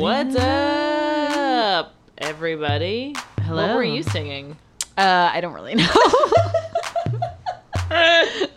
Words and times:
What's 0.00 0.34
up, 0.34 1.94
everybody? 2.16 3.14
Hello. 3.42 3.66
What 3.66 3.76
were 3.76 3.82
you 3.84 4.02
singing? 4.02 4.56
Uh, 4.96 5.28
I 5.30 5.42
don't 5.42 5.52
really 5.52 5.74
know. 5.74 5.84
I 7.90 8.48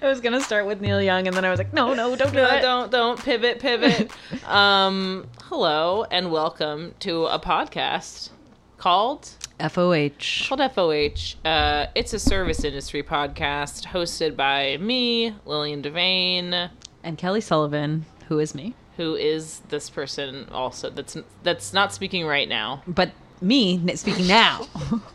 was 0.00 0.22
gonna 0.22 0.40
start 0.40 0.64
with 0.64 0.80
Neil 0.80 1.02
Young, 1.02 1.26
and 1.28 1.36
then 1.36 1.44
I 1.44 1.50
was 1.50 1.58
like, 1.58 1.74
no, 1.74 1.92
no, 1.92 2.16
don't 2.16 2.30
do 2.32 2.38
No, 2.38 2.56
it. 2.56 2.62
don't 2.62 2.90
don't 2.90 3.22
pivot 3.22 3.58
pivot. 3.58 4.10
um, 4.48 5.26
hello 5.44 6.04
and 6.10 6.32
welcome 6.32 6.94
to 7.00 7.26
a 7.26 7.38
podcast 7.38 8.30
called 8.78 9.28
FOH. 9.60 10.48
called 10.48 10.60
FOH. 10.74 11.36
Uh, 11.44 11.88
it's 11.94 12.14
a 12.14 12.18
service 12.18 12.64
industry 12.64 13.02
podcast 13.02 13.84
hosted 13.84 14.34
by 14.34 14.78
me, 14.78 15.34
Lillian 15.44 15.82
Devane, 15.82 16.70
And 17.04 17.18
Kelly 17.18 17.42
Sullivan, 17.42 18.06
who 18.28 18.38
is 18.38 18.54
me, 18.54 18.74
who 18.96 19.14
is 19.14 19.60
this 19.68 19.88
person 19.90 20.48
also 20.52 20.90
that's 20.90 21.16
that's 21.42 21.72
not 21.72 21.92
speaking 21.92 22.26
right 22.26 22.48
now. 22.48 22.82
but 22.86 23.12
me 23.40 23.80
speaking 23.96 24.26
now. 24.26 24.66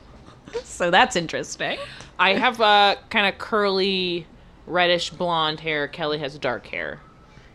so 0.64 0.90
that's 0.90 1.16
interesting. 1.16 1.78
I 2.18 2.34
have 2.34 2.60
a 2.62 2.98
kind 3.10 3.28
of 3.28 3.38
curly, 3.40 4.26
reddish 4.66 5.10
blonde 5.12 5.60
hair. 5.60 5.88
Kelly 5.88 6.18
has 6.20 6.38
dark 6.40 6.66
hair. 6.68 7.00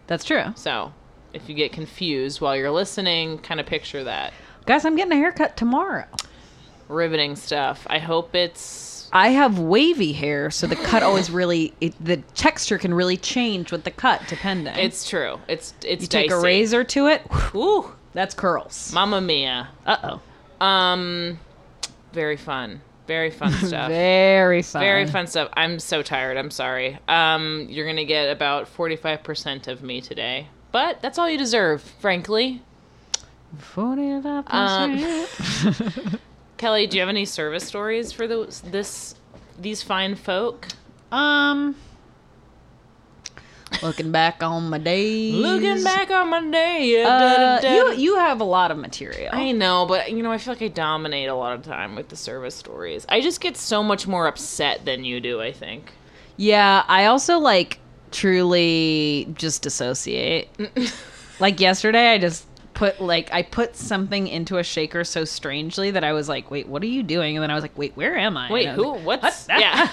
That's 0.07 0.25
true, 0.25 0.53
So, 0.57 0.93
if 1.33 1.49
you 1.49 1.55
get 1.55 1.73
confused 1.73 2.41
while 2.41 2.57
you're 2.57 2.71
listening, 2.71 3.39
kind 3.39 3.61
of 3.61 3.67
picture 3.67 4.05
that. 4.05 4.33
guys. 4.67 4.85
I'm 4.85 4.97
getting 4.97 5.13
a 5.13 5.17
haircut 5.17 5.57
tomorrow. 5.57 6.07
Riveting 6.89 7.37
stuff. 7.37 7.87
I 7.89 7.99
hope 8.01 8.35
it's. 8.35 8.90
I 9.13 9.29
have 9.29 9.59
wavy 9.59 10.13
hair, 10.13 10.51
so 10.51 10.67
the 10.67 10.77
cut 10.77 11.03
always 11.03 11.31
really 11.31 11.73
it, 11.81 11.95
the 12.05 12.19
texture 12.35 12.79
can 12.79 12.95
really 12.95 13.17
change 13.17 13.73
with 13.73 13.85
the 13.85 13.91
cut 13.91 14.23
depending. 14.29 14.75
It's 14.77 15.09
true. 15.09 15.39
It's 15.49 15.75
it's 15.85 16.03
you 16.03 16.09
take 16.09 16.31
a 16.31 16.41
razor 16.41 16.85
to 16.85 17.07
it. 17.09 17.23
Ooh, 17.55 17.93
That's 18.13 18.35
curls. 18.35 18.93
Mamma 18.93 19.21
Mia. 19.21 19.69
Uh 19.87 20.19
oh. 20.61 20.65
Um, 20.65 21.39
very 22.13 22.37
fun. 22.37 22.81
Very 23.07 23.31
fun 23.31 23.53
stuff. 23.65 23.89
Very 23.89 24.63
fun. 24.63 24.81
Very 24.83 25.07
fun 25.07 25.27
stuff. 25.27 25.49
I'm 25.55 25.81
so 25.81 26.03
tired. 26.03 26.37
I'm 26.37 26.51
sorry. 26.53 26.99
Um, 27.09 27.67
you're 27.69 27.87
gonna 27.87 28.05
get 28.05 28.31
about 28.31 28.73
45% 28.73 29.67
of 29.67 29.83
me 29.83 30.01
today, 30.01 30.47
but 30.71 31.01
that's 31.03 31.19
all 31.19 31.29
you 31.29 31.37
deserve, 31.39 31.83
frankly. 31.83 32.63
Forty-five 33.59 34.45
Um, 34.47 34.93
percent. 35.01 36.21
Kelly, 36.61 36.87
do 36.87 36.99
you 36.99 37.01
have 37.01 37.09
any 37.09 37.25
service 37.25 37.67
stories 37.67 38.13
for 38.13 38.27
those 38.27 38.61
this 38.61 39.15
these 39.59 39.83
fine 39.83 40.15
folk? 40.15 40.69
Um, 41.11 41.75
looking 43.81 44.13
back 44.13 44.43
on 44.43 44.69
my 44.69 44.77
days. 44.77 45.37
Looking 45.37 45.83
back 45.83 46.11
on 46.11 46.29
my 46.29 46.45
day, 46.51 47.03
uh, 47.03 47.63
you 47.63 47.93
you 47.93 48.17
have 48.17 48.43
a 48.43 48.45
lot 48.45 48.71
of 48.71 48.77
material. 48.77 49.31
I 49.33 49.53
know, 49.53 49.87
but 49.87 50.13
you 50.13 50.23
know, 50.23 50.31
I 50.31 50.37
feel 50.37 50.53
like 50.53 50.61
I 50.61 50.69
dominate 50.69 51.31
a 51.31 51.35
lot 51.35 51.55
of 51.55 51.63
time 51.63 51.97
with 51.97 52.11
the 52.11 52.17
service 52.17 52.57
stories. 52.57 53.07
I 53.09 53.23
just 53.23 53.41
get 53.41 53.57
so 53.57 53.83
much 53.83 54.07
more 54.07 54.27
upset 54.27 54.85
than 54.85 55.03
you 55.03 55.19
do. 55.19 55.41
I 55.41 55.53
think. 55.53 55.95
yeah, 56.37 56.85
I 56.87 57.07
also 57.07 57.39
like 57.39 57.79
truly 58.11 59.33
just 59.33 59.63
dissociate. 59.63 60.51
like 61.41 61.59
yesterday, 61.59 62.13
I 62.13 62.19
just 62.19 62.45
put 62.81 62.99
like 62.99 63.31
I 63.31 63.43
put 63.43 63.77
something 63.77 64.27
into 64.27 64.57
a 64.57 64.65
shaker 64.65 65.05
so 65.05 65.27
strangely 65.27 65.91
that 65.91 66.03
I 66.03 66.13
was 66.15 66.29
like, 66.31 66.51
"Wait, 66.51 66.67
what 66.67 66.83
are 66.83 66.87
you 66.87 67.03
doing?" 67.03 67.37
And 67.37 67.43
then 67.43 67.51
I 67.51 67.55
was 67.55 67.63
like, 67.63 67.77
"Wait, 67.77 67.95
where 67.95 68.17
am 68.17 68.39
I?" 68.39 68.51
Wait, 68.51 68.69
I 68.69 68.73
who? 68.73 68.95
like, 68.97 69.05
What's? 69.05 69.47
"What?" 69.49 69.61
Yeah, 69.61 69.89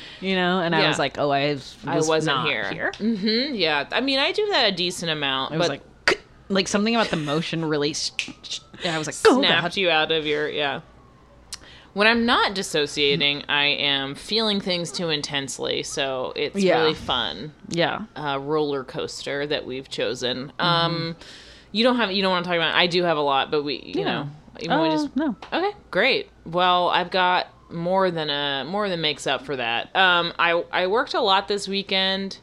you 0.20 0.34
know, 0.34 0.60
and 0.60 0.74
I 0.74 0.88
was 0.88 0.98
like, 0.98 1.18
"Oh, 1.18 1.30
I 1.30 1.52
was, 1.52 1.76
I 1.86 1.96
wasn't 2.00 2.36
not 2.38 2.46
here. 2.48 2.70
here. 2.72 2.92
hmm 2.98 3.54
Yeah, 3.54 3.86
I 3.92 4.00
mean, 4.00 4.18
I 4.18 4.32
do 4.32 4.46
that 4.52 4.72
a 4.72 4.74
decent 4.74 5.10
amount, 5.10 5.52
I 5.52 5.58
was 5.58 5.68
like, 5.68 5.82
like 6.48 6.68
something 6.68 6.94
about 6.96 7.08
the 7.10 7.16
motion 7.18 7.64
really. 7.64 7.94
I 8.84 8.96
was 8.98 9.06
like, 9.06 9.16
"Oh 9.26 9.38
snapped 9.38 9.62
god." 9.62 9.76
you 9.76 9.90
out 9.90 10.10
of 10.10 10.24
your 10.26 10.48
yeah. 10.48 10.80
When 11.92 12.06
I'm 12.06 12.26
not 12.26 12.54
dissociating, 12.54 13.44
I 13.48 13.66
am 13.66 14.14
feeling 14.14 14.60
things 14.60 14.92
too 14.92 15.08
intensely, 15.08 15.82
so 15.82 16.32
it's 16.36 16.56
Yeah. 16.56 16.80
really 16.80 16.94
fun. 16.94 17.52
Yeah. 17.68 18.02
uh, 18.14 18.38
roller 18.40 18.84
coaster 18.84 19.46
that 19.46 19.64
we've 19.64 19.88
chosen. 19.88 20.52
Mm-hmm. 20.58 20.60
Um, 20.62 21.16
you 21.76 21.84
don't 21.84 21.96
have 21.96 22.10
you 22.10 22.22
don't 22.22 22.30
want 22.30 22.44
to 22.44 22.48
talk 22.48 22.56
about. 22.56 22.74
I 22.74 22.86
do 22.86 23.02
have 23.04 23.16
a 23.16 23.20
lot, 23.22 23.50
but 23.50 23.62
we 23.62 23.74
you 23.84 24.00
Yeah. 24.00 24.04
know 24.04 24.28
Uh, 24.70 24.84
to 24.84 24.90
just 24.90 25.14
no. 25.16 25.36
okay 25.52 25.72
great. 25.90 26.30
Well, 26.46 26.88
I've 26.88 27.10
got 27.10 27.48
more 27.70 28.10
than 28.10 28.30
a 28.30 28.64
more 28.66 28.88
than 28.88 29.00
makes 29.00 29.26
up 29.26 29.44
for 29.44 29.56
that. 29.56 29.94
Um, 29.94 30.32
I 30.38 30.64
I 30.72 30.86
worked 30.86 31.14
a 31.14 31.20
lot 31.20 31.48
this 31.48 31.68
weekend. 31.68 32.38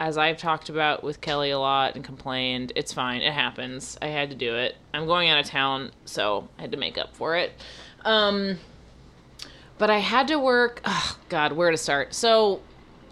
As 0.00 0.16
I've 0.16 0.36
talked 0.36 0.68
about 0.68 1.02
with 1.02 1.20
Kelly 1.20 1.50
a 1.50 1.58
lot 1.58 1.96
and 1.96 2.04
complained, 2.04 2.72
it's 2.76 2.92
fine. 2.92 3.20
It 3.20 3.32
happens. 3.32 3.98
I 4.00 4.06
had 4.06 4.30
to 4.30 4.36
do 4.36 4.54
it. 4.54 4.76
I'm 4.94 5.06
going 5.06 5.28
out 5.28 5.40
of 5.40 5.46
town, 5.46 5.90
so 6.04 6.48
I 6.56 6.62
had 6.62 6.70
to 6.72 6.78
make 6.78 6.96
up 6.98 7.16
for 7.16 7.36
it. 7.36 7.50
Um, 8.04 8.58
but 9.76 9.90
I 9.90 9.98
had 9.98 10.28
to 10.28 10.38
work. 10.38 10.80
Oh, 10.84 11.18
God, 11.28 11.50
where 11.52 11.70
to 11.72 11.76
start? 11.76 12.14
So 12.14 12.62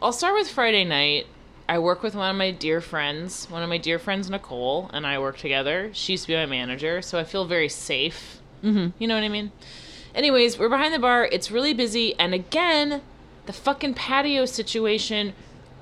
I'll 0.00 0.12
start 0.12 0.34
with 0.34 0.48
Friday 0.48 0.84
night. 0.84 1.26
I 1.69 1.78
work 1.78 2.03
with 2.03 2.15
one 2.15 2.31
of 2.31 2.37
my 2.37 2.53
dear 2.53 2.81
friends, 2.81 3.47
one 3.50 3.62
of 3.62 3.69
my 3.69 3.78
dear 3.78 3.99
friends, 3.99 4.31
Nicole, 4.31 4.88
and 4.93 5.06
I 5.06 5.19
work 5.19 5.38
together. 5.38 5.91
She 5.93 6.12
used 6.12 6.25
to 6.25 6.28
be 6.28 6.37
my 6.37 6.47
manager, 6.47 7.03
so 7.03 7.19
I 7.19 7.25
feel 7.25 7.44
very 7.44 7.69
safe. 7.69 8.41
Mm-hmm. 8.62 8.91
You 8.99 9.09
know 9.09 9.15
what 9.15 9.25
I 9.25 9.28
mean? 9.28 9.50
Anyways, 10.15 10.59
we're 10.59 10.69
behind 10.69 10.94
the 10.94 10.99
bar. 10.99 11.28
It's 11.31 11.50
really 11.50 11.75
busy, 11.75 12.19
and 12.19 12.32
again, 12.34 13.03
the 13.47 13.53
fucking 13.53 13.94
patio 13.94 14.44
situation 14.44 15.34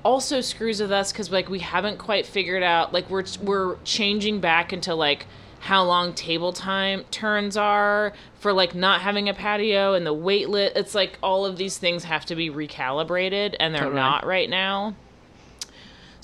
also 0.03 0.39
screws 0.39 0.79
with 0.79 0.91
us 0.91 1.11
because 1.11 1.31
like 1.31 1.49
we 1.49 1.59
haven't 1.59 1.97
quite 1.97 2.25
figured 2.25 2.63
out. 2.63 2.93
Like 2.93 3.09
we're 3.09 3.25
we're 3.41 3.77
changing 3.83 4.39
back 4.39 4.73
into 4.73 4.93
like 4.93 5.25
how 5.61 5.83
long 5.83 6.13
table 6.13 6.53
time 6.53 7.03
turns 7.09 7.57
are 7.57 8.13
for 8.39 8.53
like 8.53 8.75
not 8.75 9.01
having 9.01 9.27
a 9.29 9.33
patio 9.33 9.93
and 9.93 10.05
the 10.05 10.13
wait 10.13 10.47
lit. 10.47 10.73
It's 10.75 10.93
like 10.93 11.17
all 11.23 11.45
of 11.45 11.57
these 11.57 11.77
things 11.77 12.03
have 12.03 12.25
to 12.25 12.35
be 12.35 12.49
recalibrated, 12.49 13.55
and 13.59 13.73
they're 13.73 13.81
Totally. 13.83 14.01
not 14.01 14.25
right 14.25 14.49
now. 14.49 14.95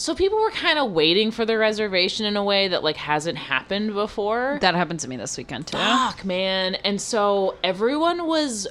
So 0.02 0.16
people 0.16 0.40
were 0.40 0.50
kind 0.50 0.80
of 0.80 0.94
waiting 0.94 1.30
for 1.30 1.46
the 1.46 1.60
reservation 1.60 2.26
in 2.26 2.36
a 2.36 2.44
way 2.44 2.70
that 2.70 2.84
like 2.84 2.98
hasn't 2.98 3.38
happened 3.38 3.94
before. 3.94 4.58
That 4.60 4.74
happened 4.74 5.00
to 5.02 5.08
me 5.08 5.16
this 5.16 5.38
weekend 5.38 5.68
too. 5.68 5.78
Fuck, 5.78 6.26
man. 6.26 6.74
And 6.74 7.00
so 7.00 7.56
everyone 7.64 8.26
was 8.26 8.68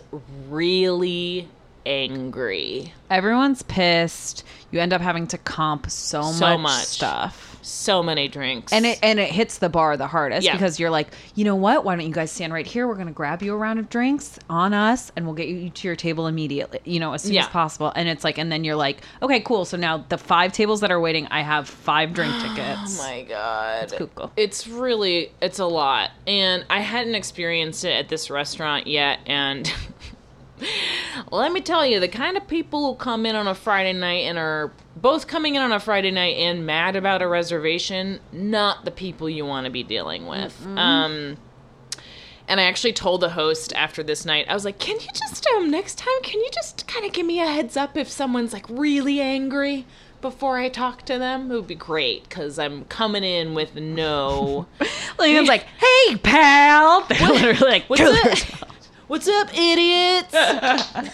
really 0.48 1.48
angry. 1.86 2.92
Everyone's 3.10 3.62
pissed. 3.62 4.42
You 4.72 4.80
end 4.80 4.92
up 4.92 5.00
having 5.00 5.28
to 5.28 5.38
comp 5.38 5.88
so, 5.88 6.22
So 6.32 6.58
much, 6.58 6.60
much. 6.62 6.84
stuff. 6.86 7.49
So 7.62 8.02
many 8.02 8.28
drinks. 8.28 8.72
And 8.72 8.86
it 8.86 8.98
and 9.02 9.18
it 9.20 9.30
hits 9.30 9.58
the 9.58 9.68
bar 9.68 9.96
the 9.96 10.06
hardest 10.06 10.44
Yeah. 10.46 10.52
because 10.52 10.80
you're 10.80 10.90
like, 10.90 11.08
you 11.34 11.44
know 11.44 11.56
what? 11.56 11.84
Why 11.84 11.96
don't 11.96 12.06
you 12.06 12.12
guys 12.12 12.30
stand 12.32 12.52
right 12.52 12.66
here? 12.66 12.86
We're 12.88 12.94
gonna 12.94 13.10
grab 13.12 13.42
you 13.42 13.52
a 13.54 13.56
round 13.56 13.78
of 13.78 13.88
drinks 13.88 14.38
on 14.48 14.72
us, 14.72 15.12
and 15.16 15.26
we'll 15.26 15.34
get 15.34 15.48
you 15.48 15.70
to 15.70 15.88
your 15.88 15.96
table 15.96 16.26
immediately. 16.26 16.80
You 16.84 17.00
know, 17.00 17.12
as 17.12 17.22
soon 17.22 17.34
Yeah. 17.34 17.42
as 17.42 17.48
possible. 17.48 17.92
And 17.94 18.08
it's 18.08 18.24
like, 18.24 18.38
and 18.38 18.50
then 18.50 18.64
you're 18.64 18.76
like, 18.76 19.02
okay, 19.22 19.40
cool. 19.40 19.64
So 19.64 19.76
now 19.76 20.04
the 20.08 20.18
five 20.18 20.52
tables 20.52 20.80
that 20.80 20.90
are 20.90 21.00
waiting, 21.00 21.26
I 21.30 21.42
have 21.42 21.68
five 21.68 22.12
drink 22.12 22.32
oh 22.38 22.42
tickets. 22.48 22.98
Oh 23.00 23.02
my 23.02 23.22
god. 23.22 23.92
cuckoo. 23.96 24.28
It's 24.36 24.66
really 24.66 25.32
it's 25.40 25.58
a 25.58 25.66
lot. 25.66 26.10
And 26.26 26.64
I 26.70 26.80
hadn't 26.80 27.14
experienced 27.14 27.84
it 27.84 27.92
at 27.92 28.08
this 28.08 28.30
restaurant 28.30 28.86
yet 28.86 29.20
and 29.26 29.72
let 31.30 31.52
me 31.52 31.60
tell 31.60 31.84
you, 31.86 32.00
the 32.00 32.08
kind 32.08 32.36
of 32.36 32.46
people 32.46 32.86
who 32.86 32.94
come 32.96 33.26
in 33.26 33.36
on 33.36 33.46
a 33.46 33.54
Friday 33.54 33.92
night 33.92 34.24
and 34.24 34.38
are 34.38 34.72
both 34.96 35.26
coming 35.26 35.54
in 35.54 35.62
on 35.62 35.72
a 35.72 35.80
Friday 35.80 36.10
night 36.10 36.36
and 36.36 36.66
mad 36.66 36.96
about 36.96 37.22
a 37.22 37.28
reservation, 37.28 38.20
not 38.32 38.84
the 38.84 38.90
people 38.90 39.28
you 39.28 39.44
want 39.46 39.64
to 39.66 39.70
be 39.70 39.82
dealing 39.82 40.26
with. 40.26 40.66
Um 40.76 41.36
and 42.48 42.58
I 42.58 42.64
actually 42.64 42.92
told 42.92 43.20
the 43.20 43.30
host 43.30 43.72
after 43.76 44.02
this 44.02 44.24
night, 44.24 44.46
I 44.48 44.54
was 44.54 44.64
like, 44.64 44.80
"Can 44.80 44.98
you 44.98 45.06
just 45.14 45.46
um 45.56 45.70
next 45.70 45.98
time 45.98 46.22
can 46.22 46.40
you 46.40 46.48
just 46.52 46.86
kind 46.88 47.06
of 47.06 47.12
give 47.12 47.24
me 47.24 47.40
a 47.40 47.46
heads 47.46 47.76
up 47.76 47.96
if 47.96 48.08
someone's 48.08 48.52
like 48.52 48.66
really 48.68 49.20
angry 49.20 49.86
before 50.20 50.58
I 50.58 50.68
talk 50.68 51.04
to 51.06 51.18
them? 51.18 51.50
It 51.50 51.54
would 51.54 51.66
be 51.68 51.76
great 51.76 52.28
cuz 52.28 52.58
I'm 52.58 52.84
coming 52.86 53.22
in 53.24 53.54
with 53.54 53.76
no 53.76 54.66
it's 54.80 55.48
like, 55.48 55.62
hey, 55.78 56.16
pal. 56.16 57.02
They're 57.02 57.28
literally 57.28 57.70
like, 57.70 57.84
What's 57.84 58.02
up? 58.62 58.68
What's 59.10 59.26
up, 59.26 59.48
idiots? 59.52 60.32
I've 60.32 61.10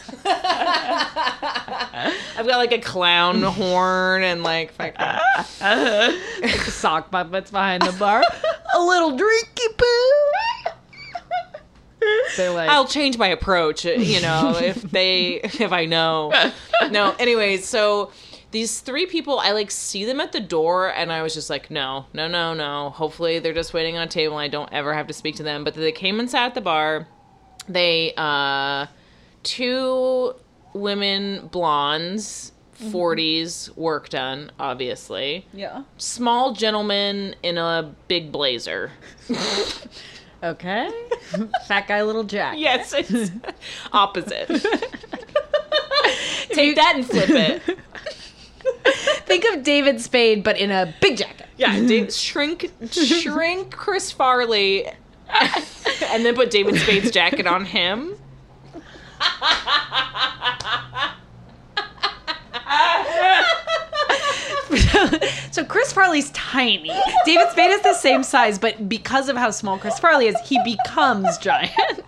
got 2.47 2.59
like 2.59 2.73
a 2.73 2.79
clown 2.79 3.43
horn 3.43 4.23
and 4.23 4.43
like 4.43 4.75
like 4.79 5.01
sock 6.69 7.11
puppets 7.11 7.51
behind 7.51 7.85
the 7.85 7.93
bar. 7.93 8.23
a 8.75 8.83
little 8.83 9.13
drinky 9.13 9.79
poo. 9.79 10.13
They're 12.37 12.51
like, 12.51 12.69
I'll 12.69 12.87
change 12.87 13.17
my 13.17 13.29
approach, 13.29 13.87
uh, 13.87 13.93
you 13.93 14.21
know, 14.21 14.55
if 14.63 14.83
they 14.91 15.41
if 15.41 15.73
I 15.73 15.87
know. 15.87 16.35
No, 16.91 17.17
anyways, 17.19 17.67
so 17.67 18.13
these 18.51 18.81
three 18.81 19.07
people, 19.07 19.39
I 19.39 19.53
like 19.53 19.71
see 19.71 20.05
them 20.05 20.21
at 20.21 20.33
the 20.33 20.41
door, 20.41 20.93
and 20.93 21.11
I 21.11 21.23
was 21.23 21.33
just 21.33 21.49
like, 21.49 21.71
no, 21.71 22.05
no, 22.13 22.29
no, 22.29 22.53
no. 22.53 22.91
Hopefully, 22.91 23.39
they're 23.39 23.55
just 23.55 23.73
waiting 23.73 23.97
on 23.97 24.03
a 24.03 24.11
table, 24.11 24.37
and 24.37 24.45
I 24.45 24.49
don't 24.49 24.71
ever 24.71 24.93
have 24.93 25.07
to 25.07 25.15
speak 25.15 25.37
to 25.37 25.43
them. 25.43 25.65
But 25.65 25.73
they 25.73 25.93
came 25.93 26.21
and 26.21 26.29
sat 26.31 26.49
at 26.49 26.55
the 26.55 26.61
bar. 26.61 27.09
They, 27.69 28.13
uh, 28.17 28.87
two 29.43 30.35
women 30.73 31.49
blondes 31.49 32.53
40s 32.79 33.75
work 33.77 34.09
done, 34.11 34.51
obviously. 34.61 35.47
Yeah. 35.53 35.85
Small 35.97 36.53
gentleman 36.53 37.35
in 37.43 37.59
a 37.59 37.95
big 38.09 38.31
blazer. 38.33 38.93
Okay. 40.43 40.91
Fat 41.67 41.89
guy, 41.89 42.03
little 42.03 42.23
Jack. 42.23 42.57
Yes, 42.59 42.93
it's 42.93 43.31
opposite. 43.93 44.47
Take 46.51 46.77
that 46.77 46.93
and 46.95 47.07
flip 47.07 47.31
it. 47.31 47.63
Think 49.27 49.45
of 49.53 49.63
David 49.63 50.01
Spade, 50.01 50.45
but 50.45 50.59
in 50.59 50.71
a 50.71 50.95
big 51.01 51.17
jacket. 51.17 51.47
Yeah, 51.57 51.73
Dave, 51.81 52.13
shrink, 52.13 52.71
shrink 52.91 53.73
Chris 53.75 54.13
Farley, 54.13 54.87
and 56.07 56.25
then 56.25 56.35
put 56.35 56.51
David 56.51 56.77
Spade's 56.77 57.11
jacket 57.11 57.47
on 57.47 57.65
him. 57.65 58.15
so 65.51 65.65
Chris 65.65 65.93
Farley's 65.93 66.31
tiny. 66.31 66.93
David 67.25 67.51
Spade 67.51 67.71
is 67.71 67.83
the 67.83 67.95
same 67.95 68.23
size, 68.23 68.59
but 68.59 68.89
because 68.89 69.29
of 69.29 69.37
how 69.37 69.51
small 69.51 69.79
Chris 69.79 69.99
Farley 69.99 70.27
is, 70.27 70.37
he 70.45 70.61
becomes 70.65 71.39
giant. 71.39 72.03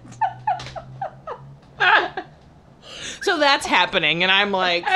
So 3.29 3.39
that's 3.39 3.67
happening, 3.67 4.23
and 4.23 4.33
I'm 4.33 4.53
like, 4.53 4.87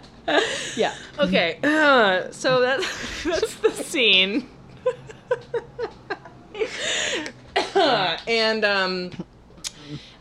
Yeah. 0.76 0.94
okay. 1.18 1.58
uh, 1.62 2.30
so 2.30 2.60
that 2.60 2.80
that's 3.24 3.54
the 3.56 3.70
scene. 3.70 4.48
and 8.26 8.64
um 8.64 9.10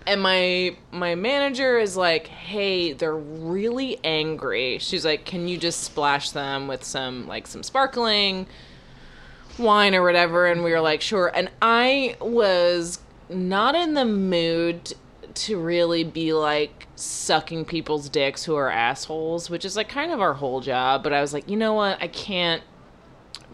and 0.07 0.21
my 0.21 0.75
my 0.91 1.13
manager 1.15 1.77
is 1.77 1.95
like, 1.95 2.27
"Hey, 2.27 2.93
they're 2.93 3.15
really 3.15 3.99
angry." 4.03 4.79
She's 4.79 5.05
like, 5.05 5.25
"Can 5.25 5.47
you 5.47 5.57
just 5.57 5.81
splash 5.81 6.31
them 6.31 6.67
with 6.67 6.83
some 6.83 7.27
like 7.27 7.45
some 7.45 7.61
sparkling 7.61 8.47
wine 9.59 9.93
or 9.93 10.01
whatever?" 10.01 10.47
And 10.47 10.63
we 10.63 10.71
were 10.71 10.81
like, 10.81 11.01
"Sure." 11.01 11.31
And 11.33 11.51
I 11.61 12.15
was 12.19 12.99
not 13.29 13.75
in 13.75 13.93
the 13.93 14.05
mood 14.05 14.93
to 15.35 15.59
really 15.59 16.03
be 16.03 16.33
like 16.33 16.78
sucking 16.99 17.65
people's 17.65 18.09
dicks 18.09 18.43
who 18.43 18.55
are 18.55 18.69
assholes, 18.69 19.49
which 19.49 19.65
is 19.65 19.75
like 19.75 19.89
kind 19.89 20.11
of 20.11 20.21
our 20.21 20.33
whole 20.33 20.61
job, 20.61 21.03
but 21.03 21.13
I 21.13 21.21
was 21.21 21.33
like, 21.33 21.49
"You 21.49 21.57
know 21.57 21.73
what? 21.73 22.01
I 22.01 22.07
can't 22.07 22.61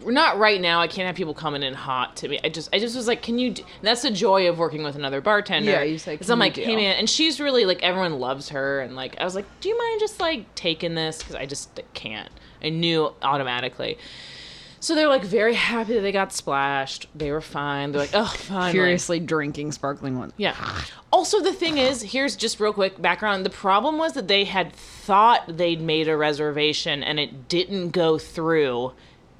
We're 0.02 0.12
not 0.12 0.38
right 0.38 0.60
now. 0.60 0.80
I 0.82 0.88
can't 0.88 1.06
have 1.06 1.16
people 1.16 1.32
coming 1.32 1.62
in 1.62 1.72
hot 1.72 2.16
to 2.16 2.28
me. 2.28 2.38
I 2.44 2.50
just, 2.50 2.68
I 2.70 2.78
just 2.78 2.94
was 2.94 3.06
like, 3.08 3.22
can 3.22 3.38
you? 3.38 3.52
Do, 3.52 3.64
that's 3.80 4.02
the 4.02 4.10
joy 4.10 4.46
of 4.46 4.58
working 4.58 4.82
with 4.82 4.94
another 4.94 5.22
bartender. 5.22 5.70
Yeah, 5.70 5.82
you 5.84 5.96
say, 5.98 6.12
Because 6.14 6.28
I'm 6.28 6.36
you 6.38 6.44
like, 6.44 6.54
do?" 6.54 6.62
hey 6.62 6.76
man, 6.76 6.96
and 6.96 7.08
she's 7.08 7.40
really 7.40 7.64
like 7.64 7.82
everyone 7.82 8.18
loves 8.20 8.50
her, 8.50 8.80
and 8.80 8.94
like 8.94 9.18
I 9.18 9.24
was 9.24 9.34
like, 9.34 9.46
do 9.60 9.70
you 9.70 9.78
mind 9.78 10.00
just 10.00 10.20
like 10.20 10.54
taking 10.54 10.94
this? 10.94 11.18
Because 11.18 11.34
I 11.34 11.46
just 11.46 11.80
can't. 11.94 12.30
I 12.62 12.68
knew 12.68 13.12
automatically. 13.22 13.96
So 14.86 14.94
they're 14.94 15.08
like 15.08 15.24
very 15.24 15.54
happy 15.54 15.94
that 15.94 16.02
they 16.02 16.12
got 16.12 16.32
splashed. 16.32 17.08
They 17.12 17.32
were 17.32 17.40
fine. 17.40 17.90
They're 17.90 18.02
like, 18.02 18.14
oh, 18.14 18.24
fine. 18.24 18.70
Furiously 18.70 19.18
drinking 19.18 19.72
sparkling 19.72 20.16
wine. 20.16 20.32
Yeah. 20.36 20.54
Also, 21.12 21.40
the 21.40 21.52
thing 21.52 21.78
is, 21.78 22.02
here's 22.02 22.36
just 22.36 22.60
real 22.60 22.72
quick 22.72 23.02
background. 23.02 23.44
The 23.44 23.50
problem 23.50 23.98
was 23.98 24.12
that 24.12 24.28
they 24.28 24.44
had 24.44 24.72
thought 24.72 25.56
they'd 25.56 25.80
made 25.80 26.06
a 26.06 26.16
reservation 26.16 27.02
and 27.02 27.18
it 27.18 27.48
didn't 27.48 27.90
go 27.90 28.16
through, 28.16 28.92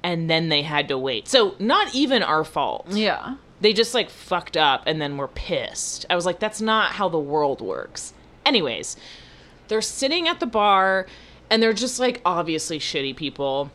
and 0.03 0.29
then 0.29 0.49
they 0.49 0.63
had 0.63 0.89
to 0.89 0.97
wait. 0.97 1.29
So, 1.29 1.55
not 1.59 1.95
even 1.95 2.23
our 2.23 2.43
fault. 2.43 2.87
Yeah. 2.89 3.37
They 3.61 3.71
just 3.71 3.93
like 3.93 4.09
fucked 4.09 4.57
up 4.57 4.83
and 4.85 5.01
then 5.01 5.15
were 5.15 5.29
pissed. 5.29 6.05
I 6.09 6.15
was 6.17 6.25
like, 6.25 6.39
that's 6.39 6.59
not 6.59 6.91
how 6.91 7.07
the 7.07 7.19
world 7.19 7.61
works. 7.61 8.11
Anyways, 8.45 8.97
they're 9.69 9.81
sitting 9.81 10.27
at 10.27 10.41
the 10.41 10.45
bar 10.45 11.07
and 11.49 11.63
they're 11.63 11.71
just 11.71 12.01
like 12.01 12.19
obviously 12.25 12.79
shitty 12.79 13.15
people. 13.15 13.71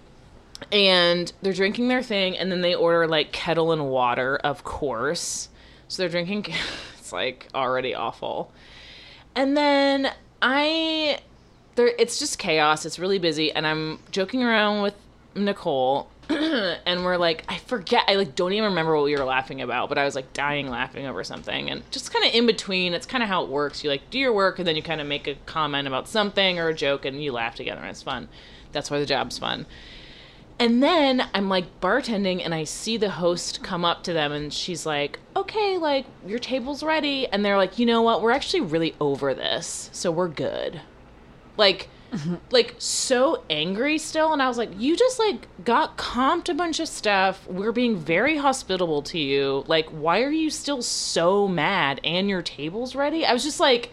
And 0.71 1.33
they're 1.43 1.53
drinking 1.53 1.89
their 1.89 2.03
thing 2.03 2.37
and 2.37 2.53
then 2.53 2.61
they 2.61 2.75
order 2.75 3.07
like 3.07 3.33
Ketel 3.33 3.73
and 3.73 3.89
water, 3.89 4.37
of 4.39 4.65
course. 4.65 5.49
So 5.89 6.03
they're 6.03 6.11
drinking 6.11 6.47
it's 6.99 7.13
like 7.13 7.49
already 7.55 7.95
awful. 7.95 8.53
And 9.35 9.57
then 9.57 10.13
I 10.41 11.21
there 11.75 11.93
it's 11.99 12.19
just 12.19 12.39
chaos. 12.39 12.85
It's 12.85 12.99
really 12.99 13.19
busy 13.19 13.53
and 13.53 13.67
I'm 13.67 13.99
joking 14.11 14.43
around 14.43 14.83
with 14.83 14.95
Nicole 15.35 16.09
and 16.29 17.05
we're 17.05 17.17
like 17.17 17.45
I 17.49 17.59
forget 17.59 18.05
I 18.09 18.15
like 18.15 18.35
don't 18.35 18.53
even 18.53 18.71
remember 18.71 18.95
what 18.95 19.05
we 19.05 19.17
were 19.17 19.25
laughing 19.25 19.61
about, 19.61 19.89
but 19.89 19.99
I 19.99 20.05
was 20.05 20.15
like 20.15 20.33
dying 20.33 20.69
laughing 20.69 21.07
over 21.07 21.25
something 21.25 21.71
and 21.71 21.83
just 21.91 22.13
kind 22.13 22.25
of 22.25 22.35
in 22.35 22.47
between. 22.47 22.95
It's 22.95 23.07
kind 23.07 23.23
of 23.23 23.29
how 23.29 23.43
it 23.45 23.49
works. 23.49 23.83
You 23.83 23.91
like 23.91 24.09
do 24.11 24.19
your 24.19 24.33
work 24.33 24.59
and 24.59 24.69
then 24.69 24.77
you 24.77 24.83
kind 24.83 25.01
of 25.01 25.07
make 25.07 25.27
a 25.27 25.35
comment 25.47 25.89
about 25.89 26.09
something 26.09 26.59
or 26.59 26.69
a 26.69 26.75
joke 26.75 27.05
and 27.05 27.23
you 27.23 27.33
laugh 27.33 27.55
together 27.55 27.81
and 27.81 27.91
it's 27.91 28.03
fun. 28.03 28.29
That's 28.73 28.91
why 28.91 28.99
the 28.99 29.07
job's 29.07 29.39
fun. 29.39 29.67
And 30.59 30.83
then 30.83 31.29
I'm 31.35 31.49
like 31.49 31.81
bartending 31.81 32.45
and 32.45 32.55
I 32.55 32.65
see 32.65 32.97
the 32.97 33.11
host 33.11 33.63
come 33.63 33.85
up 33.85 34.05
to 34.05 34.13
them 34.13 34.33
and 34.33 34.53
she's 34.53 34.87
like, 34.87 35.19
okay, 35.35 35.77
like 35.77 36.07
your 36.27 36.39
table's 36.39 36.83
ready. 36.83 37.27
And 37.27 37.45
they're 37.45 37.57
like, 37.57 37.79
you 37.79 37.87
know 37.87 38.03
what? 38.03 38.23
We're 38.23 38.31
actually 38.31 38.61
really 38.61 38.95
over 39.01 39.35
this. 39.35 39.91
So 39.93 40.11
we're 40.13 40.29
good. 40.29 40.81
Like, 41.57 41.89
like 42.51 42.77
so 42.79 43.43
angry 43.51 43.99
still. 43.99 44.33
And 44.33 44.43
I 44.43 44.49
was 44.49 44.59
like, 44.59 44.71
you 44.79 44.97
just 44.97 45.19
like 45.19 45.49
got 45.65 45.97
comped 45.97 46.49
a 46.49 46.55
bunch 46.55 46.79
of 46.79 46.89
stuff. 46.89 47.47
We're 47.49 47.73
being 47.73 47.97
very 47.97 48.37
hospitable 48.37 49.03
to 49.03 49.19
you. 49.19 49.65
Like, 49.67 49.89
why 49.89 50.23
are 50.23 50.31
you 50.31 50.51
still 50.51 50.83
so 50.83 51.49
mad 51.49 52.01
and 52.05 52.29
your 52.29 52.43
table's 52.43 52.95
ready? 52.95 53.27
I 53.27 53.33
was 53.33 53.43
just 53.43 53.59
like, 53.59 53.91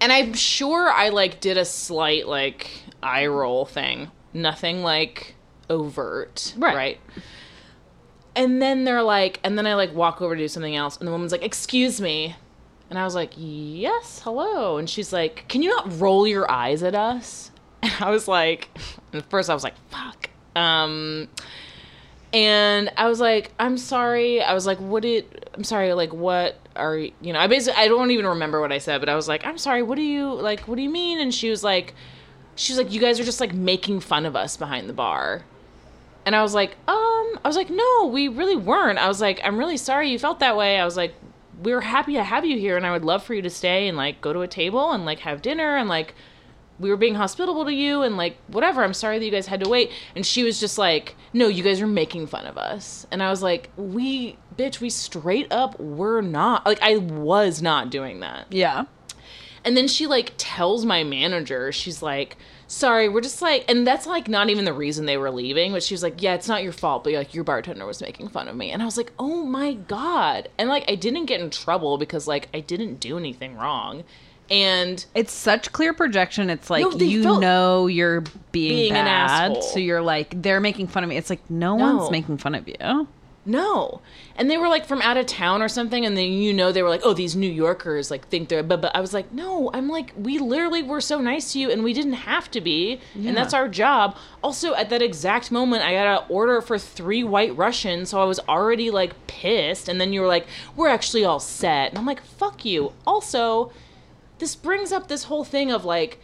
and 0.00 0.12
I'm 0.12 0.34
sure 0.34 0.90
I 0.90 1.10
like 1.10 1.40
did 1.40 1.56
a 1.56 1.64
slight 1.64 2.26
like 2.26 2.70
eye 3.02 3.26
roll 3.26 3.64
thing. 3.64 4.10
Nothing 4.34 4.82
like 4.82 5.34
overt, 5.70 6.54
Right. 6.56 6.74
right? 6.74 7.00
And 8.34 8.62
then 8.62 8.84
they're 8.84 9.02
like, 9.02 9.40
and 9.44 9.58
then 9.58 9.66
I 9.66 9.74
like 9.74 9.94
walk 9.94 10.22
over 10.22 10.34
to 10.34 10.40
do 10.42 10.48
something 10.48 10.74
else, 10.74 10.96
and 10.96 11.06
the 11.06 11.12
woman's 11.12 11.32
like, 11.32 11.42
"Excuse 11.44 12.00
me," 12.00 12.34
and 12.88 12.98
I 12.98 13.04
was 13.04 13.14
like, 13.14 13.32
"Yes, 13.36 14.22
hello," 14.24 14.78
and 14.78 14.88
she's 14.88 15.12
like, 15.12 15.44
"Can 15.48 15.62
you 15.62 15.68
not 15.68 16.00
roll 16.00 16.26
your 16.26 16.50
eyes 16.50 16.82
at 16.82 16.94
us?" 16.94 17.50
And 17.82 17.92
I 18.00 18.10
was 18.10 18.28
like, 18.28 18.68
at 19.12 19.28
first 19.28 19.50
I 19.50 19.54
was 19.54 19.64
like, 19.64 19.74
"Fuck," 19.90 20.30
um, 20.56 21.28
and 22.32 22.90
I 22.96 23.06
was 23.08 23.20
like, 23.20 23.52
"I'm 23.58 23.76
sorry." 23.76 24.40
I 24.40 24.54
was 24.54 24.66
like, 24.66 24.78
"What 24.78 25.02
did?" 25.02 25.50
I'm 25.54 25.64
sorry. 25.64 25.92
Like, 25.92 26.14
what 26.14 26.56
are 26.74 26.96
you? 26.96 27.12
You 27.20 27.34
know, 27.34 27.38
I 27.40 27.46
basically 27.48 27.82
I 27.82 27.88
don't 27.88 28.10
even 28.12 28.26
remember 28.26 28.60
what 28.62 28.72
I 28.72 28.78
said, 28.78 29.00
but 29.00 29.08
I 29.10 29.14
was 29.14 29.28
like, 29.28 29.44
"I'm 29.44 29.58
sorry. 29.58 29.82
What 29.82 29.96
do 29.96 30.02
you 30.02 30.32
like? 30.32 30.60
What 30.68 30.76
do 30.76 30.82
you 30.82 30.88
mean?" 30.90 31.18
And 31.20 31.34
she 31.34 31.50
was 31.50 31.62
like, 31.62 31.94
"She 32.54 32.72
was 32.72 32.78
like, 32.78 32.92
you 32.92 33.00
guys 33.00 33.18
are 33.20 33.24
just 33.24 33.40
like 33.40 33.52
making 33.52 34.00
fun 34.00 34.26
of 34.26 34.36
us 34.36 34.56
behind 34.56 34.88
the 34.88 34.94
bar." 34.94 35.44
And 36.24 36.36
I 36.36 36.42
was 36.42 36.54
like, 36.54 36.76
um, 36.86 37.38
I 37.44 37.48
was 37.48 37.56
like, 37.56 37.68
no, 37.68 38.06
we 38.06 38.28
really 38.28 38.54
weren't. 38.54 38.98
I 38.98 39.08
was 39.08 39.20
like, 39.20 39.40
I'm 39.42 39.58
really 39.58 39.76
sorry 39.76 40.10
you 40.10 40.18
felt 40.20 40.38
that 40.38 40.56
way. 40.56 40.78
I 40.78 40.84
was 40.84 40.96
like, 40.96 41.14
we 41.60 41.72
are 41.72 41.80
happy 41.80 42.14
to 42.14 42.22
have 42.22 42.44
you 42.44 42.58
here, 42.58 42.76
and 42.76 42.86
I 42.86 42.92
would 42.92 43.04
love 43.04 43.24
for 43.24 43.34
you 43.34 43.42
to 43.42 43.50
stay 43.50 43.88
and 43.88 43.96
like 43.96 44.20
go 44.20 44.32
to 44.32 44.40
a 44.42 44.48
table 44.48 44.92
and 44.92 45.04
like 45.04 45.20
have 45.20 45.42
dinner 45.42 45.76
and 45.76 45.88
like 45.88 46.14
we 46.78 46.90
were 46.90 46.96
being 46.96 47.14
hospitable 47.14 47.64
to 47.64 47.72
you 47.72 48.02
and 48.02 48.16
like 48.16 48.36
whatever. 48.48 48.82
I'm 48.82 48.94
sorry 48.94 49.18
that 49.18 49.24
you 49.24 49.30
guys 49.30 49.46
had 49.46 49.62
to 49.62 49.70
wait. 49.70 49.90
And 50.16 50.26
she 50.26 50.42
was 50.42 50.58
just 50.58 50.78
like, 50.78 51.14
no, 51.32 51.46
you 51.46 51.62
guys 51.62 51.80
are 51.80 51.86
making 51.86 52.26
fun 52.26 52.46
of 52.46 52.58
us. 52.58 53.06
And 53.10 53.22
I 53.22 53.30
was 53.30 53.42
like, 53.42 53.70
we, 53.76 54.36
bitch, 54.56 54.80
we 54.80 54.90
straight 54.90 55.52
up 55.52 55.78
were 55.78 56.20
not. 56.20 56.66
Like, 56.66 56.80
I 56.82 56.96
was 56.96 57.62
not 57.62 57.90
doing 57.90 58.20
that. 58.20 58.46
Yeah. 58.50 58.84
And 59.64 59.76
then 59.76 59.86
she 59.88 60.06
like 60.06 60.32
tells 60.38 60.84
my 60.84 61.04
manager, 61.04 61.70
she's 61.72 62.02
like, 62.02 62.36
sorry, 62.66 63.08
we're 63.08 63.20
just 63.20 63.42
like, 63.42 63.64
and 63.70 63.86
that's 63.86 64.06
like 64.06 64.28
not 64.28 64.50
even 64.50 64.64
the 64.64 64.72
reason 64.72 65.06
they 65.06 65.16
were 65.16 65.30
leaving, 65.30 65.72
but 65.72 65.82
she 65.82 65.94
was 65.94 66.02
like, 66.02 66.22
yeah, 66.22 66.34
it's 66.34 66.48
not 66.48 66.62
your 66.62 66.72
fault, 66.72 67.04
but 67.04 67.12
like 67.12 67.34
your 67.34 67.44
bartender 67.44 67.86
was 67.86 68.00
making 68.00 68.28
fun 68.28 68.48
of 68.48 68.56
me. 68.56 68.70
And 68.70 68.82
I 68.82 68.84
was 68.84 68.96
like, 68.96 69.12
oh 69.18 69.44
my 69.44 69.74
God. 69.74 70.48
And 70.58 70.68
like, 70.68 70.84
I 70.90 70.94
didn't 70.94 71.26
get 71.26 71.40
in 71.40 71.50
trouble 71.50 71.98
because 71.98 72.26
like 72.26 72.48
I 72.54 72.60
didn't 72.60 72.96
do 73.00 73.16
anything 73.18 73.56
wrong. 73.56 74.04
And 74.50 75.04
It's 75.14 75.32
such 75.32 75.72
clear 75.72 75.94
projection. 75.94 76.50
It's 76.50 76.68
like 76.68 76.82
No, 76.82 76.96
you 76.98 77.22
know 77.40 77.86
you're 77.86 78.22
being, 78.50 78.70
Being 78.70 78.92
an 78.96 79.04
bad, 79.06 79.62
so 79.62 79.78
you're 79.78 80.02
like 80.02 80.42
they're 80.42 80.60
making 80.60 80.88
fun 80.88 81.04
of 81.04 81.08
me. 81.08 81.16
It's 81.16 81.30
like 81.30 81.48
no, 81.48 81.76
No. 81.76 81.96
one's 81.96 82.10
making 82.10 82.38
fun 82.38 82.54
of 82.54 82.68
you. 82.68 83.06
No. 83.44 84.00
And 84.36 84.48
they 84.48 84.56
were 84.56 84.68
like 84.68 84.86
from 84.86 85.02
out 85.02 85.16
of 85.16 85.26
town 85.26 85.62
or 85.62 85.68
something. 85.68 86.06
And 86.06 86.16
then, 86.16 86.32
you 86.32 86.52
know, 86.52 86.70
they 86.70 86.82
were 86.82 86.88
like, 86.88 87.00
oh, 87.04 87.12
these 87.12 87.34
New 87.34 87.50
Yorkers, 87.50 88.10
like, 88.10 88.28
think 88.28 88.48
they're, 88.48 88.62
but, 88.62 88.80
but 88.80 88.94
I 88.94 89.00
was 89.00 89.12
like, 89.12 89.32
no, 89.32 89.70
I'm 89.74 89.88
like, 89.88 90.12
we 90.16 90.38
literally 90.38 90.82
were 90.82 91.00
so 91.00 91.20
nice 91.20 91.52
to 91.52 91.58
you 91.58 91.70
and 91.70 91.82
we 91.82 91.92
didn't 91.92 92.12
have 92.12 92.50
to 92.52 92.60
be. 92.60 93.00
And 93.14 93.36
that's 93.36 93.52
our 93.52 93.68
job. 93.68 94.16
Also, 94.42 94.74
at 94.74 94.90
that 94.90 95.02
exact 95.02 95.50
moment, 95.50 95.82
I 95.82 95.94
got 95.94 96.22
an 96.22 96.26
order 96.28 96.60
for 96.60 96.78
three 96.78 97.24
white 97.24 97.56
Russians. 97.56 98.10
So 98.10 98.20
I 98.20 98.24
was 98.24 98.40
already 98.48 98.90
like 98.90 99.26
pissed. 99.26 99.88
And 99.88 100.00
then 100.00 100.12
you 100.12 100.20
were 100.20 100.28
like, 100.28 100.46
we're 100.76 100.88
actually 100.88 101.24
all 101.24 101.40
set. 101.40 101.90
And 101.90 101.98
I'm 101.98 102.06
like, 102.06 102.22
fuck 102.22 102.64
you. 102.64 102.92
Also, 103.06 103.72
this 104.38 104.54
brings 104.54 104.92
up 104.92 105.08
this 105.08 105.24
whole 105.24 105.44
thing 105.44 105.72
of 105.72 105.84
like 105.84 106.20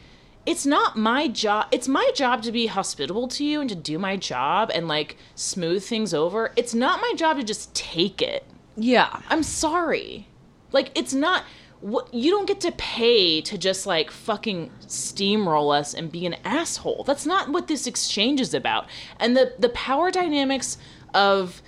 it's 0.49 0.65
not 0.67 0.97
my 0.97 1.29
job 1.29 1.67
it's 1.71 1.87
my 1.87 2.11
job 2.15 2.43
to 2.43 2.51
be 2.51 2.67
hospitable 2.67 3.29
to 3.29 3.45
you 3.45 3.61
and 3.61 3.69
to 3.69 3.77
do 3.77 3.99
my 3.99 4.17
job 4.17 4.71
and 4.75 4.89
like 4.89 5.17
smooth 5.35 5.83
things 5.85 6.13
over 6.15 6.53
it's 6.57 6.75
not 6.75 7.01
my 7.01 7.13
job 7.17 7.37
to 7.37 7.45
just 7.45 7.75
take 7.75 8.21
it 8.23 8.45
Yeah. 8.77 9.21
I'm 9.29 9.43
sorry. 9.43 10.29
Like 10.73 10.91
it's 10.95 11.13
not 11.13 11.43
what 11.81 12.13
you 12.13 12.31
don't 12.31 12.47
get 12.47 12.61
to 12.61 12.73
pay 12.73 13.41
to 13.41 13.59
just 13.59 13.87
like 13.87 14.11
fucking 14.11 14.71
steamroll 14.87 15.77
us 15.77 15.95
and 15.95 16.11
be 16.11 16.27
an 16.27 16.35
asshole. 16.45 17.05
That's 17.05 17.27
not 17.27 17.51
what 17.51 17.67
this 17.67 17.87
exchange 17.87 18.41
is 18.41 18.55
about. 18.55 18.87
And 19.19 19.37
the 19.37 19.55
the 19.59 19.69
power 19.71 20.11
dynamics 20.11 20.79
of 21.13 21.61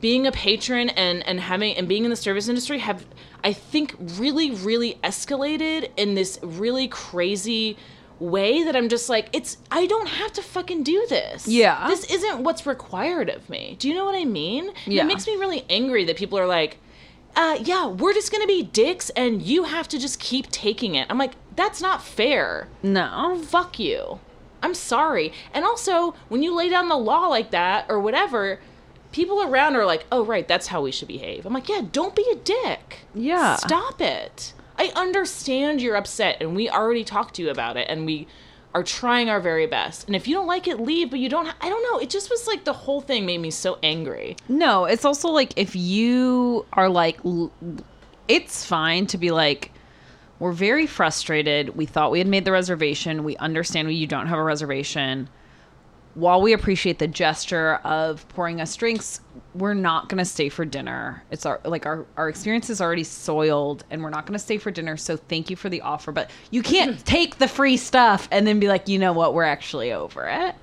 being 0.00 0.26
a 0.26 0.32
patron 0.32 0.90
and 0.90 1.26
and 1.26 1.40
having 1.40 1.76
and 1.76 1.88
being 1.88 2.04
in 2.04 2.10
the 2.10 2.16
service 2.16 2.48
industry 2.48 2.78
have 2.80 3.04
I 3.42 3.52
think 3.52 3.94
really 3.98 4.50
really 4.50 4.98
escalated 5.02 5.90
in 5.96 6.14
this 6.14 6.38
really 6.42 6.88
crazy 6.88 7.76
way 8.20 8.64
that 8.64 8.74
I'm 8.74 8.88
just 8.88 9.08
like 9.08 9.28
it's 9.32 9.58
I 9.70 9.86
don't 9.86 10.08
have 10.08 10.32
to 10.34 10.42
fucking 10.42 10.82
do 10.82 11.06
this. 11.08 11.46
Yeah. 11.46 11.88
This 11.88 12.04
isn't 12.10 12.42
what's 12.42 12.66
required 12.66 13.28
of 13.28 13.48
me. 13.48 13.76
Do 13.78 13.88
you 13.88 13.94
know 13.94 14.04
what 14.04 14.16
I 14.16 14.24
mean? 14.24 14.72
Yeah. 14.86 15.02
It 15.02 15.06
makes 15.06 15.26
me 15.26 15.36
really 15.36 15.64
angry 15.68 16.04
that 16.04 16.16
people 16.16 16.38
are 16.38 16.46
like 16.46 16.78
uh, 17.36 17.56
yeah, 17.60 17.86
we're 17.86 18.14
just 18.14 18.32
gonna 18.32 18.46
be 18.46 18.64
dicks 18.64 19.10
and 19.10 19.42
you 19.42 19.64
have 19.64 19.86
to 19.88 19.98
just 19.98 20.18
keep 20.18 20.50
taking 20.50 20.96
it. 20.96 21.06
I'm 21.08 21.18
like, 21.18 21.34
that's 21.54 21.80
not 21.80 22.02
fair. 22.02 22.68
No. 22.82 23.40
Fuck 23.44 23.78
you. 23.78 24.18
I'm 24.62 24.74
sorry. 24.74 25.32
And 25.54 25.64
also, 25.64 26.14
when 26.28 26.42
you 26.42 26.54
lay 26.54 26.68
down 26.68 26.88
the 26.88 26.96
law 26.96 27.28
like 27.28 27.52
that 27.52 27.86
or 27.88 28.00
whatever, 28.00 28.60
people 29.12 29.42
around 29.42 29.76
are 29.76 29.86
like, 29.86 30.04
oh, 30.10 30.24
right, 30.24 30.46
that's 30.46 30.66
how 30.68 30.82
we 30.82 30.90
should 30.90 31.08
behave. 31.08 31.46
I'm 31.46 31.52
like, 31.52 31.68
yeah, 31.68 31.82
don't 31.92 32.14
be 32.14 32.26
a 32.32 32.36
dick. 32.36 33.00
Yeah. 33.14 33.56
Stop 33.56 34.00
it. 34.00 34.52
I 34.78 34.92
understand 34.94 35.82
you're 35.82 35.96
upset 35.96 36.36
and 36.40 36.54
we 36.54 36.70
already 36.70 37.04
talked 37.04 37.34
to 37.36 37.42
you 37.42 37.50
about 37.50 37.76
it 37.76 37.88
and 37.90 38.06
we 38.06 38.28
are 38.74 38.82
trying 38.82 39.28
our 39.28 39.40
very 39.40 39.66
best. 39.66 40.06
And 40.06 40.14
if 40.14 40.28
you 40.28 40.34
don't 40.34 40.46
like 40.46 40.68
it, 40.68 40.78
leave, 40.78 41.10
but 41.10 41.18
you 41.18 41.28
don't, 41.28 41.52
I 41.60 41.68
don't 41.68 41.82
know. 41.90 41.98
It 41.98 42.10
just 42.10 42.30
was 42.30 42.46
like 42.46 42.64
the 42.64 42.72
whole 42.72 43.00
thing 43.00 43.26
made 43.26 43.38
me 43.38 43.50
so 43.50 43.78
angry. 43.82 44.36
No, 44.48 44.84
it's 44.84 45.04
also 45.04 45.28
like 45.30 45.52
if 45.56 45.74
you 45.74 46.66
are 46.74 46.88
like, 46.88 47.18
l- 47.24 47.50
it's 48.28 48.64
fine 48.64 49.06
to 49.06 49.18
be 49.18 49.30
like, 49.30 49.72
we're 50.38 50.52
very 50.52 50.86
frustrated. 50.86 51.76
We 51.76 51.86
thought 51.86 52.10
we 52.12 52.18
had 52.18 52.28
made 52.28 52.44
the 52.44 52.52
reservation. 52.52 53.24
We 53.24 53.36
understand 53.38 53.92
you 53.92 54.06
don't 54.06 54.28
have 54.28 54.38
a 54.38 54.42
reservation. 54.44 55.28
While 56.14 56.42
we 56.42 56.52
appreciate 56.52 56.98
the 56.98 57.08
gesture 57.08 57.76
of 57.84 58.28
pouring 58.28 58.60
us 58.60 58.76
drinks, 58.76 59.20
we're 59.58 59.74
not 59.74 60.08
going 60.08 60.18
to 60.18 60.24
stay 60.24 60.48
for 60.48 60.64
dinner. 60.64 61.22
It's 61.30 61.46
our 61.46 61.60
like 61.64 61.86
our 61.86 62.06
our 62.16 62.28
experience 62.28 62.70
is 62.70 62.80
already 62.80 63.04
soiled, 63.04 63.84
and 63.90 64.02
we're 64.02 64.10
not 64.10 64.26
going 64.26 64.34
to 64.34 64.44
stay 64.44 64.58
for 64.58 64.70
dinner. 64.70 64.96
So 64.96 65.16
thank 65.16 65.50
you 65.50 65.56
for 65.56 65.68
the 65.68 65.80
offer, 65.82 66.12
but 66.12 66.30
you 66.50 66.62
can't 66.62 66.98
take 67.04 67.38
the 67.38 67.48
free 67.48 67.76
stuff 67.76 68.28
and 68.30 68.46
then 68.46 68.60
be 68.60 68.68
like, 68.68 68.88
you 68.88 68.98
know 68.98 69.12
what, 69.12 69.34
we're 69.34 69.44
actually 69.44 69.92
over 69.92 70.26
it. 70.26 70.54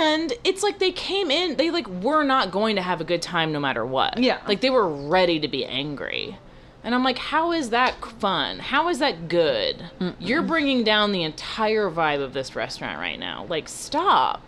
And 0.00 0.32
it's 0.44 0.62
like 0.62 0.78
they 0.78 0.92
came 0.92 1.30
in, 1.30 1.56
they 1.56 1.70
like 1.70 1.86
were 1.86 2.24
not 2.24 2.50
going 2.50 2.76
to 2.76 2.82
have 2.82 3.00
a 3.00 3.04
good 3.04 3.22
time 3.22 3.52
no 3.52 3.60
matter 3.60 3.84
what. 3.84 4.18
Yeah. 4.18 4.40
Like 4.48 4.60
they 4.60 4.70
were 4.70 4.88
ready 4.88 5.38
to 5.40 5.48
be 5.48 5.64
angry. 5.64 6.38
And 6.84 6.94
I'm 6.94 7.04
like, 7.04 7.18
how 7.18 7.52
is 7.52 7.70
that 7.70 8.02
fun? 8.18 8.60
How 8.60 8.88
is 8.88 9.00
that 9.00 9.28
good? 9.28 9.84
You're 10.18 10.42
bringing 10.42 10.84
down 10.84 11.12
the 11.12 11.22
entire 11.22 11.90
vibe 11.90 12.22
of 12.22 12.32
this 12.32 12.54
restaurant 12.56 12.98
right 12.98 13.18
now. 13.18 13.46
Like, 13.48 13.68
stop. 13.68 14.42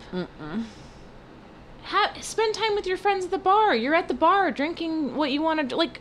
Ha- 1.85 2.13
spend 2.21 2.53
time 2.55 2.75
with 2.75 2.85
your 2.87 2.97
friends 2.97 3.25
at 3.25 3.31
the 3.31 3.37
bar. 3.37 3.75
You're 3.75 3.95
at 3.95 4.07
the 4.07 4.13
bar 4.13 4.51
drinking 4.51 5.15
what 5.15 5.31
you 5.31 5.41
want 5.41 5.69
to 5.69 5.75
like. 5.75 5.99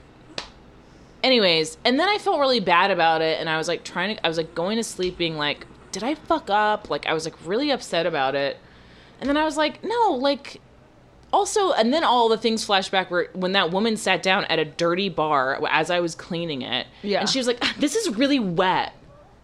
Anyways, 1.22 1.76
and 1.84 2.00
then 2.00 2.08
I 2.08 2.16
felt 2.18 2.40
really 2.40 2.60
bad 2.60 2.90
about 2.90 3.20
it, 3.20 3.38
and 3.40 3.48
I 3.50 3.58
was 3.58 3.68
like 3.68 3.84
trying 3.84 4.16
to. 4.16 4.24
I 4.24 4.28
was 4.28 4.38
like 4.38 4.54
going 4.54 4.76
to 4.78 4.84
sleep, 4.84 5.18
being 5.18 5.36
like, 5.36 5.66
"Did 5.92 6.02
I 6.02 6.14
fuck 6.14 6.48
up?" 6.48 6.88
Like 6.88 7.06
I 7.06 7.12
was 7.12 7.24
like 7.26 7.34
really 7.44 7.70
upset 7.70 8.06
about 8.06 8.34
it, 8.34 8.56
and 9.20 9.28
then 9.28 9.36
I 9.36 9.44
was 9.44 9.56
like, 9.56 9.84
"No, 9.84 10.12
like." 10.18 10.60
Also, 11.32 11.70
and 11.72 11.94
then 11.94 12.02
all 12.02 12.28
the 12.28 12.36
things 12.38 12.66
flashback 12.66 13.08
were 13.08 13.28
when 13.34 13.52
that 13.52 13.70
woman 13.70 13.96
sat 13.96 14.20
down 14.20 14.44
at 14.46 14.58
a 14.58 14.64
dirty 14.64 15.08
bar 15.08 15.60
as 15.70 15.88
I 15.88 16.00
was 16.00 16.16
cleaning 16.16 16.62
it, 16.62 16.88
Yeah. 17.02 17.20
and 17.20 17.28
she 17.28 17.38
was 17.38 17.46
like, 17.46 17.58
"Ah, 17.62 17.72
"This 17.78 17.94
is 17.94 18.16
really 18.16 18.40
wet," 18.40 18.92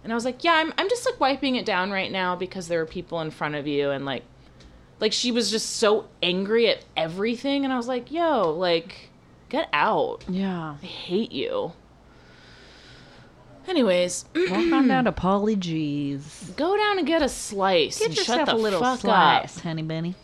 and 0.02 0.12
I 0.12 0.16
was 0.16 0.24
like, 0.24 0.42
"Yeah, 0.42 0.54
I'm 0.54 0.72
I'm 0.78 0.88
just 0.88 1.04
like 1.06 1.20
wiping 1.20 1.54
it 1.56 1.64
down 1.66 1.90
right 1.92 2.10
now 2.10 2.34
because 2.34 2.66
there 2.68 2.80
are 2.80 2.86
people 2.86 3.20
in 3.20 3.30
front 3.30 3.54
of 3.54 3.66
you," 3.68 3.90
and 3.90 4.04
like, 4.04 4.24
like 5.00 5.12
she 5.12 5.30
was 5.30 5.50
just 5.50 5.76
so 5.76 6.06
angry 6.22 6.68
at 6.68 6.84
everything, 6.96 7.64
and 7.64 7.72
I 7.72 7.76
was 7.76 7.88
like, 7.88 8.10
"Yo, 8.10 8.50
like, 8.50 9.10
get 9.48 9.68
out." 9.72 10.24
Yeah. 10.28 10.76
I 10.82 10.86
hate 10.86 11.32
you. 11.32 11.72
Anyways, 13.68 14.26
Walk 14.34 14.72
on 14.72 14.86
down 14.88 15.04
to 15.06 15.12
Paulie 15.12 15.58
Gee's. 15.58 16.52
go 16.56 16.76
down 16.76 16.98
and 16.98 17.06
get 17.06 17.20
a 17.20 17.28
slice. 17.28 17.98
Get 17.98 18.08
and 18.08 18.16
yourself 18.16 18.38
shut 18.40 18.46
the 18.46 18.54
a 18.54 18.56
little 18.56 18.80
fuck 18.80 19.00
slice, 19.00 19.56
Up. 19.58 19.62
honey 19.64 19.82
bunny. 19.82 20.14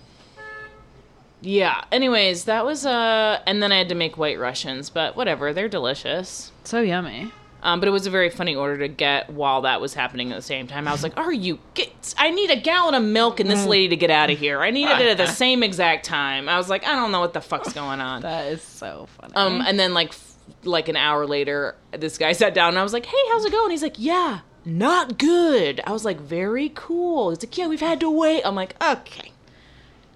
Yeah. 1.41 1.83
Anyways, 1.91 2.45
that 2.45 2.65
was 2.65 2.87
uh, 2.87 3.41
and 3.47 3.61
then 3.61 3.73
I 3.73 3.79
had 3.79 3.89
to 3.89 3.97
make 3.97 4.17
white 4.17 4.39
Russians, 4.39 4.91
but 4.91 5.17
whatever, 5.17 5.53
they're 5.53 5.69
delicious. 5.69 6.53
So 6.63 6.81
yummy. 6.83 7.33
Um, 7.65 7.79
but 7.79 7.87
it 7.89 7.93
was 7.93 8.07
a 8.09 8.11
very 8.11 8.29
funny 8.29 8.57
order 8.57 8.77
to 8.79 8.89
get 8.89 9.31
while 9.31 9.63
that 9.63 9.81
was 9.81 9.95
happening 9.95 10.33
at 10.33 10.37
the 10.37 10.43
same 10.43 10.67
time. 10.67 10.89
I 10.89 10.93
was 10.93 11.05
like, 11.05 11.17
"Are 11.17 11.33
you? 11.33 11.61
Get, 11.75 12.13
I 12.19 12.31
need 12.31 12.51
a 12.51 12.57
gallon 12.61 12.95
of 12.95 13.05
milk 13.05 13.39
and 13.39 13.49
this 13.49 13.65
lady 13.67 13.89
to 13.89 13.97
get 13.97 14.11
out 14.11 14.31
of 14.31 14.39
here. 14.39 14.61
I 14.61 14.71
needed 14.71 14.99
it 15.01 15.07
at 15.07 15.17
the 15.17 15.27
same 15.33 15.63
exact 15.63 16.05
time." 16.05 16.49
I 16.49 16.57
was 16.59 16.69
like, 16.69 16.85
"I 16.85 16.97
don't 16.97 17.13
know 17.13 17.21
what 17.21 17.35
the 17.35 17.41
fuck's 17.41 17.73
going 17.73 18.01
on." 18.01 18.23
That 18.23 18.47
is 18.53 18.63
so 18.63 19.07
funny. 19.21 19.35
Um, 19.37 19.61
and 19.61 19.79
then 19.79 19.95
like 19.95 20.09
f- 20.09 20.35
like 20.65 20.89
an 20.89 20.97
hour 20.97 21.25
later, 21.25 21.77
this 21.93 22.19
guy 22.19 22.33
sat 22.43 22.53
down 22.53 22.71
and 22.71 22.79
I 22.81 22.83
was 22.83 22.93
like, 22.93 23.07
"Hey, 23.07 23.23
how's 23.31 23.45
it 23.45 23.53
going?" 23.53 23.71
He's 23.71 23.83
like, 23.83 23.97
"Yeah, 23.97 24.41
not 24.65 25.17
good." 25.19 25.81
I 25.87 25.93
was 25.93 26.05
like, 26.05 26.19
"Very 26.21 26.73
cool." 26.75 27.31
He's 27.31 27.45
like, 27.45 27.57
"Yeah, 27.57 27.69
we've 27.69 27.81
had 27.81 28.01
to 28.01 28.11
wait." 28.11 28.43
I'm 28.45 28.57
like, 28.57 28.75
"Okay." 28.83 29.31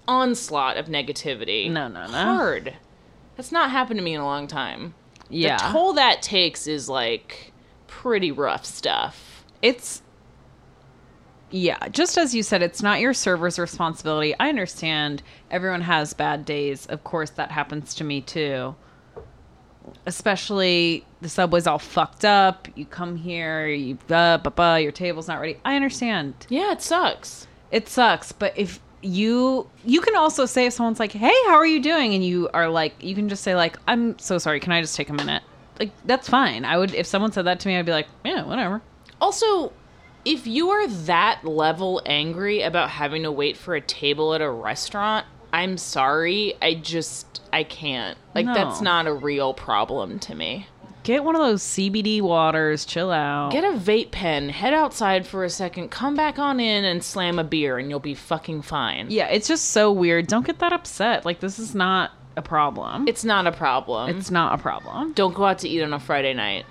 Onslaught 0.05 0.77
of 0.77 0.87
negativity. 0.87 1.69
No, 1.71 1.87
no, 1.87 2.07
no. 2.07 2.11
Hard. 2.11 2.75
That's 3.35 3.51
not 3.51 3.71
happened 3.71 3.99
to 3.99 4.03
me 4.03 4.15
in 4.15 4.21
a 4.21 4.25
long 4.25 4.47
time. 4.47 4.95
Yeah. 5.29 5.57
The 5.57 5.73
toll 5.73 5.93
that 5.93 6.21
takes 6.21 6.67
is 6.67 6.89
like 6.89 7.53
pretty 7.87 8.31
rough 8.31 8.65
stuff. 8.65 9.45
it's 9.61 10.01
yeah, 11.49 11.87
just 11.89 12.17
as 12.17 12.35
you 12.35 12.43
said, 12.43 12.61
it's 12.61 12.83
not 12.83 12.99
your 12.99 13.13
server's 13.13 13.57
responsibility. 13.57 14.35
I 14.37 14.49
understand 14.49 15.23
everyone 15.49 15.81
has 15.81 16.13
bad 16.13 16.43
days. 16.43 16.85
Of 16.87 17.05
course, 17.05 17.29
that 17.31 17.51
happens 17.51 17.95
to 17.95 18.03
me 18.03 18.19
too. 18.19 18.75
Especially 20.05 21.05
the 21.21 21.29
subway's 21.29 21.65
all 21.65 21.79
fucked 21.79 22.25
up. 22.25 22.67
You 22.75 22.85
come 22.85 23.15
here, 23.15 23.67
you 23.67 23.97
uh, 24.09 24.37
bah, 24.39 24.49
bah, 24.53 24.75
your 24.75 24.91
table's 24.91 25.29
not 25.29 25.39
ready. 25.39 25.57
I 25.63 25.77
understand. 25.77 26.45
Yeah, 26.49 26.73
it 26.73 26.81
sucks. 26.81 27.47
It 27.71 27.87
sucks, 27.87 28.33
but 28.33 28.57
if 28.57 28.81
you 29.01 29.69
you 29.85 30.01
can 30.01 30.15
also 30.15 30.45
say 30.45 30.65
if 30.65 30.73
someone's 30.73 30.99
like, 30.99 31.11
"Hey, 31.11 31.33
how 31.47 31.55
are 31.55 31.65
you 31.65 31.81
doing?" 31.81 32.13
and 32.13 32.23
you 32.25 32.49
are 32.53 32.69
like, 32.69 32.95
you 33.01 33.15
can 33.15 33.29
just 33.29 33.43
say 33.43 33.55
like, 33.55 33.77
"I'm 33.87 34.17
so 34.19 34.37
sorry. 34.37 34.59
Can 34.59 34.71
I 34.71 34.81
just 34.81 34.95
take 34.95 35.09
a 35.09 35.13
minute?" 35.13 35.43
Like 35.79 35.91
that's 36.05 36.27
fine. 36.27 36.65
I 36.65 36.77
would 36.77 36.93
if 36.93 37.05
someone 37.05 37.31
said 37.31 37.45
that 37.45 37.59
to 37.61 37.67
me, 37.67 37.77
I'd 37.77 37.85
be 37.85 37.91
like, 37.91 38.07
"Yeah, 38.25 38.43
whatever." 38.43 38.81
Also, 39.21 39.71
if 40.25 40.45
you 40.47 40.69
are 40.71 40.87
that 40.87 41.41
level 41.43 42.01
angry 42.05 42.61
about 42.61 42.89
having 42.89 43.23
to 43.23 43.31
wait 43.31 43.57
for 43.57 43.75
a 43.75 43.81
table 43.81 44.33
at 44.33 44.41
a 44.41 44.49
restaurant, 44.49 45.25
I'm 45.53 45.77
sorry. 45.77 46.55
I 46.61 46.73
just 46.73 47.41
I 47.53 47.63
can't. 47.63 48.17
Like 48.35 48.45
No. 48.45 48.53
that's 48.53 48.81
not 48.81 49.07
a 49.07 49.13
real 49.13 49.53
problem 49.53 50.19
to 50.19 50.35
me. 50.35 50.67
Get 51.07 51.23
one 51.23 51.37
of 51.37 51.41
those 51.41 51.63
CBD 51.63 52.21
waters. 52.21 52.83
Chill 52.83 53.13
out. 53.13 53.53
Get 53.53 53.63
a 53.63 53.77
vape 53.77 54.11
pen, 54.11 54.49
head 54.49 54.73
outside 54.73 55.25
for 55.25 55.45
a 55.45 55.49
second, 55.49 55.87
come 55.89 56.15
back 56.15 56.37
on 56.37 56.59
in 56.59 56.83
and 56.83 57.01
slam 57.01 57.39
a 57.39 57.45
beer 57.45 57.77
and 57.77 57.89
you'll 57.89 58.01
be 58.01 58.13
fucking 58.13 58.63
fine. 58.63 59.05
yeah, 59.09 59.29
it's 59.29 59.47
just 59.47 59.69
so 59.69 59.89
weird. 59.89 60.27
Don't 60.27 60.45
get 60.45 60.59
that 60.59 60.73
upset. 60.73 61.23
Like 61.23 61.39
this 61.39 61.59
is 61.59 61.73
not 61.73 62.11
a 62.35 62.41
problem. 62.41 63.07
It's 63.07 63.23
not 63.23 63.47
a 63.47 63.53
problem. 63.53 64.17
it's 64.17 64.29
not 64.29 64.59
a 64.59 64.61
problem. 64.61 65.13
Don't 65.13 65.33
go 65.33 65.45
out 65.45 65.59
to 65.59 65.69
eat 65.69 65.81
on 65.81 65.93
a 65.93 65.99
Friday 66.01 66.33
night. 66.33 66.65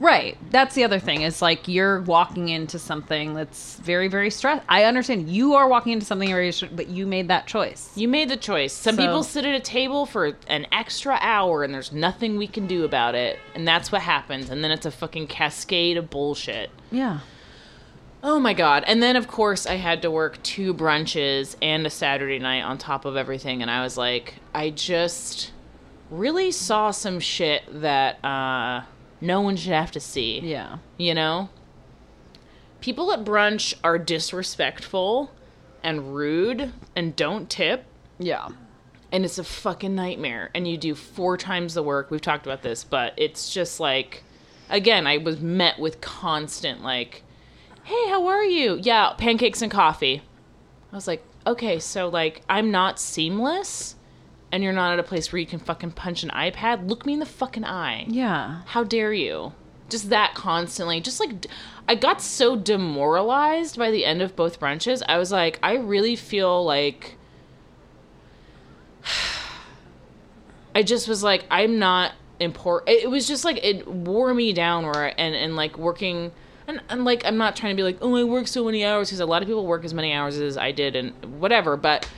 Right. 0.00 0.38
That's 0.50 0.74
the 0.74 0.82
other 0.84 0.98
thing. 0.98 1.22
Is 1.22 1.42
like 1.42 1.68
you're 1.68 2.00
walking 2.00 2.48
into 2.48 2.78
something 2.78 3.34
that's 3.34 3.76
very, 3.76 4.08
very 4.08 4.30
stress. 4.30 4.64
I 4.66 4.84
understand 4.84 5.28
you 5.28 5.54
are 5.54 5.68
walking 5.68 5.92
into 5.92 6.06
something 6.06 6.28
very, 6.30 6.52
but 6.72 6.88
you 6.88 7.06
made 7.06 7.28
that 7.28 7.46
choice. 7.46 7.90
You 7.94 8.08
made 8.08 8.30
the 8.30 8.38
choice. 8.38 8.72
Some 8.72 8.96
So- 8.96 9.02
people 9.02 9.22
sit 9.22 9.44
at 9.44 9.54
a 9.54 9.60
table 9.60 10.06
for 10.06 10.34
an 10.48 10.66
extra 10.72 11.18
hour 11.20 11.62
and 11.62 11.72
there's 11.74 11.92
nothing 11.92 12.38
we 12.38 12.46
can 12.46 12.66
do 12.66 12.84
about 12.84 13.14
it. 13.14 13.38
And 13.54 13.68
that's 13.68 13.92
what 13.92 14.00
happens. 14.00 14.48
And 14.48 14.64
then 14.64 14.70
it's 14.70 14.86
a 14.86 14.90
fucking 14.90 15.26
cascade 15.26 15.98
of 15.98 16.08
bullshit. 16.08 16.70
Yeah. 16.90 17.18
Oh 18.22 18.40
my 18.40 18.54
god. 18.54 18.84
And 18.86 19.02
then 19.02 19.16
of 19.16 19.28
course 19.28 19.66
I 19.66 19.74
had 19.76 20.00
to 20.02 20.10
work 20.10 20.42
two 20.42 20.72
brunches 20.72 21.56
and 21.60 21.86
a 21.86 21.90
Saturday 21.90 22.38
night 22.38 22.62
on 22.62 22.78
top 22.78 23.04
of 23.04 23.16
everything 23.16 23.60
and 23.60 23.70
I 23.70 23.82
was 23.82 23.98
like 23.98 24.36
I 24.54 24.70
just 24.70 25.52
really 26.10 26.50
saw 26.50 26.90
some 26.90 27.20
shit 27.20 27.62
that 27.82 28.22
uh 28.24 28.82
no 29.20 29.40
one 29.40 29.56
should 29.56 29.72
have 29.72 29.90
to 29.92 30.00
see. 30.00 30.40
Yeah. 30.40 30.78
You 30.96 31.14
know? 31.14 31.48
People 32.80 33.12
at 33.12 33.24
brunch 33.24 33.74
are 33.84 33.98
disrespectful 33.98 35.30
and 35.82 36.14
rude 36.14 36.72
and 36.96 37.14
don't 37.16 37.48
tip 37.50 37.84
Yeah. 38.18 38.48
and 39.12 39.24
it's 39.24 39.38
a 39.38 39.44
fucking 39.44 39.94
nightmare 39.94 40.50
and 40.54 40.66
you 40.68 40.76
do 40.76 40.94
four 40.94 41.36
times 41.36 41.74
the 41.74 41.82
work 41.82 42.10
we've 42.10 42.20
talked 42.20 42.46
about 42.46 42.60
this 42.62 42.84
but 42.84 43.14
it's 43.16 43.52
just 43.52 43.80
like 43.80 44.22
again 44.68 45.06
i 45.06 45.16
was 45.16 45.40
met 45.40 45.78
with 45.78 46.00
constant 46.02 46.82
like 46.82 47.22
hey 47.84 48.08
how 48.10 48.26
are 48.26 48.44
you 48.44 48.78
yeah 48.82 49.14
pancakes 49.16 49.62
and 49.62 49.72
coffee 49.72 50.20
i 50.92 50.94
was 50.94 51.06
like 51.06 51.24
okay 51.46 51.78
so 51.78 52.08
like 52.08 52.42
i'm 52.50 52.70
not 52.70 52.98
seamless 53.00 53.96
and 54.52 54.62
you're 54.62 54.72
not 54.72 54.92
at 54.92 54.98
a 54.98 55.02
place 55.02 55.32
where 55.32 55.38
you 55.38 55.46
can 55.46 55.58
fucking 55.58 55.92
punch 55.92 56.22
an 56.22 56.30
iPad, 56.30 56.88
look 56.88 57.06
me 57.06 57.14
in 57.14 57.20
the 57.20 57.26
fucking 57.26 57.64
eye. 57.64 58.04
Yeah. 58.08 58.62
How 58.66 58.84
dare 58.84 59.12
you? 59.12 59.52
Just 59.88 60.10
that 60.10 60.34
constantly. 60.34 61.00
Just 61.00 61.20
like 61.20 61.46
I 61.88 61.94
got 61.94 62.20
so 62.20 62.56
demoralized 62.56 63.76
by 63.78 63.90
the 63.90 64.04
end 64.04 64.22
of 64.22 64.36
both 64.36 64.60
brunches. 64.60 65.02
I 65.08 65.18
was 65.18 65.32
like, 65.32 65.58
I 65.62 65.74
really 65.74 66.16
feel 66.16 66.64
like 66.64 67.16
I 70.74 70.82
just 70.82 71.08
was 71.08 71.22
like, 71.22 71.44
I'm 71.50 71.78
not 71.78 72.12
important. 72.38 72.90
It 72.90 73.10
was 73.10 73.26
just 73.26 73.44
like 73.44 73.58
it 73.64 73.86
wore 73.86 74.32
me 74.34 74.52
down. 74.52 74.84
Where 74.84 75.06
I, 75.06 75.08
and 75.10 75.34
and 75.34 75.56
like 75.56 75.78
working. 75.78 76.32
And, 76.66 76.80
and 76.88 77.04
like 77.04 77.24
I'm 77.24 77.36
not 77.36 77.56
trying 77.56 77.74
to 77.74 77.76
be 77.76 77.82
like 77.82 77.98
oh 78.00 78.14
I 78.14 78.22
work 78.22 78.46
so 78.46 78.64
many 78.64 78.84
hours 78.84 79.08
because 79.08 79.18
a 79.18 79.26
lot 79.26 79.42
of 79.42 79.48
people 79.48 79.66
work 79.66 79.84
as 79.84 79.92
many 79.92 80.12
hours 80.12 80.38
as 80.38 80.56
I 80.56 80.70
did 80.70 80.94
and 80.94 81.40
whatever 81.40 81.76
but 81.76 82.08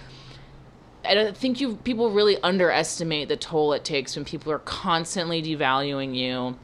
I 1.04 1.14
don't 1.14 1.37
think 1.37 1.61
you 1.61 1.76
people 1.76 2.11
really 2.11 2.37
underestimate 2.42 3.28
the 3.28 3.37
toll 3.37 3.73
it 3.73 3.85
takes 3.85 4.14
when 4.16 4.25
people 4.25 4.52
are 4.52 4.59
constantly 4.61 5.42
devaluing 5.42 6.14
you, 6.14 6.56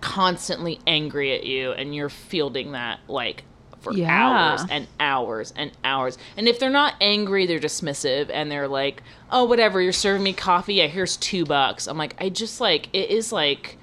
constantly 0.00 0.80
angry 0.86 1.34
at 1.34 1.44
you, 1.44 1.72
and 1.72 1.94
you're 1.94 2.08
fielding 2.08 2.72
that 2.72 3.00
like 3.08 3.44
for 3.80 3.92
Yeah. 3.92 4.08
hours 4.10 4.62
and 4.70 4.86
hours 4.98 5.52
and 5.56 5.70
hours. 5.84 6.18
And 6.36 6.48
if 6.48 6.58
they're 6.58 6.68
not 6.70 6.94
angry, 7.00 7.46
they're 7.46 7.60
dismissive 7.60 8.28
and 8.32 8.50
they're 8.50 8.66
like, 8.68 9.02
"Oh, 9.30 9.44
whatever, 9.44 9.80
you're 9.80 9.92
serving 9.92 10.22
me 10.24 10.32
coffee. 10.32 10.74
Yeah, 10.74 10.88
here's 10.88 11.16
2 11.16 11.44
bucks." 11.44 11.86
I'm 11.86 11.96
like, 11.96 12.14
I 12.20 12.28
just 12.28 12.60
like 12.60 12.88
it 12.92 13.10
is 13.10 13.32
like 13.32 13.78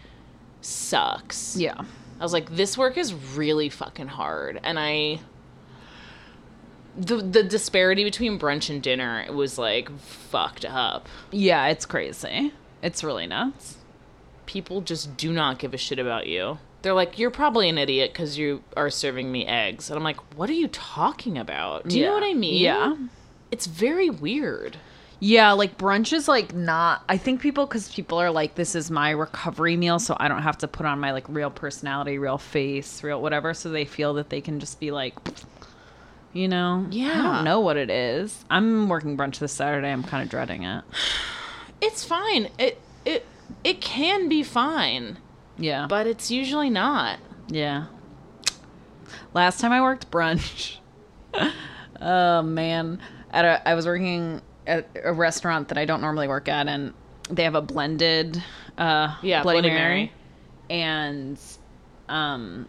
sucks. 0.61 1.55
Yeah. 1.57 1.81
I 2.19 2.23
was 2.23 2.33
like, 2.33 2.55
this 2.55 2.77
work 2.77 2.97
is 2.97 3.13
really 3.13 3.69
fucking 3.69 4.07
hard, 4.07 4.59
and 4.63 4.77
I. 4.79 5.19
The 6.97 7.17
the 7.17 7.43
disparity 7.43 8.03
between 8.03 8.39
brunch 8.39 8.69
and 8.69 8.81
dinner 8.81 9.25
was 9.31 9.57
like 9.57 9.89
fucked 9.99 10.65
up. 10.65 11.07
Yeah, 11.31 11.67
it's 11.67 11.85
crazy. 11.85 12.53
It's 12.81 13.03
really 13.03 13.27
nuts. 13.27 13.77
People 14.45 14.81
just 14.81 15.17
do 15.17 15.33
not 15.33 15.59
give 15.59 15.73
a 15.73 15.77
shit 15.77 15.99
about 15.99 16.27
you. 16.27 16.59
They're 16.83 16.93
like, 16.93 17.17
you're 17.17 17.31
probably 17.31 17.67
an 17.67 17.79
idiot 17.79 18.11
because 18.13 18.37
you 18.37 18.63
are 18.77 18.91
serving 18.91 19.31
me 19.31 19.45
eggs, 19.47 19.89
and 19.89 19.97
I'm 19.97 20.03
like, 20.03 20.17
what 20.37 20.49
are 20.51 20.53
you 20.53 20.67
talking 20.67 21.37
about? 21.37 21.87
Do 21.87 21.97
you 21.97 22.05
know 22.05 22.13
what 22.13 22.23
I 22.23 22.33
mean? 22.33 22.61
Yeah. 22.61 22.95
it's 23.51 23.65
very 23.65 24.09
weird. 24.09 24.77
Yeah, 25.19 25.53
like 25.53 25.77
brunch 25.77 26.13
is 26.13 26.27
like 26.27 26.53
not. 26.53 27.03
I 27.09 27.17
think 27.17 27.41
people, 27.41 27.65
because 27.65 27.91
people 27.91 28.19
are 28.19 28.29
like, 28.29 28.55
this 28.55 28.75
is 28.75 28.91
my 28.91 29.11
recovery 29.11 29.77
meal, 29.77 29.97
so 29.97 30.15
I 30.19 30.27
don't 30.27 30.43
have 30.43 30.57
to 30.59 30.67
put 30.67 30.85
on 30.85 30.99
my 30.99 31.11
like 31.11 31.27
real 31.29 31.49
personality, 31.49 32.17
real 32.19 32.37
face, 32.37 33.01
real 33.01 33.21
whatever. 33.21 33.53
So 33.53 33.69
they 33.69 33.85
feel 33.85 34.13
that 34.15 34.29
they 34.29 34.41
can 34.41 34.59
just 34.59 34.79
be 34.79 34.91
like, 34.91 35.15
you 36.35 36.47
know, 36.47 36.85
Yeah. 36.91 37.17
I 37.19 37.21
don't 37.35 37.43
know 37.45 37.61
what 37.61 37.77
it 37.77 37.89
is. 37.89 38.43
I'm 38.49 38.89
working 38.89 39.17
brunch 39.17 39.39
this 39.39 39.53
Saturday. 39.53 39.89
I'm 39.91 40.03
kind 40.03 40.21
of 40.21 40.29
dreading 40.29 40.63
it. 40.63 40.83
It's 41.81 42.03
fine. 42.05 42.49
It 42.57 42.79
it 43.05 43.25
it 43.63 43.81
can 43.81 44.29
be 44.29 44.43
fine, 44.43 45.17
Yeah, 45.57 45.87
but 45.89 46.07
it's 46.07 46.29
usually 46.31 46.69
not. 46.69 47.19
yeah. 47.49 47.85
Last 49.33 49.59
time 49.59 49.71
I 49.73 49.81
worked 49.81 50.09
brunch, 50.09 50.77
oh 52.01 52.41
man, 52.41 52.99
at 53.31 53.45
a 53.45 53.67
I 53.69 53.73
was 53.75 53.85
working 53.85 54.41
at 54.65 54.87
a 55.03 55.11
restaurant 55.13 55.67
that 55.67 55.77
I 55.77 55.83
don't 55.85 56.01
normally 56.01 56.27
work 56.29 56.47
at, 56.47 56.67
and 56.67 56.93
they 57.29 57.43
have 57.43 57.55
a 57.55 57.61
blended 57.61 58.41
uh, 58.77 59.15
Yeah, 59.21 59.43
Bloody, 59.43 59.59
Bloody 59.61 59.69
Mary. 59.75 59.95
Mary. 59.95 60.11
and 60.69 61.37
um, 62.07 62.67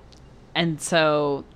and 0.54 0.80
so. 0.80 1.44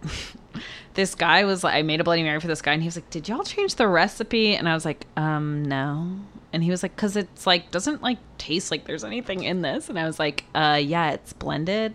This 0.95 1.15
guy 1.15 1.45
was 1.45 1.63
like, 1.63 1.75
I 1.75 1.83
made 1.83 2.01
a 2.01 2.05
Bloody 2.05 2.23
Mary 2.23 2.41
for 2.41 2.47
this 2.49 2.63
guy, 2.63 2.73
and 2.73 2.83
he 2.83 2.87
was 2.87 2.97
like, 2.97 3.11
"Did 3.11 3.29
y'all 3.29 3.45
change 3.45 3.77
the 3.77 3.87
recipe?" 3.89 4.57
And 4.57 4.69
I 4.69 4.75
was 4.75 4.85
like, 4.85 5.07
"Um, 5.17 5.65
no." 5.65 6.17
And 6.53 6.65
he 6.65 6.71
was 6.71 6.83
like, 6.83 6.97
"Cause 6.97 7.17
it's 7.17 7.47
like 7.47 7.71
doesn't 7.71 8.03
like 8.03 8.19
taste 8.39 8.71
like 8.71 8.87
there's 8.87 9.05
anything 9.05 9.45
in 9.45 9.63
this." 9.63 9.89
And 9.89 9.99
I 9.99 10.05
was 10.05 10.19
like, 10.19 10.45
"Uh, 10.55 10.81
yeah, 10.83 11.13
it's 11.13 11.33
blended." 11.33 11.95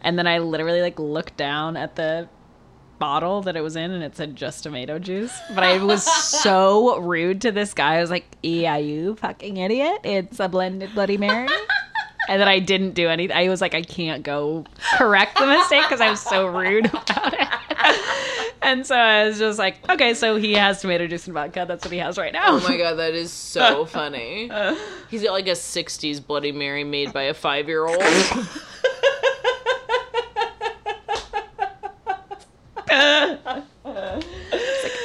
And 0.00 0.18
then 0.18 0.26
I 0.26 0.38
literally 0.38 0.80
like 0.80 0.98
looked 0.98 1.36
down 1.36 1.76
at 1.76 1.96
the 1.96 2.28
bottle 2.98 3.42
that 3.42 3.56
it 3.56 3.62
was 3.62 3.76
in 3.76 3.90
and 3.90 4.04
it 4.04 4.14
said 4.16 4.36
just 4.36 4.62
tomato 4.62 4.98
juice. 4.98 5.36
But 5.54 5.64
I 5.64 5.82
was 5.82 6.04
so 6.42 6.98
rude 7.00 7.40
to 7.42 7.52
this 7.52 7.74
guy. 7.74 7.96
I 7.96 8.00
was 8.00 8.10
like, 8.10 8.26
Yeah, 8.42 8.76
you 8.76 9.16
fucking 9.16 9.56
idiot. 9.56 9.98
It's 10.04 10.38
a 10.38 10.48
blended 10.48 10.94
Bloody 10.94 11.16
Mary. 11.16 11.48
And 12.30 12.40
then 12.40 12.46
I 12.46 12.60
didn't 12.60 12.92
do 12.94 13.08
anything. 13.08 13.36
I 13.36 13.48
was 13.48 13.60
like, 13.60 13.74
I 13.74 13.82
can't 13.82 14.22
go 14.22 14.64
correct 14.96 15.36
the 15.36 15.46
mistake 15.48 15.82
because 15.82 16.00
I 16.00 16.10
was 16.10 16.20
so 16.20 16.46
rude 16.46 16.86
about 16.86 17.34
it. 17.34 17.48
And 18.62 18.86
so 18.86 18.94
I 18.94 19.24
was 19.26 19.38
just 19.38 19.58
like, 19.58 19.78
okay, 19.90 20.14
so 20.14 20.36
he 20.36 20.52
has 20.52 20.80
tomato 20.80 21.08
juice 21.08 21.26
and 21.26 21.34
vodka. 21.34 21.64
That's 21.66 21.84
what 21.84 21.90
he 21.92 21.98
has 21.98 22.16
right 22.18 22.32
now. 22.32 22.44
Oh 22.50 22.60
my 22.60 22.76
god, 22.76 22.94
that 22.94 23.14
is 23.14 23.32
so 23.32 23.84
funny. 23.86 24.48
Uh. 24.48 24.76
He's 25.10 25.24
got 25.24 25.32
like 25.32 25.48
a 25.48 25.52
'60s 25.52 26.24
Bloody 26.24 26.52
Mary 26.52 26.84
made 26.84 27.12
by 27.12 27.22
a 27.24 27.34
five-year-old. 27.34 28.00
Uh. 32.92 33.36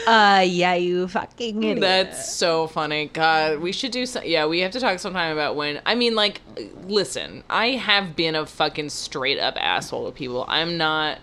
Uh, 0.05 0.41
yeah, 0.45 0.75
you 0.75 1.07
fucking 1.07 1.63
idiot. 1.63 1.81
That's 1.81 2.31
so 2.33 2.67
funny. 2.67 3.07
God, 3.07 3.59
we 3.59 3.71
should 3.71 3.91
do 3.91 4.05
some. 4.05 4.23
Yeah, 4.25 4.45
we 4.45 4.59
have 4.59 4.71
to 4.71 4.79
talk 4.79 4.99
sometime 4.99 5.33
about 5.33 5.55
when. 5.55 5.81
I 5.85 5.95
mean, 5.95 6.15
like, 6.15 6.41
listen, 6.83 7.43
I 7.49 7.71
have 7.71 8.15
been 8.15 8.35
a 8.35 8.45
fucking 8.45 8.89
straight 8.89 9.39
up 9.39 9.55
asshole 9.57 10.05
to 10.05 10.11
people. 10.11 10.45
I'm 10.47 10.77
not. 10.77 11.19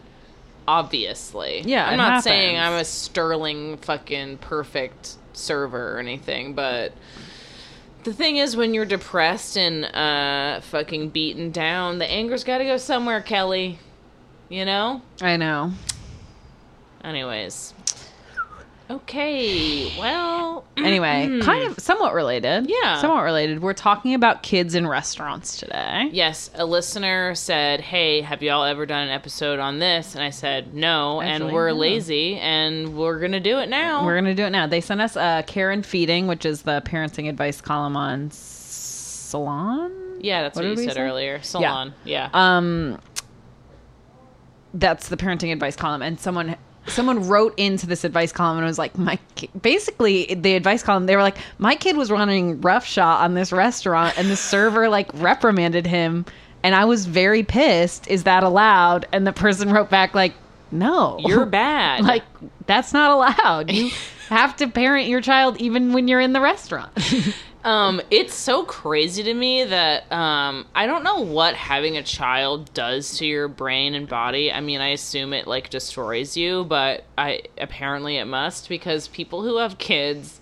Obviously, 0.68 1.62
Yeah, 1.62 1.88
I'm 1.88 1.96
not 1.96 2.22
saying. 2.22 2.56
I'm 2.56 2.74
a 2.74 2.84
sterling 2.84 3.78
fucking 3.78 4.38
perfect 4.38 5.16
server 5.32 5.96
or 5.96 5.98
anything, 5.98 6.54
but 6.54 6.92
the 8.04 8.12
thing 8.12 8.36
is, 8.36 8.56
when 8.56 8.72
you're 8.72 8.84
depressed 8.84 9.56
and 9.56 9.84
uh 9.84 10.60
fucking 10.60 11.08
beaten 11.08 11.50
down, 11.50 11.98
the 11.98 12.06
anger's 12.06 12.44
got 12.44 12.58
to 12.58 12.64
go 12.64 12.76
somewhere, 12.76 13.20
Kelly. 13.20 13.80
You 14.48 14.64
know. 14.64 15.02
I 15.20 15.36
know. 15.36 15.72
Anyways. 17.02 17.74
Okay. 18.90 19.92
Well. 19.98 20.64
Anyway, 20.76 21.40
kind 21.42 21.66
of 21.70 21.78
somewhat 21.78 22.14
related. 22.14 22.68
Yeah. 22.68 23.00
Somewhat 23.00 23.22
related. 23.22 23.62
We're 23.62 23.72
talking 23.72 24.14
about 24.14 24.42
kids 24.42 24.74
in 24.74 24.86
restaurants 24.86 25.56
today. 25.58 26.08
Yes, 26.12 26.50
a 26.54 26.64
listener 26.66 27.34
said, 27.34 27.80
"Hey, 27.80 28.20
have 28.22 28.42
y'all 28.42 28.64
ever 28.64 28.84
done 28.86 29.02
an 29.04 29.10
episode 29.10 29.58
on 29.58 29.78
this?" 29.78 30.14
And 30.14 30.22
I 30.24 30.30
said, 30.30 30.74
"No," 30.74 31.20
Actually, 31.22 31.46
and 31.46 31.54
we're 31.54 31.70
no. 31.70 31.76
lazy, 31.76 32.36
and 32.36 32.96
we're 32.96 33.18
gonna 33.20 33.40
do 33.40 33.58
it 33.58 33.68
now. 33.68 34.04
We're 34.04 34.14
going 34.14 34.24
to 34.24 34.34
do 34.34 34.44
it 34.44 34.50
now. 34.50 34.66
They 34.66 34.80
sent 34.80 35.00
us 35.00 35.16
uh, 35.16 35.42
Care 35.46 35.70
and 35.70 35.84
Feeding, 35.86 36.26
which 36.26 36.44
is 36.44 36.62
the 36.62 36.82
parenting 36.84 37.28
advice 37.28 37.60
column 37.60 37.96
on 37.96 38.30
Salon. 38.30 39.92
yeah, 40.20 40.42
that's 40.42 40.56
What 40.56 40.64
what, 40.64 40.76
you 40.78 40.84
said 40.84 40.94
say? 40.94 41.00
earlier. 41.00 41.40
Salon. 41.42 41.94
Yeah. 42.04 42.28
Um, 42.32 42.98
that's 44.74 45.08
the 45.08 45.16
parenting 45.16 45.52
advice 45.52 45.76
column, 45.76 46.02
and 46.02 46.18
someone 46.18 46.56
someone 46.86 47.26
wrote 47.28 47.54
into 47.58 47.86
this 47.86 48.04
advice 48.04 48.32
column 48.32 48.58
and 48.58 48.66
was 48.66 48.78
like, 48.78 48.96
my 48.98 49.18
ki- 49.34 49.50
basically 49.60 50.34
the 50.34 50.54
advice 50.54 50.82
column. 50.82 51.06
They 51.06 51.16
were 51.16 51.22
like, 51.22 51.38
my 51.58 51.74
kid 51.74 51.96
was 51.96 52.10
running 52.10 52.60
roughshod 52.60 53.22
on 53.22 53.34
this 53.34 53.52
restaurant, 53.52 54.18
and 54.18 54.28
the 54.30 54.36
server 54.36 54.88
like 54.88 55.08
reprimanded 55.14 55.86
him, 55.86 56.24
and 56.62 56.74
I 56.74 56.84
was 56.84 57.06
very 57.06 57.42
pissed. 57.42 58.08
Is 58.08 58.24
that 58.24 58.42
allowed? 58.42 59.06
And 59.12 59.26
the 59.26 59.32
person 59.32 59.72
wrote 59.72 59.90
back 59.90 60.14
like, 60.14 60.34
no, 60.70 61.18
You're 61.20 61.46
bad. 61.46 62.02
like 62.04 62.24
that's 62.66 62.92
not 62.92 63.10
allowed. 63.10 63.70
You 63.70 63.90
have 64.28 64.56
to 64.56 64.66
parent 64.68 65.06
your 65.08 65.20
child 65.20 65.60
even 65.60 65.92
when 65.92 66.08
you're 66.08 66.20
in 66.20 66.32
the 66.32 66.40
restaurant. 66.40 66.90
Um, 67.64 68.00
it's 68.10 68.34
so 68.34 68.64
crazy 68.64 69.22
to 69.22 69.34
me 69.34 69.64
that 69.64 70.10
um, 70.10 70.66
I 70.74 70.86
don't 70.86 71.04
know 71.04 71.20
what 71.20 71.54
having 71.54 71.96
a 71.96 72.02
child 72.02 72.74
does 72.74 73.18
to 73.18 73.26
your 73.26 73.46
brain 73.46 73.94
and 73.94 74.08
body. 74.08 74.50
I 74.52 74.60
mean, 74.60 74.80
I 74.80 74.88
assume 74.88 75.32
it 75.32 75.46
like 75.46 75.70
destroys 75.70 76.36
you, 76.36 76.64
but 76.64 77.04
I 77.16 77.42
apparently 77.58 78.16
it 78.16 78.24
must 78.24 78.68
because 78.68 79.06
people 79.08 79.42
who 79.42 79.58
have 79.58 79.78
kids 79.78 80.40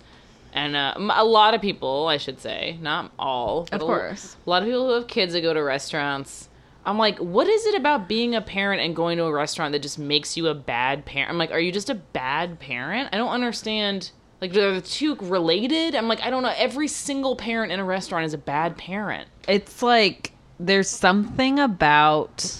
and 0.53 0.75
uh, 0.75 0.93
a 0.97 1.23
lot 1.23 1.53
of 1.53 1.61
people, 1.61 2.07
I 2.07 2.17
should 2.17 2.39
say, 2.39 2.77
not 2.81 3.11
all, 3.17 3.67
Of 3.71 3.79
course. 3.79 4.35
a 4.45 4.49
lot 4.49 4.63
of 4.63 4.67
people 4.67 4.87
who 4.87 4.93
have 4.93 5.07
kids 5.07 5.33
that 5.33 5.41
go 5.41 5.53
to 5.53 5.63
restaurants. 5.63 6.49
I'm 6.85 6.97
like, 6.97 7.19
what 7.19 7.47
is 7.47 7.65
it 7.67 7.75
about 7.75 8.07
being 8.07 8.33
a 8.35 8.41
parent 8.41 8.81
and 8.81 8.95
going 8.95 9.17
to 9.17 9.25
a 9.25 9.31
restaurant 9.31 9.71
that 9.73 9.83
just 9.83 9.99
makes 9.99 10.35
you 10.35 10.47
a 10.47 10.55
bad 10.55 11.05
parent? 11.05 11.29
I'm 11.29 11.37
like, 11.37 11.51
are 11.51 11.59
you 11.59 11.71
just 11.71 11.89
a 11.89 11.95
bad 11.95 12.59
parent? 12.59 13.09
I 13.13 13.17
don't 13.17 13.29
understand. 13.29 14.11
Like, 14.41 14.55
are 14.55 14.73
the 14.73 14.81
two 14.81 15.15
related? 15.15 15.93
I'm 15.95 16.07
like, 16.07 16.21
I 16.23 16.29
don't 16.31 16.41
know. 16.41 16.53
Every 16.57 16.87
single 16.87 17.35
parent 17.35 17.71
in 17.71 17.79
a 17.79 17.85
restaurant 17.85 18.25
is 18.25 18.33
a 18.33 18.37
bad 18.39 18.75
parent. 18.77 19.27
it's 19.47 19.81
like 19.83 20.31
there's 20.59 20.89
something 20.89 21.59
about 21.59 22.57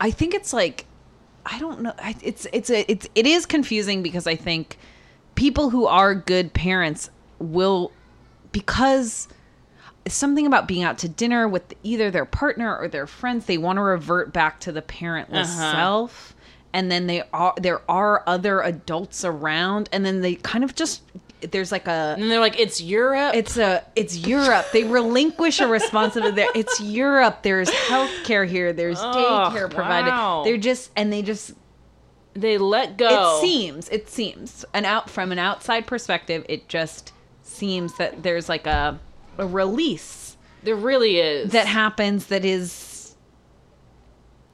I 0.00 0.10
think 0.10 0.34
it's 0.34 0.52
like 0.52 0.86
I 1.46 1.58
don't 1.58 1.80
know 1.82 1.92
it's 2.22 2.46
it's 2.52 2.70
a, 2.70 2.90
it's 2.90 3.08
it 3.14 3.26
is 3.26 3.46
confusing 3.46 4.02
because 4.02 4.26
I 4.26 4.36
think 4.36 4.76
people 5.34 5.70
who 5.70 5.86
are 5.86 6.14
good 6.14 6.52
parents 6.52 7.10
will 7.38 7.92
because 8.52 9.28
something 10.06 10.46
about 10.46 10.68
being 10.68 10.82
out 10.84 10.98
to 10.98 11.08
dinner 11.08 11.48
with 11.48 11.74
either 11.82 12.10
their 12.10 12.24
partner 12.24 12.76
or 12.76 12.88
their 12.88 13.06
friends 13.06 13.46
they 13.46 13.58
want 13.58 13.76
to 13.78 13.82
revert 13.82 14.32
back 14.32 14.60
to 14.60 14.72
the 14.72 14.82
parentless 14.82 15.44
Uh-huh. 15.56 15.72
self 15.72 16.34
and 16.72 16.90
then 16.90 17.06
they 17.06 17.22
are 17.32 17.54
there 17.56 17.80
are 17.90 18.22
other 18.26 18.60
adults 18.60 19.24
around 19.24 19.88
and 19.92 20.04
then 20.04 20.20
they 20.20 20.34
kind 20.36 20.64
of 20.64 20.74
just 20.74 21.02
there's 21.52 21.70
like 21.70 21.86
a 21.86 22.16
And 22.18 22.28
they're 22.30 22.40
like, 22.40 22.58
it's 22.58 22.80
Europe. 22.80 23.34
it's 23.34 23.56
a 23.56 23.84
it's 23.94 24.16
Europe. 24.26 24.66
They 24.72 24.82
relinquish 24.84 25.60
a 25.60 25.68
responsibility 25.68 26.34
there. 26.34 26.48
It's 26.54 26.80
Europe. 26.80 27.42
There's 27.42 27.70
healthcare 27.70 28.46
here. 28.46 28.72
There's 28.72 28.98
Ugh, 29.00 29.14
daycare 29.52 29.70
provided. 29.70 30.10
wow. 30.10 30.42
They're 30.44 30.56
just 30.56 30.90
and 30.96 31.12
they 31.12 31.22
just 31.22 31.52
they 32.34 32.58
let 32.58 32.96
go. 32.96 33.38
it 33.38 33.40
seems 33.40 33.88
it 33.88 34.08
seems 34.08 34.64
and 34.74 34.84
out 34.84 35.08
from 35.10 35.32
an 35.32 35.38
outside 35.38 35.86
perspective 35.86 36.44
it 36.48 36.68
just 36.68 37.12
seems 37.42 37.96
that 37.98 38.22
there's 38.22 38.48
like 38.48 38.66
a 38.66 38.98
a 39.38 39.46
release 39.46 40.36
there 40.62 40.76
really 40.76 41.18
is. 41.18 41.52
that 41.52 41.66
happens 41.66 42.26
that 42.26 42.44
is 42.44 42.72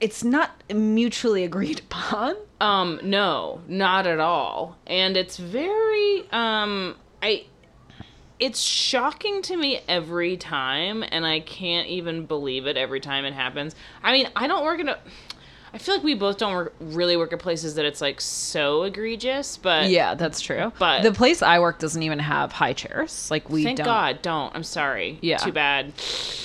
it's 0.05 0.23
not 0.23 0.51
mutually 0.71 1.43
agreed 1.43 1.79
upon 1.79 2.35
Um, 2.61 2.99
no, 3.01 3.61
not 3.67 4.05
at 4.05 4.19
all. 4.19 4.77
And 4.85 5.17
it's 5.17 5.37
very 5.37 6.29
um 6.31 6.95
I 7.23 7.47
it's 8.37 8.61
shocking 8.61 9.41
to 9.41 9.57
me 9.57 9.79
every 9.87 10.37
time 10.37 11.03
and 11.09 11.25
I 11.25 11.39
can't 11.39 11.87
even 11.87 12.27
believe 12.27 12.67
it 12.67 12.77
every 12.77 12.99
time 12.99 13.25
it 13.25 13.33
happens. 13.33 13.75
I 14.03 14.11
mean, 14.11 14.29
I 14.35 14.45
don't 14.45 14.63
work 14.63 14.79
in 14.79 14.89
a 14.89 14.99
I 15.75 15.77
feel 15.77 15.95
like 15.95 16.05
we 16.05 16.13
both 16.15 16.37
don't 16.37 16.53
work, 16.53 16.73
really 16.79 17.17
work 17.17 17.33
at 17.33 17.39
places 17.39 17.75
that 17.75 17.83
it's 17.83 17.99
like 17.99 18.21
so 18.21 18.83
egregious, 18.83 19.57
but 19.57 19.89
yeah 19.89 20.15
that's 20.15 20.39
true 20.39 20.71
But- 20.79 21.03
the 21.03 21.11
place 21.11 21.41
i 21.41 21.59
work 21.59 21.79
doesn't 21.79 22.01
even 22.01 22.17
have 22.19 22.53
high 22.53 22.71
chairs 22.71 23.29
like 23.29 23.49
we 23.49 23.63
thank 23.65 23.77
don't 23.79 23.85
God, 23.85 24.21
don't. 24.21 24.55
I'm 24.55 24.63
sorry. 24.63 25.19
Yeah. 25.21 25.37
Too 25.37 25.51
bad. 25.51 25.91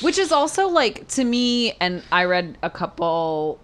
which 0.03 0.19
is 0.19 0.33
also 0.33 0.67
like 0.69 1.07
to 1.09 1.23
me 1.25 1.73
and 1.81 2.03
i 2.11 2.25
read 2.25 2.59
a 2.65 2.71
couple 2.71 3.61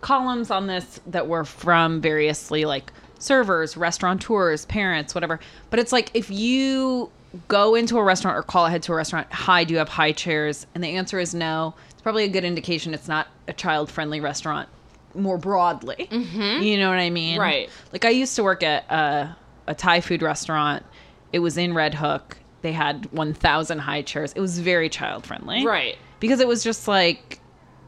columns 0.00 0.50
on 0.50 0.66
this 0.66 0.98
that 1.06 1.28
were 1.28 1.44
from 1.44 2.00
variously 2.00 2.64
like 2.64 2.90
servers 3.18 3.76
restaurateurs 3.76 4.64
parents 4.66 5.14
whatever 5.14 5.40
but 5.70 5.78
it's 5.78 5.92
like 5.92 6.10
if 6.14 6.30
you 6.30 7.10
go 7.48 7.74
into 7.74 7.98
a 7.98 8.02
restaurant 8.02 8.36
or 8.36 8.42
call 8.42 8.64
ahead 8.66 8.82
to 8.82 8.92
a 8.92 8.94
restaurant 8.96 9.30
hi 9.32 9.62
do 9.64 9.72
you 9.74 9.78
have 9.78 9.88
high 9.90 10.12
chairs 10.12 10.66
and 10.74 10.82
the 10.82 10.88
answer 10.96 11.18
is 11.18 11.34
no 11.34 11.74
it's 11.90 12.00
probably 12.02 12.24
a 12.24 12.28
good 12.28 12.44
indication 12.44 12.94
it's 12.94 13.08
not 13.08 13.26
a 13.48 13.52
child 13.52 13.90
friendly 13.90 14.20
restaurant 14.20 14.68
more 15.16 15.38
broadly 15.38 16.08
you 16.10 16.78
know 16.78 16.88
what 16.90 16.98
i 16.98 17.10
mean 17.10 17.38
Right. 17.40 17.68
like 17.92 18.04
i 18.04 18.10
used 18.10 18.36
to 18.36 18.42
work 18.42 18.62
at 18.62 18.84
a, 18.90 19.36
a 19.66 19.74
thai 19.74 20.00
food 20.00 20.22
restaurant 20.22 20.84
it 21.32 21.38
was 21.40 21.56
in 21.58 21.74
red 21.74 21.94
hook 21.94 22.38
they 22.62 22.72
had 22.72 23.10
1000 23.12 23.78
high 23.78 24.02
chairs 24.02 24.32
it 24.34 24.40
was 24.40 24.58
very 24.58 24.88
child 24.88 25.26
friendly 25.26 25.64
Right. 25.66 25.96
because 26.20 26.40
it 26.40 26.48
was 26.48 26.62
just 26.64 26.86
like 26.88 27.40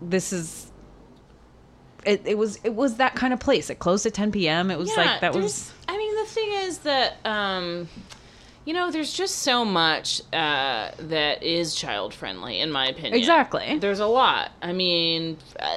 this 0.03 0.33
is 0.33 0.71
it, 2.07 2.23
it 2.25 2.39
was 2.39 2.59
it 2.65 2.75
was 2.75 2.97
that 2.97 3.15
kind 3.15 3.33
of 3.33 3.41
place 3.41 3.71
it 3.71 3.79
closed 3.81 4.07
at 4.07 4.15
10 4.15 4.33
p.m 4.33 4.71
it 4.71 4.79
was 4.79 4.95
like 4.97 5.21
that 5.21 5.35
was 5.35 5.73
I 5.91 5.97
mean, 5.97 6.15
the 6.17 6.27
thing 6.27 6.53
is 6.53 6.79
that 6.81 7.17
um, 7.27 7.89
you 8.67 8.75
know, 8.75 8.91
there's 8.91 9.13
just 9.15 9.37
so 9.37 9.65
much 9.65 10.21
uh, 10.35 10.91
that 10.99 11.43
is 11.43 11.75
child 11.75 12.13
friendly, 12.13 12.61
in 12.61 12.71
my 12.71 12.89
opinion. 12.89 13.15
Exactly. 13.15 13.79
There's 13.79 13.99
a 14.01 14.07
lot. 14.07 14.51
I 14.61 14.75
mean, 14.75 15.39
uh, 15.59 15.69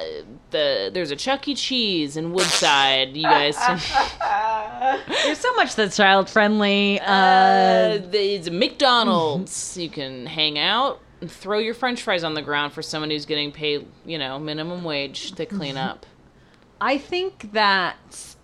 the 0.52 0.90
there's 0.92 1.10
a 1.10 1.16
Chuck 1.16 1.48
E. 1.48 1.54
Cheese 1.54 2.16
in 2.16 2.32
Woodside. 2.32 3.16
You 3.16 3.24
guys. 3.24 3.56
there's 5.24 5.38
so 5.38 5.52
much 5.54 5.74
that's 5.74 5.96
child 5.96 6.30
friendly 6.30 7.00
uh, 7.00 7.04
Uh, 7.04 7.98
a 8.12 8.50
McDonald's. 8.50 9.76
you 9.80 9.88
can 9.88 10.26
hang 10.26 10.58
out 10.58 11.00
and 11.20 11.30
throw 11.30 11.58
your 11.58 11.74
French 11.74 12.02
fries 12.02 12.24
on 12.24 12.34
the 12.34 12.42
ground 12.42 12.72
for 12.72 12.82
someone 12.82 13.10
who's 13.10 13.26
getting 13.26 13.52
paid, 13.52 13.86
you 14.04 14.18
know, 14.18 14.38
minimum 14.38 14.84
wage 14.84 15.32
to 15.32 15.46
clean 15.46 15.76
up. 15.76 16.06
i 16.80 16.98
think 16.98 17.52
that 17.52 18.34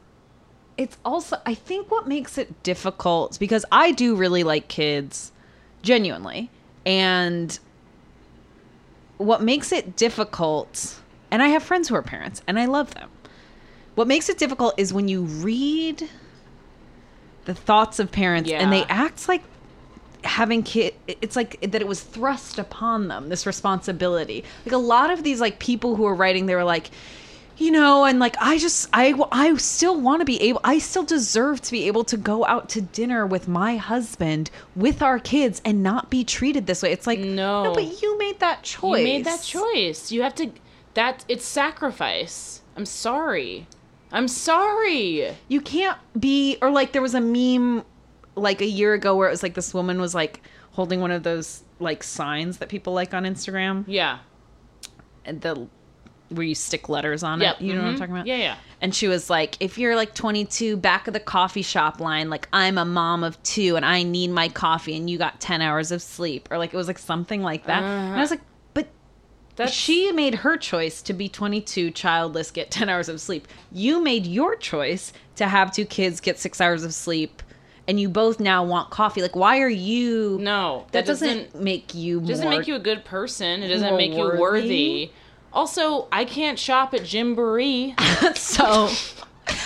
it's 0.77 0.97
also 1.05 1.37
i 1.45 1.55
think 1.55 1.91
what 1.91 2.07
makes 2.07 2.39
it 2.39 2.63
difficult 2.63 3.37
because 3.41 3.65
i 3.73 3.91
do 3.91 4.15
really 4.15 4.45
like 4.45 4.69
kids 4.69 5.33
genuinely 5.83 6.49
and 6.87 7.59
what 9.17 9.43
makes 9.43 9.73
it 9.73 9.97
difficult 9.97 11.01
and 11.31 11.43
i 11.43 11.49
have 11.49 11.63
friends 11.63 11.89
who 11.89 11.95
are 11.95 12.03
parents 12.03 12.43
and 12.47 12.59
i 12.59 12.65
love 12.65 12.95
them 12.95 13.09
what 13.95 14.07
makes 14.07 14.29
it 14.29 14.39
difficult 14.39 14.75
is 14.79 14.93
when 14.93 15.09
you 15.09 15.23
read 15.23 16.09
the 17.47 17.55
thoughts 17.55 17.99
of 17.99 18.13
parents 18.13 18.51
and 18.51 18.73
they 18.73 18.85
act 18.85 19.29
like 19.29 19.43
having 20.25 20.63
kid 20.63 20.95
it's 21.07 21.37
like 21.37 21.61
that 21.61 21.81
it 21.81 21.87
was 21.87 22.03
thrust 22.03 22.59
upon 22.59 23.09
them 23.09 23.29
this 23.29 23.47
responsibility 23.47 24.45
like 24.67 24.73
a 24.73 24.79
lot 24.79 25.11
of 25.11 25.23
these 25.23 25.41
like 25.41 25.59
people 25.59 25.97
who 25.97 26.05
are 26.05 26.15
writing 26.15 26.47
they 26.47 26.55
were 26.55 26.65
like 26.65 26.91
you 27.57 27.71
know 27.71 28.05
and 28.05 28.19
like 28.19 28.37
i 28.41 28.59
just 28.59 28.89
i 28.93 29.15
i 29.33 29.55
still 29.57 30.01
want 30.01 30.21
to 30.21 30.25
be 30.25 30.41
able 30.43 30.61
i 30.65 30.79
still 30.79 31.05
deserve 31.05 31.61
to 31.61 31.71
be 31.71 31.87
able 31.87 32.05
to 32.05 32.17
go 32.17 32.45
out 32.47 32.69
to 32.69 32.81
dinner 32.81 33.27
with 33.27 33.49
my 33.49 33.77
husband 33.77 34.51
with 34.77 35.03
our 35.03 35.19
kids 35.19 35.63
and 35.65 35.83
not 35.83 36.11
be 36.11 36.25
treated 36.25 36.67
this 36.67 36.83
way 36.83 36.93
it's 36.93 37.07
like 37.07 37.19
No. 37.21 37.73
but 37.75 38.03
you 38.03 38.19
made 38.19 38.41
that 38.41 38.63
choice 38.63 38.99
You 38.99 39.05
made 39.05 39.25
that 39.25 39.43
choice. 39.43 40.13
You 40.13 40.23
have 40.23 40.35
to. 40.37 40.51
That 40.99 41.25
it's 41.29 41.45
sacrifice. 41.45 42.61
I'm 42.77 42.85
sorry. 42.85 43.67
I'm 44.11 44.27
sorry. 44.27 45.33
you 45.49 45.61
can't 45.61 45.97
be 46.19 46.57
or 46.61 46.71
like 46.73 46.91
there 46.93 47.03
was 47.03 47.15
a 47.15 47.21
meme 47.21 47.85
like 48.35 48.61
a 48.61 48.67
year 48.67 48.95
ago 48.95 49.15
where 49.17 49.29
it 49.29 49.31
was 49.31 49.43
like 49.45 49.55
this 49.55 49.73
woman 49.73 50.01
was 50.01 50.13
like 50.15 50.43
holding 50.73 51.01
one 51.01 51.11
of 51.13 51.23
those 51.23 51.63
like 51.79 52.03
signs 52.03 52.59
that 52.59 52.69
people 52.69 52.93
like 52.95 53.13
on 53.15 53.25
instagram 53.25 53.85
Yeah. 53.87 54.19
and 55.25 55.41
the 55.41 55.69
where 56.31 56.47
you 56.47 56.55
stick 56.55 56.89
letters 56.89 57.23
on 57.23 57.41
Yep. 57.41 57.57
it 57.61 57.65
you 57.65 57.75
know 57.75 57.81
what 57.83 57.89
i'm 57.89 57.95
Mhm. 57.95 57.99
talking 57.99 58.15
about 58.15 58.27
Yeah, 58.27 58.37
yeah. 58.37 58.57
and 58.81 58.95
she 58.95 59.09
was 59.09 59.29
like 59.31 59.57
if 59.61 59.77
you're 59.79 59.97
like 59.97 60.15
22 60.15 60.77
back 60.77 61.07
of 61.09 61.15
the 61.15 61.21
coffee 61.21 61.63
shop 61.63 62.01
line 62.01 62.29
like 62.31 62.49
i'm 62.53 62.77
a 62.79 62.85
mom 62.85 63.25
of 63.25 63.41
two 63.43 63.77
and 63.77 63.85
i 63.85 64.03
need 64.03 64.31
my 64.31 64.49
coffee 64.49 64.97
and 64.97 65.09
you 65.11 65.19
got 65.19 65.41
10 65.41 65.63
hours 65.63 65.91
of 65.93 66.01
sleep 66.03 66.49
or 66.51 66.59
like 66.59 66.73
it 66.73 66.77
was 66.77 66.87
like 66.87 66.99
something 66.99 67.43
like 67.43 67.67
that 67.67 67.83
and 67.83 68.15
i 68.17 68.21
was 68.21 68.31
like 68.31 68.41
but 68.41 68.47
That's 69.59 69.73
she 69.73 70.11
made 70.13 70.37
her 70.37 70.57
choice 70.57 71.03
to 71.03 71.13
be 71.13 71.29
22 71.29 71.91
childless 71.91 72.51
get 72.51 72.71
10 72.71 72.89
hours 72.89 73.09
of 73.09 73.21
sleep 73.21 73.47
you 73.71 74.03
made 74.03 74.27
your 74.27 74.57
choice 74.57 75.13
to 75.37 75.47
have 75.47 75.73
two 75.73 75.85
kids 75.85 76.21
get 76.21 76.39
six 76.39 76.61
hours 76.61 76.85
of 76.85 76.95
sleep 76.95 77.43
and 77.89 77.99
you 77.99 78.09
both 78.09 78.39
now 78.39 78.63
want 78.63 78.91
coffee 78.91 79.23
like 79.23 79.35
why 79.35 79.61
are 79.61 79.69
you 79.69 80.39
no. 80.41 80.87
that, 80.93 81.07
doesn't, 81.07 81.59
make 81.59 81.95
you 81.95 82.21
doesn't 82.21 82.49
make 82.49 82.69
you 82.69 82.77
a 82.77 82.79
good 82.79 83.05
person. 83.05 83.63
It 83.63 83.69
doesn't 83.69 83.97
make 83.97 84.13
you 84.13 84.19
worthy. 84.19 84.39
worthy. 84.39 85.13
Also, 85.53 86.07
I 86.13 86.27
can't 86.27 86.59
shop 86.59 86.93
at 86.95 87.01
Gymboree. 87.01 87.99
so 88.37 88.89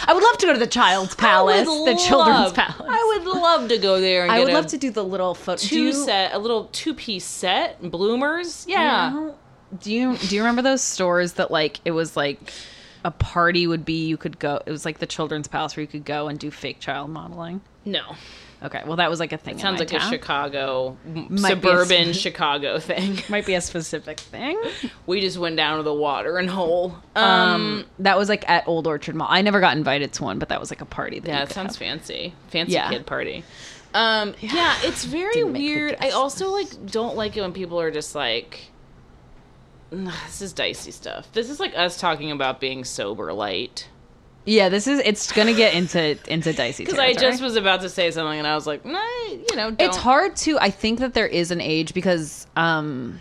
i 0.07 0.15
would 0.15 0.23
love 0.23 0.39
to 0.39 0.47
go 0.47 0.53
to 0.53 0.61
the 0.61 0.67
child's 0.67 1.13
palace 1.17 1.67
the 1.67 2.01
children's 2.07 2.53
palace 2.53 2.87
I 2.89 3.19
would 3.19 3.35
love 3.35 3.69
to 3.69 3.79
go 3.79 4.01
there 4.01 4.23
and 4.23 4.31
I 4.31 4.39
would 4.39 4.53
love 4.53 4.69
to 4.69 4.79
do 4.79 4.93
the 4.93 5.03
little 5.03 5.35
photo. 5.35 5.61
two 5.61 5.93
set, 5.93 6.33
a 6.33 6.39
little 6.39 6.67
two 6.67 6.95
piece 6.95 7.25
set, 7.25 7.83
bloomers. 7.91 8.65
Yeah. 8.69 9.11
know- 9.11 9.35
Do 9.81 9.93
you 9.93 10.17
do 10.17 10.37
you 10.37 10.43
remember 10.43 10.63
those 10.63 10.83
stores 10.83 11.35
that 11.35 11.51
like 11.51 11.81
it 11.85 11.93
was 11.93 12.17
like 12.17 12.39
a 13.05 13.11
party 13.11 13.67
would 13.67 13.85
be 13.85 14.07
you 14.07 14.17
could 14.17 14.39
go 14.39 14.61
it 14.65 14.71
was 14.71 14.85
like 14.85 14.99
the 14.99 15.07
children's 15.07 15.49
palace 15.49 15.77
where 15.77 15.83
you 15.83 15.89
could 15.89 16.05
go 16.05 16.29
and 16.29 16.39
do 16.39 16.51
fake 16.51 16.79
child 16.81 17.11
modeling. 17.11 17.61
No. 17.85 18.03
Okay, 18.63 18.81
well 18.87 18.95
that 18.97 19.11
was 19.11 19.19
like 19.19 19.33
a 19.33 19.39
thing. 19.39 19.55
in 19.55 19.59
Sounds 19.61 19.81
like 19.81 19.93
a. 19.93 19.99
Chicago, 19.99 20.97
Might 21.05 21.29
be 21.29 21.35
a 21.35 21.39
suburban 21.49 22.13
Chicago 22.13 22.79
thing. 22.79 23.19
Might 23.29 23.45
be 23.45 23.55
a 23.55 23.61
specific 23.61 24.21
thing. 24.21 24.57
We 25.07 25.21
just 25.21 25.37
went 25.37 25.57
down 25.57 25.79
to 25.79 25.83
the 25.83 25.93
water 25.93 26.39
and 26.39 26.49
hole. 26.49 26.95
Um, 27.17 27.25
Um, 27.25 27.85
that 27.99 28.17
was 28.17 28.29
like 28.29 28.49
at 28.49 28.69
Old 28.69 28.87
Orchard 28.87 29.17
Mall. 29.17 29.27
I 29.29 29.43
never 29.43 29.59
got 29.59 29.77
invited 29.77 30.13
to 30.13 30.23
one, 30.23 30.39
but 30.39 30.49
that 30.51 30.61
was 30.61 30.71
like 30.71 30.81
a 30.81 30.85
party. 30.87 31.19
That 31.19 31.29
yeah, 31.29 31.43
it 31.43 31.51
sounds 31.51 31.75
have. 31.75 31.79
fancy. 31.79 32.35
Fancy 32.51 32.75
Yeah. 32.75 32.89
kid 32.91 33.05
party. 33.05 33.43
Um, 33.95 34.35
yeah, 34.41 34.77
it's 34.85 35.05
very 35.05 35.33
Didn't 35.33 35.53
make 35.55 35.63
the 35.63 35.69
weird. 35.75 35.97
I 36.01 36.11
also 36.11 36.51
like 36.51 36.69
don't 36.87 37.17
like 37.17 37.37
it 37.37 37.41
when 37.41 37.53
people 37.53 37.81
are 37.81 37.91
just 37.91 38.15
like, 38.15 38.61
"Ugh, 38.61 38.72
this 39.93 40.41
is 40.43 40.53
dicey 40.53 40.91
stuff. 40.91 41.31
This 41.33 41.51
is 41.51 41.61
like 41.61 41.77
us 41.77 41.99
talking 42.01 42.31
about 42.31 42.61
being 42.61 42.85
sober 42.85 43.33
light. 43.33 43.89
Yeah, 44.45 44.69
this 44.71 44.87
is. 44.89 44.99
It's 45.01 45.31
gonna 45.31 45.53
get 45.53 45.75
into 45.75 46.19
into 46.27 46.53
dicey. 46.53 46.85
Because 46.87 46.99
I 46.99 47.13
just 47.13 47.43
was 47.43 47.55
about 47.57 47.83
to 47.83 47.89
say 47.89 48.11
something 48.11 48.39
and 48.39 48.49
I 48.49 48.55
was 48.55 48.67
like, 48.67 48.85
nah, 48.85 48.99
you 49.29 49.45
know, 49.55 49.71
don't. 49.71 49.81
it's 49.81 49.97
hard 49.97 50.35
to 50.37 50.59
i 50.59 50.69
think 50.71 50.99
that 50.99 51.15
there 51.15 51.27
is 51.27 51.51
an 51.51 51.61
age 51.61 51.95
because 51.95 52.47
um 52.57 53.21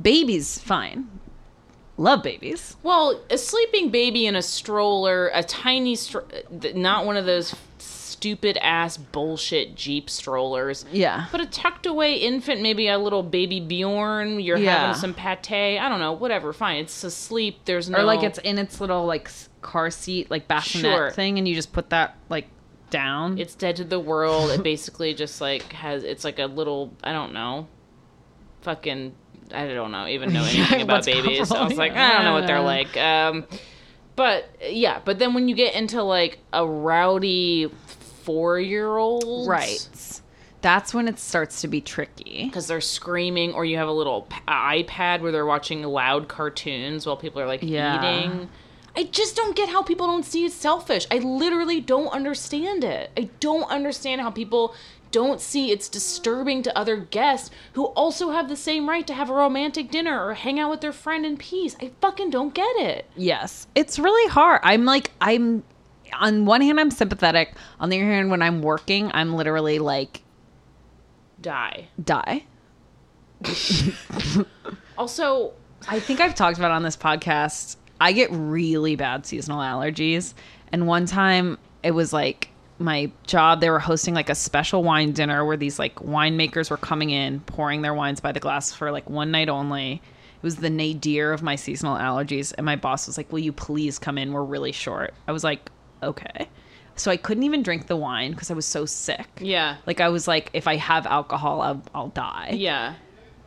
babies 0.00 0.58
fine 0.58 1.08
love 1.96 2.22
babies 2.22 2.76
Well, 2.82 3.20
a 3.30 3.38
sleeping 3.38 3.90
baby 3.90 4.26
in 4.26 4.36
a 4.36 4.42
stroller, 4.42 5.28
a 5.34 5.42
tiny, 5.42 5.96
stro- 5.96 6.74
not 6.74 7.04
one 7.06 7.16
of 7.16 7.26
those 7.26 7.54
stupid 8.18 8.58
ass 8.60 8.96
bullshit 8.96 9.74
Jeep 9.76 10.10
strollers. 10.10 10.84
yeah 10.92 11.26
But 11.30 11.40
a 11.40 11.46
tucked 11.46 11.86
away 11.86 12.14
infant, 12.14 12.60
maybe 12.60 12.88
a 12.88 12.98
little 12.98 13.22
baby 13.22 13.60
Bjorn. 13.60 14.40
You're 14.40 14.56
Yeah. 14.58 14.78
having 14.88 15.00
some 15.00 15.14
pate. 15.14 15.78
I 15.78 15.88
don't 15.88 16.00
know, 16.00 16.12
whatever. 16.12 16.52
Fine, 16.52 16.78
it's 16.78 17.04
asleep. 17.04 17.60
There's 17.64 17.88
no 17.88 17.98
or 17.98 18.02
like 18.02 18.22
it's 18.24 18.38
in 18.40 18.58
its 18.58 18.80
little 18.80 19.06
like 19.06 19.30
car 19.62 19.90
seat 19.90 20.30
like 20.30 20.48
bassinet 20.48 20.92
Sure. 20.92 21.10
thing 21.12 21.38
and 21.38 21.46
you 21.46 21.54
just 21.54 21.72
put 21.72 21.90
that 21.90 22.16
like 22.28 22.48
down 22.90 23.38
it's 23.38 23.54
dead 23.54 23.76
to 23.76 23.84
the 23.84 24.00
world. 24.00 24.50
It 24.50 24.62
basically 24.62 25.14
just 25.14 25.40
like 25.40 25.72
has. 25.74 26.02
It's 26.04 26.24
like 26.24 26.38
a 26.38 26.46
little. 26.46 26.92
I 27.04 27.12
don't 27.12 27.32
know. 27.34 27.66
Fucking. 28.62 29.14
I 29.54 29.66
don't 29.68 29.92
know. 29.92 30.06
Even 30.06 30.32
know 30.32 30.42
anything 30.48 30.82
about 30.82 31.04
babies. 31.04 31.50
I 31.52 31.64
was 31.64 31.76
like, 31.76 31.92
I 31.92 32.12
don't 32.14 32.24
know 32.24 32.32
what 32.34 32.46
they're 32.46 32.60
like. 32.62 32.96
Um, 32.96 33.44
but 34.16 34.48
yeah. 34.68 35.00
But 35.04 35.18
then 35.18 35.34
when 35.34 35.48
you 35.48 35.54
get 35.54 35.74
into 35.74 36.02
like 36.02 36.38
a 36.52 36.66
rowdy 36.66 37.70
four 38.28 38.60
year 38.60 38.98
olds. 38.98 39.48
Right. 39.48 40.20
That's 40.60 40.92
when 40.92 41.08
it 41.08 41.18
starts 41.18 41.62
to 41.62 41.68
be 41.68 41.80
tricky. 41.80 42.44
Because 42.44 42.66
they're 42.66 42.80
screaming, 42.82 43.54
or 43.54 43.64
you 43.64 43.78
have 43.78 43.88
a 43.88 43.92
little 43.92 44.22
p- 44.22 44.36
iPad 44.48 45.22
where 45.22 45.32
they're 45.32 45.46
watching 45.46 45.82
loud 45.82 46.28
cartoons 46.28 47.06
while 47.06 47.16
people 47.16 47.40
are 47.40 47.46
like 47.46 47.60
Yeah. 47.62 47.96
eating. 47.98 48.48
I 48.96 49.04
just 49.04 49.34
don't 49.36 49.54
get 49.56 49.68
how 49.68 49.82
people 49.82 50.06
don't 50.08 50.24
see 50.24 50.44
it 50.44 50.52
selfish. 50.52 51.06
I 51.10 51.18
literally 51.18 51.80
don't 51.80 52.08
understand 52.08 52.82
it. 52.84 53.10
I 53.16 53.30
don't 53.40 53.70
understand 53.70 54.20
how 54.20 54.30
people 54.30 54.74
don't 55.10 55.40
see 55.40 55.70
it's 55.70 55.88
disturbing 55.88 56.62
to 56.64 56.76
other 56.76 56.96
guests 56.96 57.50
who 57.72 57.86
also 57.86 58.30
have 58.32 58.48
the 58.48 58.56
same 58.56 58.88
right 58.88 59.06
to 59.06 59.14
have 59.14 59.30
a 59.30 59.34
romantic 59.34 59.90
dinner 59.90 60.22
or 60.26 60.34
hang 60.34 60.58
out 60.60 60.70
with 60.70 60.80
their 60.82 60.92
friend 60.92 61.24
in 61.24 61.36
peace. 61.38 61.76
I 61.80 61.92
fucking 62.02 62.28
don't 62.30 62.52
get 62.52 62.76
it. 62.76 63.06
Yes. 63.16 63.68
It's 63.74 63.98
really 63.98 64.28
hard. 64.30 64.60
I'm 64.64 64.84
like, 64.84 65.12
I'm, 65.20 65.62
on 66.18 66.44
one 66.44 66.60
hand, 66.60 66.78
I'm 66.80 66.90
sympathetic. 66.90 67.54
On 67.80 67.88
the 67.88 67.96
other 67.96 68.10
hand, 68.10 68.30
when 68.30 68.42
I'm 68.42 68.62
working, 68.62 69.10
I'm 69.14 69.34
literally 69.34 69.78
like, 69.78 70.22
Die. 71.40 71.88
die. 72.02 72.44
Also, 74.98 75.52
I 75.86 76.00
think 76.00 76.18
I've 76.18 76.34
talked 76.34 76.58
about 76.58 76.72
on 76.72 76.82
this 76.82 76.96
podcast. 76.96 77.76
I 78.00 78.10
get 78.10 78.28
really 78.32 78.96
bad 78.96 79.24
seasonal 79.26 79.60
allergies. 79.60 80.34
And 80.72 80.88
one 80.88 81.06
time 81.06 81.56
it 81.84 81.92
was 81.92 82.12
like 82.12 82.48
my 82.80 83.10
job, 83.24 83.60
they 83.60 83.70
were 83.70 83.78
hosting 83.78 84.12
like 84.12 84.28
a 84.28 84.34
special 84.34 84.82
wine 84.82 85.12
dinner 85.12 85.44
where 85.44 85.56
these 85.56 85.78
like 85.78 85.94
winemakers 85.96 86.68
were 86.70 86.76
coming 86.76 87.10
in, 87.10 87.40
pouring 87.40 87.82
their 87.82 87.94
wines 87.94 88.18
by 88.20 88.32
the 88.32 88.40
glass 88.40 88.72
for 88.72 88.90
like 88.90 89.08
one 89.08 89.30
night 89.30 89.48
only. 89.48 89.94
It 89.94 90.42
was 90.42 90.56
the 90.56 90.70
nadir 90.70 91.32
of 91.32 91.42
my 91.42 91.54
seasonal 91.54 91.96
allergies. 91.96 92.52
And 92.56 92.64
my 92.64 92.74
boss 92.74 93.06
was 93.06 93.16
like, 93.16 93.30
Will 93.32 93.38
you 93.38 93.52
please 93.52 94.00
come 94.00 94.18
in? 94.18 94.32
We're 94.32 94.42
really 94.42 94.72
short. 94.72 95.14
I 95.28 95.32
was 95.32 95.44
like, 95.44 95.70
Okay. 96.02 96.48
So 96.96 97.10
I 97.10 97.16
couldn't 97.16 97.44
even 97.44 97.62
drink 97.62 97.86
the 97.86 97.96
wine 97.96 98.32
because 98.32 98.50
I 98.50 98.54
was 98.54 98.66
so 98.66 98.84
sick. 98.84 99.26
yeah. 99.40 99.76
Like 99.86 100.00
I 100.00 100.08
was 100.08 100.26
like, 100.26 100.50
if 100.52 100.66
I 100.66 100.76
have 100.76 101.06
alcohol, 101.06 101.60
I'll, 101.60 101.82
I'll 101.94 102.08
die 102.08 102.50
Yeah. 102.54 102.94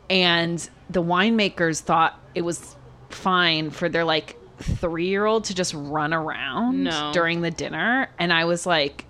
and 0.08 0.68
the 0.90 1.02
winemakers 1.02 1.80
thought 1.80 2.18
it 2.34 2.42
was 2.42 2.76
fine 3.10 3.70
for 3.70 3.88
their 3.90 4.04
like 4.04 4.38
three 4.58 5.06
year 5.08 5.26
old 5.26 5.44
to 5.44 5.54
just 5.54 5.74
run 5.74 6.14
around 6.14 6.84
No. 6.84 7.10
during 7.12 7.40
the 7.42 7.50
dinner 7.50 8.08
and 8.18 8.32
i 8.32 8.44
was 8.44 8.64
like 8.64 9.04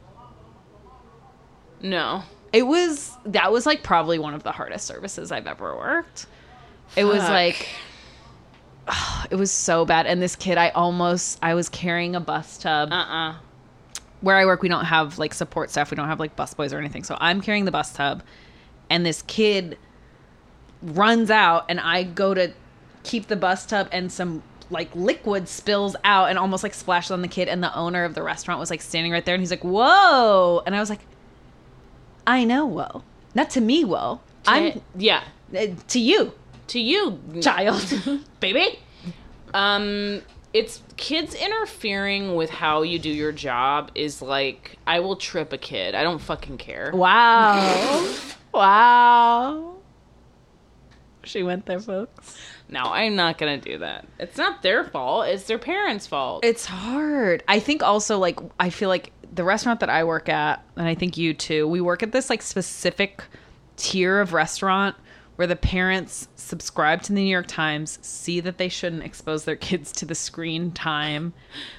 No. 1.81 2.23
it 2.53 2.63
was 2.67 3.13
that 3.27 3.53
was 3.53 3.67
like 3.67 3.83
probably 3.83 4.19
one 4.19 4.35
of 4.35 4.43
the 4.43 4.53
hardest 4.53 4.87
services 4.87 5.31
i've 5.33 5.47
ever 5.47 5.77
worked 5.77 6.27
it 6.97 7.05
was 7.05 7.23
Fuck. 7.23 7.67
Like 8.87 8.97
it 9.31 9.37
was 9.37 9.51
so 9.51 9.85
bad 9.85 10.07
and 10.07 10.21
this 10.21 10.37
kid 10.37 10.59
i 10.59 10.71
almost 10.71 11.39
i 11.43 11.55
was 11.55 11.69
carrying 11.69 12.17
a 12.17 12.21
bus 12.21 12.59
tub 12.59 12.91
Uh 12.93 12.95
uh 12.95 13.35
where 14.23 14.37
I 14.37 14.47
work, 14.47 14.63
we 14.63 14.69
don't 14.69 14.87
have 14.87 15.19
like 15.19 15.35
support 15.35 15.69
staff. 15.71 15.91
We 15.91 15.97
don't 15.97 16.09
have 16.09 16.21
like 16.21 16.35
bus 16.37 16.55
boys 16.55 16.73
or 16.73 16.79
anything. 16.79 17.05
So 17.05 17.17
I'm 17.21 17.41
carrying 17.41 17.65
the 17.67 17.71
bus 17.71 17.93
tub, 17.93 18.23
and 18.89 19.05
this 19.05 19.23
kid 19.23 19.77
runs 20.81 21.31
out, 21.31 21.67
and 21.69 21.79
I 21.79 22.05
go 22.05 22.33
to 22.33 22.53
keep 23.03 23.27
the 23.27 23.37
bus 23.37 23.67
tub, 23.67 23.89
and 23.93 24.11
some 24.11 24.43
like 24.71 24.95
liquid 24.95 25.49
spills 25.49 25.95
out 26.03 26.31
and 26.31 26.39
almost 26.39 26.63
like 26.63 26.73
splashes 26.73 27.11
on 27.11 27.21
the 27.21 27.29
kid. 27.29 27.49
And 27.49 27.63
the 27.63 27.77
owner 27.77 28.05
of 28.05 28.15
the 28.15 28.23
restaurant 28.23 28.59
was 28.59 28.71
like 28.71 28.81
standing 28.81 29.13
right 29.13 29.25
there, 29.25 29.35
and 29.35 29.43
he's 29.43 29.51
like, 29.51 29.65
"Whoa!" 29.65 30.63
And 30.65 30.75
I 30.75 30.81
was 30.81 30.89
like, 30.89 31.01
"I 32.27 32.45
know, 32.45 32.65
whoa, 32.65 33.03
not 33.35 33.51
to 33.51 33.61
me, 33.61 33.85
whoa. 33.85 34.21
I'm 34.47 34.81
yeah. 34.97 35.23
uh, 35.57 35.67
to 35.89 36.01
you, 36.01 36.33
To 36.73 36.81
you, 36.81 37.19
child, 37.41 37.85
baby." 38.41 38.79
Um, 39.55 40.23
it's 40.53 40.83
kids 40.97 41.35
interfering 41.35 42.35
with 42.35 42.51
how 42.51 42.83
you 42.83 42.99
do 42.99 43.09
your 43.09 43.33
job 43.33 43.91
is 43.95 44.21
like 44.21 44.77
I 44.87 45.01
will 45.01 45.17
trip 45.17 45.53
a 45.53 45.59
kid. 45.59 45.95
I 45.95 46.03
don't 46.03 46.21
fucking 46.21 46.59
care. 46.59 46.91
Wow, 46.93 48.09
wow. 48.53 49.75
She 51.25 51.43
went 51.43 51.67
there, 51.67 51.79
folks. 51.79 52.39
No, 52.69 52.85
I'm 52.85 53.17
not 53.17 53.39
gonna 53.39 53.59
do 53.59 53.79
that. 53.79 54.07
It's 54.19 54.37
not 54.37 54.63
their 54.63 54.85
fault. 54.85 55.29
It's 55.29 55.45
their 55.45 55.59
parents' 55.59 56.07
fault. 56.07 56.45
It's 56.45 56.67
hard. 56.67 57.43
I 57.49 57.59
think 57.59 57.83
also 57.83 58.19
like 58.19 58.41
I 58.59 58.71
feel 58.71 58.89
like 58.89 59.13
the 59.33 59.45
restaurant 59.45 59.81
that 59.81 59.91
I 59.91 60.05
work 60.05 60.29
at, 60.29 60.65
and 60.77 60.87
I 60.87 60.95
think 60.95 61.17
you 61.17 61.33
too, 61.33 61.67
we 61.67 61.81
work 61.81 62.03
at 62.03 62.13
this 62.13 62.29
like 62.29 62.43
specific 62.43 63.23
tier 63.77 64.21
of 64.21 64.33
restaurant 64.33 64.97
where 65.37 65.47
the 65.47 65.57
parents 65.57 66.29
subscribe 66.37 67.01
to 67.03 67.09
the 67.13 67.15
New 67.21 67.31
York 67.31 67.47
Times, 67.47 67.99
see 68.03 68.41
that 68.41 68.59
they 68.59 68.69
shouldn't 68.69 69.03
expose 69.03 69.45
their 69.45 69.57
kids 69.69 69.91
to 69.93 70.05
the 70.05 70.15
screen 70.15 70.71
time, 70.73 71.33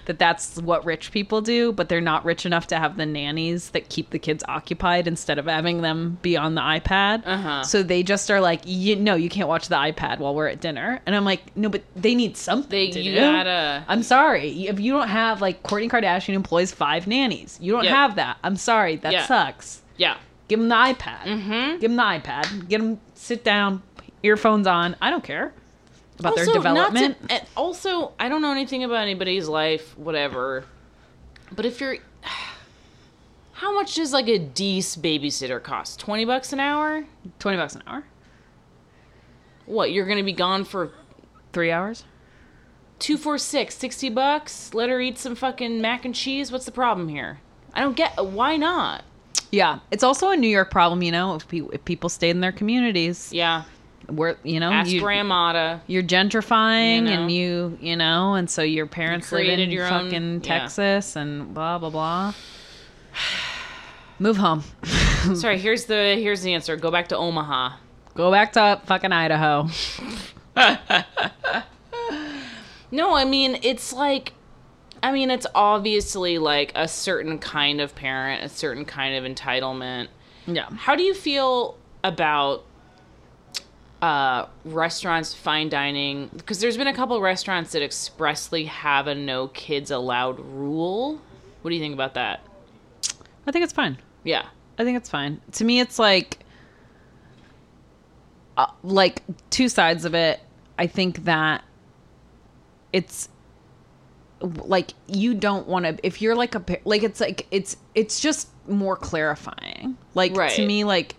that 0.06 0.18
that's 0.20 0.58
what 0.58 0.84
rich 0.86 1.12
people 1.12 1.40
do, 1.42 1.72
but 1.72 1.88
they're 1.88 2.02
not 2.02 2.26
rich 2.26 2.46
enough 2.46 2.68
to 2.68 2.78
have 2.80 2.98
the 2.98 3.06
nannies 3.06 3.70
that 3.70 3.90
keep 3.90 4.10
the 4.10 4.18
kids 4.20 4.44
occupied 4.48 5.08
instead 5.08 5.38
of 5.38 5.46
having 5.46 5.82
them 5.82 6.18
be 6.22 6.36
on 6.36 6.56
the 6.56 6.62
iPad. 6.62 7.22
Uh-huh. 7.26 7.64
So 7.64 7.84
they 7.84 8.02
just 8.04 8.30
are 8.32 8.42
like, 8.42 8.62
you, 8.66 8.96
no, 8.96 9.16
you 9.16 9.30
can't 9.30 9.48
watch 9.48 9.68
the 9.68 9.76
iPad 9.76 10.20
while 10.20 10.34
we're 10.34 10.48
at 10.48 10.60
dinner. 10.60 11.00
And 11.06 11.16
I'm 11.16 11.26
like, 11.26 11.56
no, 11.56 11.70
but 11.70 11.84
they 11.96 12.16
need 12.16 12.36
something. 12.36 12.92
They 12.92 13.00
you 13.02 13.12
do. 13.14 13.20
gotta 13.20 13.86
I'm 13.88 14.04
sorry. 14.04 14.68
If 14.68 14.80
you 14.80 14.94
don't 14.94 15.08
have 15.10 15.42
like 15.42 15.62
Kourtney 15.64 15.90
Kardashian 15.90 16.34
employs 16.34 16.72
five 16.72 17.06
nannies, 17.08 17.60
you 17.62 17.72
don't 17.72 17.86
have 17.86 18.16
that. 18.16 18.38
I'm 18.44 18.56
sorry. 18.56 18.96
That 18.98 19.14
Yeah. 19.14 19.26
sucks. 19.28 19.82
yeah. 19.98 20.18
Give 20.54 20.60
them 20.60 20.70
the 20.70 20.76
iPad. 20.76 21.22
Mm-hmm. 21.24 21.80
Give 21.80 21.90
them 21.90 21.96
the 21.96 22.04
iPad. 22.04 22.70
Get 22.70 22.78
them 22.80 23.00
sit 23.16 23.44
down, 23.44 23.82
earphones 24.22 24.68
on. 24.68 24.96
I 25.02 25.10
don't 25.10 25.24
care 25.24 25.52
about 26.20 26.36
their 26.36 26.44
Also, 26.44 26.54
to- 26.54 26.60
development. 26.60 27.18
and 27.28 27.42
also, 27.58 28.12
I 28.20 28.30
don't 28.30 28.44
know 28.44 28.52
anything 28.52 28.84
about 28.84 29.02
anybody's 29.02 29.48
life, 29.48 29.98
whatever. 29.98 30.66
But 31.56 31.66
if 31.66 31.82
you're, 31.82 31.98
how 33.54 33.74
much 33.74 33.96
does 33.96 34.14
like 34.14 34.28
a 34.28 34.38
Dees 34.38 34.96
babysitter 34.96 35.60
cost? 35.64 36.00
Twenty 36.00 36.24
bucks 36.24 36.54
an 36.54 36.60
hour? 36.60 37.04
Twenty 37.40 37.58
bucks 37.58 37.74
an 37.74 37.82
hour, 37.88 38.04
What? 39.66 39.92
You're 39.92 40.06
gonna 40.06 40.24
be 40.24 40.34
gone 40.34 40.66
for 40.66 40.92
three 41.52 41.72
hours. 41.72 42.04
two, 43.00 43.18
four, 43.18 43.40
six, 43.40 43.74
sixty 43.76 44.10
bucks? 44.10 44.72
Let 44.76 44.90
her 44.90 45.02
eat 45.02 45.18
some 45.18 45.34
fucking 45.34 45.82
mac 45.82 46.06
and 46.06 46.14
cheese. 46.14 46.52
What's 46.52 46.66
the 46.66 46.72
problem 46.72 47.08
here? 47.10 47.40
I 47.74 47.82
don't 47.82 47.96
get. 47.96 48.24
Why 48.24 48.56
not? 48.56 49.04
Yeah, 49.54 49.80
it's 49.92 50.04
also 50.04 50.32
a 50.32 50.36
New 50.36 50.48
York 50.50 50.72
problem. 50.72 51.04
You 51.04 51.12
know, 51.12 51.36
if, 51.36 51.48
pe- 51.48 51.62
if 51.72 51.86
people 51.86 52.10
stayed 52.10 52.32
in 52.32 52.40
their 52.42 52.52
communities, 52.52 53.30
Yeah. 53.32 53.64
where 54.08 54.36
you 54.44 54.60
know 54.60 54.72
Ask 54.72 54.90
you, 54.90 55.00
grandmata. 55.02 55.80
you're 55.86 56.02
gentrifying 56.02 57.02
You 57.02 57.04
know. 57.04 57.22
and 57.22 57.32
you 57.32 57.78
you 57.80 57.96
know 57.96 58.34
and 58.34 58.50
so 58.50 58.64
your 58.64 58.88
parents 58.88 59.32
live 59.32 59.60
in 59.60 59.70
your 59.72 59.86
own- 59.86 60.06
fucking 60.10 60.34
yeah. 60.44 60.60
texas 60.60 61.16
and 61.16 61.54
blah 61.54 61.78
blah 61.78 61.90
blah 61.92 62.34
move 64.20 64.38
home 64.38 64.64
Sorry. 65.36 65.58
Here's 65.60 65.86
the 65.86 66.16
here's 66.20 66.42
the 66.42 66.54
answer. 66.54 66.76
Go 66.76 66.90
back 66.92 67.08
to 67.10 67.18
Omaha. 67.18 67.78
go 68.16 68.32
back 68.32 68.54
to 68.54 68.82
fucking 68.88 69.12
idaho 69.14 69.68
No, 72.92 73.16
I 73.16 73.26
mean 73.26 73.58
it's 73.64 73.92
like 73.94 74.34
I 75.04 75.12
mean 75.12 75.30
it's 75.30 75.46
obviously 75.54 76.38
like 76.40 76.72
a 76.74 76.88
certain 76.88 77.38
kind 77.38 77.80
of 77.82 77.94
parent, 77.94 78.44
a 78.44 78.50
certain 78.50 78.86
kind 78.86 79.14
of 79.24 79.32
entitlement. 79.32 80.08
yeah 80.48 80.70
How 80.72 80.96
do 80.96 81.04
you 81.04 81.14
feel 81.14 81.78
about 82.04 82.64
uh 84.02 84.46
restaurants 84.66 85.34
fine 85.34 85.70
dining 85.70 86.30
because 86.36 86.60
there's 86.60 86.76
been 86.76 86.88
a 86.88 86.94
couple 86.94 87.22
restaurants 87.22 87.72
that 87.72 87.82
expressly 87.82 88.66
have 88.66 89.08
a 89.08 89.16
no 89.16 89.48
kids 89.50 89.92
allowed 89.92 90.40
rule. 90.40 91.22
What 91.62 91.70
do 91.70 91.76
you 91.76 91.82
think 91.82 91.94
about 91.94 92.14
that? 92.16 92.42
i 93.46 93.52
think 93.52 93.64
it's 93.64 93.74
fine 93.74 93.98
Yeah. 94.24 94.46
i 94.78 94.84
think 94.86 94.96
it's 94.98 95.10
fine 95.10 95.42
to 95.54 95.64
me 95.66 95.80
it's 95.82 96.00
like 96.00 96.40
uh, 98.58 98.68
like 98.84 99.22
two 99.50 99.68
sides 99.70 100.06
of 100.06 100.14
it 100.16 100.40
i 100.78 100.88
think 100.88 101.26
that 101.26 101.64
it's 102.94 103.28
like 104.66 104.94
you 105.08 105.34
don't 105.34 105.68
want 105.68 105.86
to 105.86 105.98
if 106.06 106.22
you're 106.22 106.36
like 106.36 106.54
a 106.54 106.62
like 106.84 107.02
it's 107.04 107.22
like 107.22 107.48
it's 107.50 107.78
it's 107.96 108.20
just 108.20 108.50
more 108.68 108.96
clarifying 108.98 109.98
like 110.16 110.36
Right. 110.36 110.52
to 110.56 110.66
me 110.66 110.84
like 110.84 111.16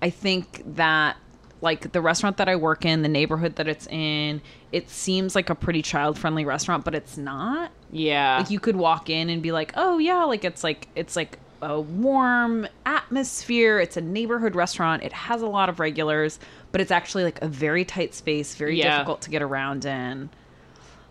i 0.00 0.10
think 0.10 0.62
that 0.76 1.16
like 1.60 1.90
the 1.92 2.00
restaurant 2.00 2.36
that 2.36 2.48
i 2.48 2.54
work 2.54 2.84
in 2.84 3.02
the 3.02 3.08
neighborhood 3.08 3.56
that 3.56 3.66
it's 3.66 3.88
in 3.88 4.40
it 4.70 4.88
seems 4.90 5.34
like 5.34 5.50
a 5.50 5.56
pretty 5.56 5.82
child 5.82 6.16
friendly 6.16 6.44
restaurant 6.44 6.84
but 6.84 6.94
it's 6.94 7.16
not 7.16 7.72
Yeah. 7.90 8.38
like 8.38 8.50
you 8.50 8.60
could 8.60 8.76
walk 8.76 9.10
in 9.10 9.28
and 9.28 9.42
be 9.42 9.50
like 9.50 9.72
oh 9.76 9.98
yeah 9.98 10.22
like 10.24 10.44
it's 10.44 10.62
like 10.62 10.86
it's 10.94 11.16
like 11.16 11.40
a 11.60 11.80
warm 11.80 12.68
atmosphere 12.86 13.80
it's 13.80 13.96
a 13.96 14.00
neighborhood 14.00 14.54
restaurant 14.54 15.02
it 15.02 15.12
has 15.12 15.42
a 15.42 15.46
lot 15.48 15.68
of 15.68 15.80
regulars 15.80 16.38
but 16.70 16.80
it's 16.80 16.92
actually 16.92 17.24
like 17.24 17.42
a 17.42 17.48
very 17.48 17.84
tight 17.84 18.14
space 18.14 18.54
very 18.54 18.78
Yeah. 18.78 18.92
difficult 18.98 19.22
to 19.22 19.30
get 19.30 19.42
around 19.42 19.84
in 19.84 20.30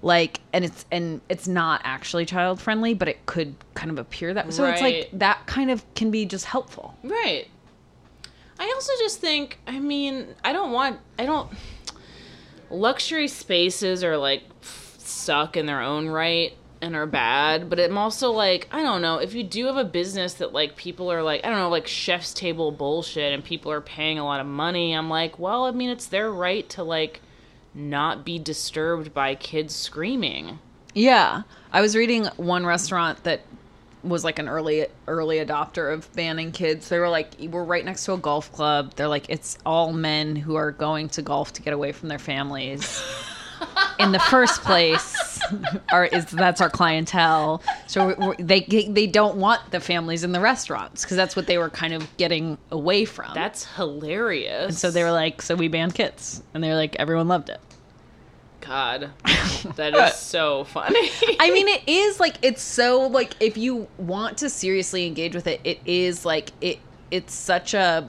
like 0.02 0.42
and 0.54 0.64
it's 0.64 0.86
and 0.92 1.22
it's 1.28 1.48
not 1.48 1.82
actually 1.84 2.26
child 2.26 2.62
friendly 2.62 2.94
but 2.94 3.08
it 3.08 3.26
could 3.26 3.56
kind 3.74 3.90
of 3.90 3.98
appear 3.98 4.34
that 4.34 4.54
so 4.54 4.64
it's 4.66 4.82
like 4.82 5.10
that 5.12 5.46
kind 5.48 5.72
of 5.72 5.84
can 5.96 6.12
be 6.12 6.26
just 6.26 6.46
helpful 6.46 6.96
Right. 7.04 7.48
I 8.60 8.72
also 8.74 8.92
just 9.00 9.20
think, 9.20 9.60
I 9.68 9.80
mean, 9.80 10.34
I 10.44 10.52
don't 10.52 10.72
want, 10.72 11.00
I 11.20 11.26
don't, 11.26 11.52
luxury 12.70 13.28
spaces 13.28 14.04
are 14.04 14.18
like 14.18 14.44
suck 14.62 15.56
in 15.56 15.66
their 15.66 15.82
own 15.82 16.08
right. 16.08 16.54
and 16.82 16.96
are 16.96 17.06
bad, 17.06 17.70
but 17.70 17.80
I'm 17.80 17.98
also 17.98 18.32
like, 18.32 18.68
I 18.72 18.82
don't 18.82 19.02
know, 19.02 19.18
if 19.18 19.34
you 19.34 19.44
do 19.44 19.68
have 19.68 19.78
a 19.78 19.84
business 19.84 20.36
that 20.36 20.54
like 20.54 20.76
people 20.76 21.12
are 21.12 21.22
like, 21.22 21.46
I 21.46 21.50
don't 21.50 21.60
know, 21.60 21.70
like 21.70 21.88
chef's 21.88 22.34
table 22.34 22.72
bullshit 22.72 23.34
and 23.34 23.44
people 23.44 23.72
are 23.72 23.82
paying 23.82 24.18
a 24.20 24.26
lot 24.26 24.40
of 24.40 24.48
money, 24.48 24.94
I'm 24.94 25.10
like, 25.10 25.38
well, 25.38 25.66
I 25.66 25.72
mean, 25.72 25.90
it's 25.90 26.08
their 26.08 26.32
right 26.32 26.68
to 26.70 26.84
like 26.84 27.22
not 27.78 28.26
be 28.26 28.40
disturbed 28.40 29.14
by 29.14 29.36
kids 29.36 29.76
screaming. 29.76 30.60
Yeah. 30.94 31.44
I 31.72 31.82
was 31.82 31.96
reading 31.96 32.26
one 32.38 32.66
restaurant 32.66 33.24
that 33.24 33.42
was 34.04 34.24
like 34.24 34.40
an 34.40 34.48
early 34.48 34.88
early 35.08 35.38
adopter 35.38 35.94
of 35.94 36.12
banning 36.14 36.52
kids. 36.52 36.90
They 36.90 37.00
were 37.00 37.10
like 37.10 37.34
we're 37.40 37.64
right 37.64 37.84
next 37.84 38.06
to 38.06 38.14
a 38.14 38.18
golf 38.18 38.52
club. 38.52 38.94
They're 38.96 39.08
like 39.08 39.30
it's 39.30 39.58
all 39.66 39.94
men 39.94 40.36
who 40.36 40.56
are 40.56 40.72
going 40.72 41.10
to 41.10 41.22
golf 41.22 41.54
to 41.54 41.62
get 41.62 41.74
away 41.74 41.92
from 41.92 42.10
their 42.10 42.20
families. 42.20 43.04
In 44.00 44.12
the 44.12 44.20
first 44.20 44.62
place, 44.62 45.40
are 45.92 46.06
is 46.06 46.26
that's 46.26 46.62
our 46.62 46.70
clientele. 46.70 47.64
So 47.88 48.16
we're, 48.16 48.36
they 48.36 48.62
they 48.62 49.08
don't 49.08 49.38
want 49.38 49.72
the 49.72 49.80
families 49.80 50.24
in 50.24 50.32
the 50.32 50.40
restaurants 50.40 51.02
because 51.02 51.18
that's 51.18 51.36
what 51.36 51.48
they 51.48 51.58
were 51.58 51.72
kind 51.72 51.94
of 51.94 52.18
getting 52.18 52.60
away 52.70 53.06
from. 53.06 53.34
That's 53.34 53.66
hilarious. 53.66 54.66
And 54.66 54.76
so 54.76 54.92
they 54.92 55.04
were 55.04 55.12
like, 55.12 55.42
so 55.42 55.56
we 55.56 55.68
banned 55.68 55.96
kids, 55.96 56.44
and 56.54 56.64
they 56.64 56.70
were 56.70 56.76
like, 56.76 56.96
everyone 56.98 57.28
loved 57.28 57.50
it. 57.50 57.60
God, 58.62 59.12
that 59.76 59.94
is 59.96 60.16
so 60.16 60.64
funny. 60.66 61.00
I 61.40 61.52
mean, 61.52 61.68
it 61.68 61.84
is 61.88 62.20
like 62.20 62.36
it's 62.42 62.62
so 62.62 63.08
like 63.08 63.34
if 63.40 63.58
you 63.58 63.88
want 63.98 64.38
to 64.40 64.50
seriously 64.50 65.06
engage 65.06 65.36
with 65.36 65.48
it, 65.48 65.62
it 65.64 65.80
is 65.86 66.26
like 66.26 66.52
it. 66.62 66.80
It's 67.12 67.34
such 67.34 67.74
a. 67.74 68.08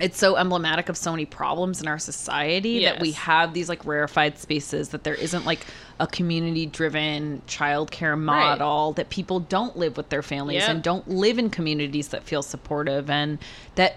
It's 0.00 0.18
so 0.18 0.36
emblematic 0.36 0.88
of 0.88 0.96
so 0.96 1.12
many 1.12 1.26
problems 1.26 1.80
in 1.80 1.86
our 1.86 1.98
society 1.98 2.82
that 2.84 3.00
we 3.00 3.12
have 3.12 3.54
these 3.54 3.68
like 3.68 3.84
rarefied 3.84 4.36
spaces 4.38 4.88
that 4.88 5.04
there 5.04 5.14
isn't 5.14 5.44
like 5.44 5.64
a 6.00 6.08
community 6.08 6.66
driven 6.66 7.40
childcare 7.46 8.18
model 8.18 8.94
that 8.94 9.10
people 9.10 9.38
don't 9.38 9.76
live 9.76 9.96
with 9.96 10.08
their 10.08 10.22
families 10.22 10.62
Yep. 10.62 10.70
and 10.70 10.82
don't 10.82 11.08
live 11.08 11.38
in 11.38 11.50
communities 11.50 12.08
that 12.08 12.24
feel 12.24 12.42
supportive 12.42 13.10
and 13.10 13.38
that 13.76 13.94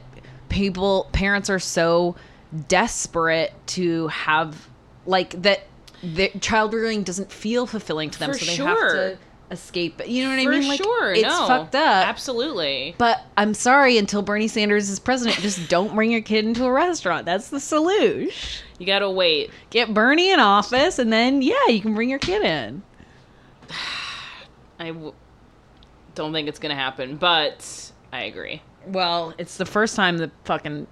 people 0.50 1.10
parents 1.12 1.50
are 1.50 1.58
so 1.60 2.16
desperate 2.68 3.54
to 3.68 4.08
have 4.10 4.68
like 5.06 5.42
that 5.42 5.62
the 6.04 6.30
child 6.42 6.74
rearing 6.74 7.04
doesn't 7.04 7.32
feel 7.32 7.66
fulfilling 7.66 8.10
to 8.12 8.20
them 8.20 8.32
For 8.32 8.38
so 8.40 8.46
they 8.46 8.56
sure. 8.56 8.68
have 8.68 8.78
to 8.92 9.18
escape 9.52 10.02
you 10.08 10.24
know 10.24 10.30
what 10.36 10.44
For 10.44 10.52
i 10.54 10.60
mean 10.60 10.68
like 10.68 10.82
sure, 10.84 11.14
it's 11.14 11.22
no. 11.24 11.48
fucked 11.48 11.76
up 11.76 12.08
Absolutely. 12.08 12.96
but 12.98 13.22
i'm 13.38 13.54
sorry 13.54 13.98
until 14.00 14.22
bernie 14.24 14.48
sanders 14.48 14.90
is 14.90 15.00
president 15.00 15.38
just 15.40 15.70
don't 15.70 15.94
bring 15.96 16.10
your 16.12 16.22
kid 16.22 16.46
into 16.46 16.66
a 16.66 16.72
restaurant 16.72 17.26
that's 17.28 17.50
the 17.50 17.60
solution 17.60 18.32
You 18.80 18.86
gotta 18.88 19.10
wait. 19.10 19.52
get 19.70 19.94
bernie 19.94 20.32
in 20.32 20.40
office 20.40 20.98
and 20.98 21.14
then 21.14 21.42
yeah 21.44 21.68
you 21.68 21.80
can 21.80 21.94
bring 21.94 22.10
your 22.10 22.20
kid 22.20 22.42
in 22.44 22.82
I 24.80 24.88
w- 24.88 25.14
don't 26.16 26.34
think 26.34 26.48
it's 26.50 26.60
gonna 26.60 26.76
happen, 26.76 27.16
but 27.18 27.92
I 28.12 28.24
agree. 28.24 28.62
well 28.88 29.34
it's 29.38 29.58
the 29.58 29.66
first 29.66 29.96
time 29.96 30.18
the 30.18 30.32
fucking 30.46 30.88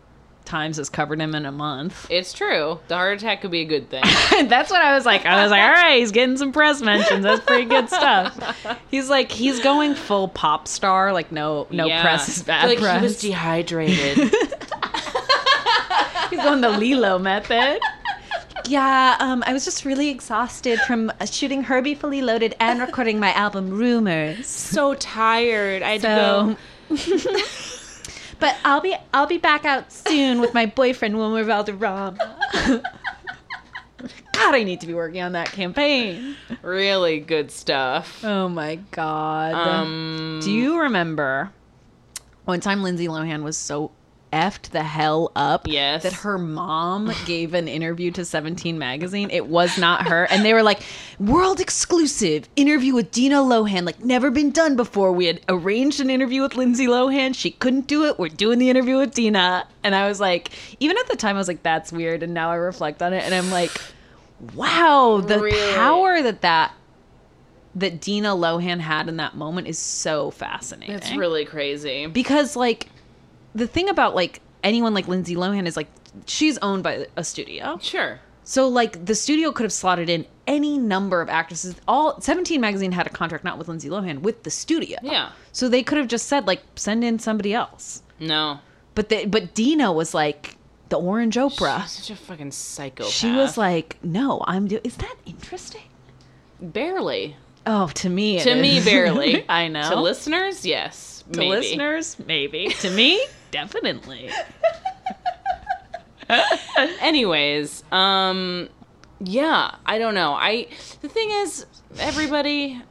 times 0.45 0.77
has 0.77 0.89
covered 0.89 1.19
him 1.19 1.33
in 1.35 1.45
a 1.45 1.51
month 1.51 2.07
It's 2.11 2.33
true. 2.33 2.79
The 2.87 2.95
heart 2.95 3.17
attack 3.17 3.41
could 3.41 3.51
be 3.51 3.61
a 3.61 3.65
good 3.65 3.89
thing. 3.89 4.03
That's 4.47 4.69
what 4.69 4.81
I 4.81 4.93
was 4.95 5.05
like. 5.05 5.25
I 5.25 5.41
was 5.43 5.51
like, 5.51 5.61
all 5.61 5.71
right, 5.71 5.99
he's 5.99 6.11
getting 6.11 6.37
some 6.37 6.51
press 6.51 6.81
mentions. 6.81 7.23
That's 7.23 7.43
pretty 7.45 7.65
good 7.65 7.89
stuff. 7.89 8.37
He's 8.91 9.09
like, 9.09 9.31
he's 9.31 9.59
going 9.61 9.95
full 9.95 10.27
pop 10.27 10.67
star. 10.67 11.11
Like, 11.13 11.31
no, 11.31 11.67
no 11.71 11.85
Yeah. 11.87 12.01
press 12.01 12.29
is 12.29 12.43
bad 12.43 12.67
Like 12.67 12.79
press. 12.79 12.97
he 12.99 13.03
was 13.03 13.19
dehydrated. 13.21 14.17
he's 16.29 16.41
going 16.41 16.61
the 16.61 16.69
Lilo 16.69 17.17
method. 17.19 17.79
Yeah, 18.67 19.17
um, 19.19 19.43
I 19.45 19.51
was 19.53 19.65
just 19.65 19.83
really 19.83 20.09
exhausted 20.09 20.79
from 20.81 21.11
shooting 21.29 21.63
Herbie 21.63 21.95
Fully 21.95 22.21
Loaded 22.21 22.55
and 22.59 22.79
recording 22.79 23.19
my 23.19 23.33
album 23.33 23.69
Rumors. 23.69 24.47
so 24.47 24.93
tired. 24.95 25.81
I 25.83 25.97
had 25.97 26.01
So, 26.01 26.55
to 26.89 26.95
go. 26.95 27.33
But 28.43 28.57
I'll 28.65 28.81
be 28.81 28.93
I'll 29.13 29.25
be 29.25 29.37
back 29.37 29.63
out 29.63 29.89
soon 29.89 30.41
with 30.41 30.53
my 30.53 30.65
boyfriend 30.65 31.15
Wilmer 31.15 31.45
Valderrama. 31.45 32.17
God, 34.33 34.53
I 34.53 34.63
need 34.63 34.81
to 34.81 34.87
be 34.87 34.93
working 34.93 35.21
on 35.21 35.31
that 35.31 35.49
campaign. 35.53 36.35
Really 36.61 37.21
good 37.21 37.51
stuff. 37.51 38.21
Oh 38.25 38.49
my 38.49 38.75
god. 38.91 39.53
Um, 39.53 40.41
Do 40.43 40.51
you 40.51 40.77
remember 40.81 41.51
one 42.43 42.59
time 42.59 42.83
Lindsay 42.83 43.07
Lohan 43.07 43.43
was 43.43 43.55
so 43.55 43.91
effed 44.33 44.71
the 44.71 44.81
hell 44.83 45.31
up 45.35 45.67
Yes. 45.67 46.01
that 46.03 46.11
her 46.13 46.37
mom 46.39 47.11
gave 47.25 47.53
an 47.53 47.67
interview 47.67 48.09
to 48.11 48.25
17 48.25 48.77
magazine 48.79 49.29
it 49.29 49.45
was 49.47 49.77
not 49.77 50.07
her 50.07 50.25
and 50.31 50.43
they 50.43 50.53
were 50.53 50.63
like 50.63 50.81
world 51.19 51.59
exclusive 51.59 52.49
interview 52.55 52.95
with 52.95 53.11
dina 53.11 53.35
lohan 53.37 53.85
like 53.85 54.03
never 54.03 54.31
been 54.31 54.49
done 54.51 54.75
before 54.75 55.11
we 55.11 55.27
had 55.27 55.39
arranged 55.47 55.99
an 56.01 56.09
interview 56.09 56.41
with 56.41 56.55
lindsay 56.55 56.87
lohan 56.87 57.35
she 57.35 57.51
couldn't 57.51 57.85
do 57.87 58.05
it 58.05 58.17
we're 58.17 58.27
doing 58.27 58.57
the 58.57 58.69
interview 58.69 58.97
with 58.97 59.13
dina 59.13 59.67
and 59.83 59.93
i 59.93 60.07
was 60.09 60.19
like 60.19 60.49
even 60.79 60.97
at 60.97 61.07
the 61.07 61.15
time 61.15 61.35
i 61.35 61.39
was 61.39 61.47
like 61.47 61.61
that's 61.61 61.91
weird 61.91 62.23
and 62.23 62.33
now 62.33 62.49
i 62.49 62.55
reflect 62.55 63.01
on 63.03 63.13
it 63.13 63.23
and 63.23 63.33
i'm 63.35 63.51
like 63.51 63.71
wow 64.55 65.21
the 65.25 65.39
Really? 65.39 65.73
power 65.75 66.21
that 66.21 66.41
that 66.41 66.73
that 67.75 67.99
Dina 68.01 68.29
Lohan 68.35 68.79
had 68.79 69.09
in 69.09 69.17
that 69.17 69.35
moment 69.35 69.67
is 69.67 69.79
so 69.79 70.29
fascinating. 70.29 70.93
It's 70.93 71.11
really 71.15 71.43
crazy. 71.43 72.05
because 72.05 72.55
like 72.55 72.87
the 73.55 73.67
thing 73.67 73.89
about 73.89 74.15
like 74.15 74.41
anyone 74.63 74.93
like 74.93 75.07
Lindsay 75.07 75.35
Lohan 75.35 75.65
is 75.67 75.77
like 75.77 75.87
she's 76.25 76.57
owned 76.59 76.83
by 76.83 77.07
a 77.15 77.23
studio. 77.23 77.77
Sure. 77.81 78.19
So 78.43 78.67
like 78.67 79.05
the 79.05 79.15
studio 79.15 79.51
could 79.51 79.63
have 79.63 79.73
slotted 79.73 80.09
in 80.09 80.25
any 80.47 80.77
number 80.77 81.21
of 81.21 81.29
actresses. 81.29 81.75
All 81.87 82.19
17 82.19 82.59
magazine 82.59 82.91
had 82.91 83.07
a 83.07 83.09
contract 83.09 83.43
not 83.43 83.57
with 83.57 83.67
Lindsay 83.67 83.89
Lohan 83.89 84.19
with 84.19 84.43
the 84.43 84.51
studio. 84.51 84.97
Yeah. 85.01 85.31
So 85.51 85.69
they 85.69 85.83
could 85.83 85.97
have 85.97 86.07
just 86.07 86.27
said 86.27 86.45
like 86.47 86.61
send 86.75 87.03
in 87.03 87.19
somebody 87.19 87.53
else. 87.53 88.03
No. 88.19 88.59
But 88.95 89.09
they, 89.09 89.25
but 89.25 89.53
Dina 89.53 89.91
was 89.91 90.13
like 90.13 90.57
the 90.89 90.99
Orange 90.99 91.35
Oprah. 91.35 91.87
Such 91.87 92.11
a 92.11 92.15
fucking 92.15 92.51
psychopath. 92.51 93.11
She 93.11 93.31
was 93.31 93.57
like, 93.57 93.97
"No, 94.03 94.43
I'm 94.45 94.67
do 94.67 94.79
Is 94.83 94.97
that 94.97 95.15
interesting?" 95.25 95.81
barely. 96.61 97.35
Oh, 97.65 97.87
to 97.95 98.09
me, 98.09 98.37
it 98.37 98.43
To 98.43 98.55
me, 98.55 98.83
barely. 98.83 99.45
I 99.49 99.67
know. 99.67 99.89
To 99.89 99.99
listeners, 99.99 100.65
yes. 100.65 101.23
To 101.31 101.39
maybe. 101.39 101.49
listeners, 101.49 102.17
maybe. 102.25 102.69
to 102.79 102.89
me, 102.89 103.25
definitely. 103.53 104.31
Anyways, 106.99 107.83
um, 107.91 108.67
yeah, 109.19 109.75
I 109.85 109.99
don't 109.99 110.15
know. 110.15 110.33
I 110.33 110.67
the 111.01 111.07
thing 111.07 111.29
is, 111.29 111.65
everybody, 111.99 112.81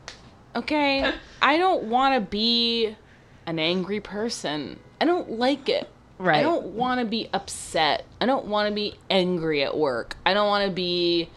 okay, 0.54 1.12
I 1.42 1.58
don't 1.58 1.84
want 1.84 2.14
to 2.14 2.20
be 2.20 2.96
an 3.44 3.58
angry 3.58 4.00
person. 4.00 4.78
I 5.00 5.04
don't 5.04 5.32
like 5.32 5.68
it. 5.68 5.90
Right. 6.18 6.38
I 6.38 6.42
don't 6.42 6.66
want 6.66 7.00
to 7.00 7.06
be 7.06 7.28
upset. 7.32 8.04
I 8.20 8.26
don't 8.26 8.46
want 8.46 8.68
to 8.68 8.74
be 8.74 8.94
angry 9.10 9.64
at 9.64 9.76
work. 9.76 10.16
I 10.24 10.32
don't 10.32 10.46
want 10.46 10.64
to 10.66 10.70
be 10.70 11.28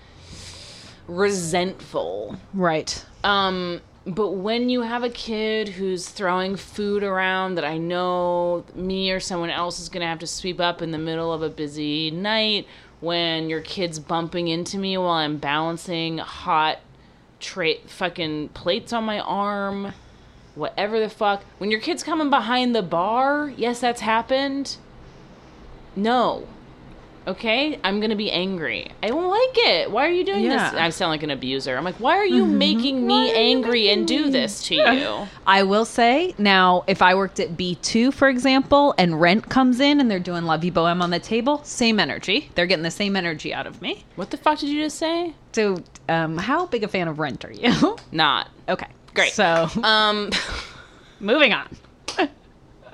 resentful. 1.07 2.35
Right. 2.53 3.03
Um, 3.23 3.81
but 4.05 4.31
when 4.31 4.69
you 4.69 4.81
have 4.81 5.03
a 5.03 5.09
kid 5.09 5.67
who's 5.69 6.07
throwing 6.07 6.55
food 6.55 7.03
around 7.03 7.55
that 7.55 7.65
I 7.65 7.77
know 7.77 8.63
me 8.75 9.11
or 9.11 9.19
someone 9.19 9.49
else 9.49 9.79
is 9.79 9.89
gonna 9.89 10.05
have 10.05 10.19
to 10.19 10.27
sweep 10.27 10.59
up 10.59 10.81
in 10.81 10.91
the 10.91 10.97
middle 10.97 11.33
of 11.33 11.41
a 11.41 11.49
busy 11.49 12.11
night, 12.11 12.67
when 13.01 13.49
your 13.49 13.61
kid's 13.61 13.99
bumping 13.99 14.47
into 14.47 14.77
me 14.77 14.97
while 14.97 15.09
I'm 15.09 15.37
balancing 15.37 16.19
hot 16.19 16.79
fucking 17.39 18.49
plates 18.49 18.91
on 18.91 19.03
my 19.03 19.19
arm, 19.19 19.93
whatever 20.55 20.99
the 20.99 21.09
fuck, 21.09 21.43
when 21.57 21.69
your 21.69 21.79
kid's 21.79 22.01
coming 22.01 22.29
behind 22.29 22.73
the 22.75 22.81
bar, 22.81 23.53
yes, 23.55 23.81
that's 23.81 24.01
happened. 24.01 24.77
No. 25.95 26.47
Okay, 27.27 27.79
I'm 27.83 27.99
gonna 27.99 28.15
be 28.15 28.31
angry. 28.31 28.91
I 29.01 29.07
don't 29.07 29.27
like 29.27 29.57
it. 29.57 29.89
Why 29.91 30.05
are 30.05 30.11
you 30.11 30.23
doing 30.23 30.43
Yeah. 30.45 30.69
this? 30.71 30.79
I 30.79 30.89
sound 30.89 31.09
like 31.09 31.23
an 31.23 31.31
abuser. 31.31 31.75
I'm 31.75 31.83
like, 31.83 31.95
why 31.99 32.17
are 32.17 32.25
you 32.25 32.45
making 32.45 33.05
me 33.07 33.31
angry 33.33 33.89
and 33.89 34.07
do 34.07 34.29
this 34.29 34.63
to 34.67 34.75
you? 34.75 35.27
I 35.47 35.63
will 35.63 35.85
say 35.85 36.35
now, 36.37 36.83
if 36.85 37.01
I 37.01 37.15
worked 37.15 37.39
at 37.39 37.57
B2, 37.57 38.13
for 38.13 38.29
example, 38.29 38.93
and 38.99 39.19
rent 39.19 39.49
comes 39.49 39.79
in 39.79 39.99
and 39.99 40.09
they're 40.11 40.19
doing 40.19 40.43
La 40.45 40.57
Vie 40.57 40.69
Boheme 40.69 41.01
on 41.01 41.09
the 41.09 41.19
table, 41.19 41.61
same 41.63 41.99
energy. 41.99 42.51
They're 42.53 42.67
getting 42.67 42.83
the 42.83 42.91
same 42.91 43.15
energy 43.15 43.53
out 43.53 43.65
of 43.65 43.81
me. 43.81 44.05
What 44.17 44.29
the 44.29 44.37
fuck 44.37 44.59
did 44.59 44.69
you 44.69 44.83
just 44.83 44.97
say? 44.99 45.33
So, 45.53 45.81
um, 46.07 46.37
how 46.37 46.67
big 46.67 46.83
a 46.83 46.87
fan 46.87 47.07
of 47.07 47.17
Rent 47.17 47.43
are 47.43 47.51
you? 47.51 47.97
Not. 48.11 48.49
okay, 48.69 48.87
Great. 49.15 49.31
So, 49.31 49.67
Um, 49.81 50.29
moving 51.19 51.53
on. 51.53 51.67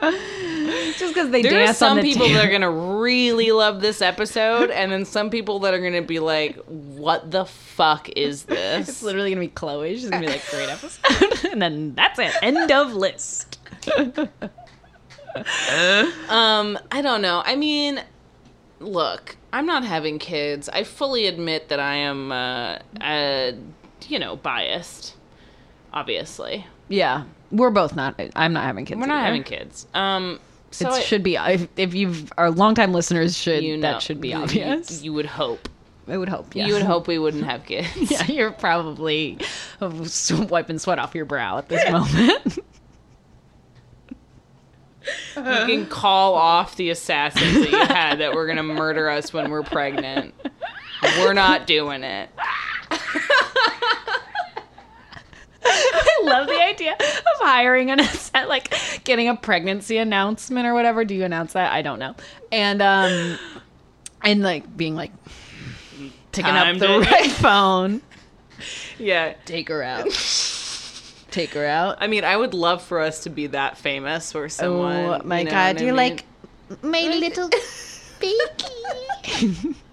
Just 0.01 1.13
because 1.13 1.29
they 1.29 1.43
there 1.43 1.61
are 1.61 1.65
dance 1.65 1.77
some 1.77 1.97
the 1.97 2.03
people 2.03 2.27
that 2.29 2.45
are 2.45 2.51
gonna 2.51 2.71
really 2.71 3.51
love 3.51 3.81
this 3.81 4.01
episode, 4.01 4.71
and 4.71 4.91
then 4.91 5.05
some 5.05 5.29
people 5.29 5.59
that 5.59 5.73
are 5.73 5.79
gonna 5.79 6.01
be 6.01 6.19
like, 6.19 6.55
"What 6.65 7.29
the 7.29 7.45
fuck 7.45 8.09
is 8.09 8.43
this?" 8.45 8.89
It's 8.89 9.03
literally 9.03 9.29
gonna 9.31 9.41
be 9.41 9.47
Chloe. 9.47 9.95
She's 9.95 10.09
gonna 10.09 10.25
be 10.25 10.31
like, 10.31 10.47
great 10.49 10.69
episode, 10.69 11.45
and 11.51 11.61
then 11.61 11.93
that's 11.95 12.19
it. 12.19 12.33
End 12.41 12.71
of 12.71 12.93
list. 12.93 13.59
Um, 16.27 16.77
I 16.91 17.01
don't 17.01 17.21
know. 17.21 17.41
I 17.45 17.55
mean, 17.55 18.03
look, 18.81 19.37
I'm 19.53 19.65
not 19.65 19.85
having 19.85 20.19
kids. 20.19 20.67
I 20.67 20.83
fully 20.83 21.25
admit 21.25 21.69
that 21.69 21.79
I 21.79 21.95
am, 21.95 22.33
uh, 22.33 22.79
uh 22.99 23.53
you 24.09 24.19
know, 24.19 24.35
biased. 24.35 25.15
obviously. 25.93 26.67
Yeah, 26.89 27.23
we're 27.51 27.69
both 27.69 27.95
not. 27.95 28.19
I'm 28.35 28.53
not 28.53 28.63
having 28.63 28.85
kids. 28.85 28.99
We're 28.99 29.07
not 29.07 29.17
either. 29.17 29.25
having 29.27 29.43
kids. 29.43 29.87
Um, 29.93 30.39
so 30.71 30.87
it 30.89 30.93
I- 30.93 31.01
should 31.01 31.23
be 31.23 31.35
if, 31.35 31.67
if 31.77 31.93
you've 31.93 32.31
our 32.37 32.49
longtime 32.51 32.93
listeners 32.93 33.37
should 33.37 33.63
you 33.63 33.77
know, 33.77 33.91
that 33.93 34.01
should 34.01 34.21
be 34.21 34.29
you- 34.29 34.37
you- 34.37 34.43
obvious. 34.43 35.03
You, 35.03 35.13
would 35.13 35.25
hope. 35.25 35.67
I 36.07 36.17
would 36.17 36.29
hope. 36.29 36.55
Yeah. 36.55 36.65
You 36.67 36.73
would 36.73 36.83
hope 36.83 37.07
we 37.07 37.19
wouldn't 37.19 37.43
have 37.45 37.65
kids. 37.65 37.87
Yeah, 38.11 38.25
you're 38.25 38.51
probably 38.51 39.37
wiping 39.79 40.79
sweat 40.79 40.99
off 40.99 41.13
your 41.15 41.25
brow 41.25 41.57
at 41.59 41.69
this 41.69 41.89
moment. 41.91 42.59
You 45.35 45.41
can 45.43 45.85
call 45.87 46.35
off 46.35 46.75
the 46.75 46.89
assassins 46.91 47.53
that 47.53 47.71
you 47.71 47.85
had 47.85 48.15
that 48.19 48.33
were 48.35 48.45
gonna 48.45 48.61
murder 48.61 49.09
us 49.09 49.33
when 49.33 49.49
we're 49.49 49.63
pregnant. 49.63 50.35
We're 51.01 51.33
not 51.33 51.65
doing 51.65 52.03
it. 52.03 52.29
I 56.21 56.29
love 56.29 56.47
the 56.47 56.61
idea 56.61 56.93
of 56.93 57.39
hiring 57.39 57.91
an 57.91 58.03
set, 58.03 58.47
like 58.47 58.73
getting 59.03 59.27
a 59.27 59.35
pregnancy 59.35 59.97
announcement 59.97 60.67
or 60.67 60.73
whatever. 60.73 61.05
Do 61.05 61.15
you 61.15 61.23
announce 61.23 61.53
that? 61.53 61.71
I 61.71 61.81
don't 61.81 61.99
know. 61.99 62.15
And 62.51 62.81
um, 62.81 63.37
and 64.23 64.41
like 64.41 64.75
being 64.75 64.95
like 64.95 65.11
picking 66.31 66.51
up 66.55 66.77
the 66.77 66.99
right 67.11 67.31
phone. 67.31 68.01
Yeah. 68.99 69.33
Take 69.45 69.69
her 69.69 69.83
out. 69.83 70.05
Take 71.31 71.53
her 71.53 71.65
out. 71.65 71.97
I 71.99 72.07
mean, 72.07 72.23
I 72.23 72.35
would 72.35 72.53
love 72.53 72.81
for 72.81 72.99
us 72.99 73.23
to 73.23 73.29
be 73.29 73.47
that 73.47 73.77
famous 73.77 74.35
or 74.35 74.49
someone. 74.49 74.95
oh 74.95 75.21
my 75.23 75.39
you 75.39 75.45
know 75.45 75.51
god, 75.51 75.79
you're 75.79 75.89
mean? 75.89 75.95
like 75.95 76.25
my 76.81 77.01
little 77.01 77.49
baby. 78.19 78.37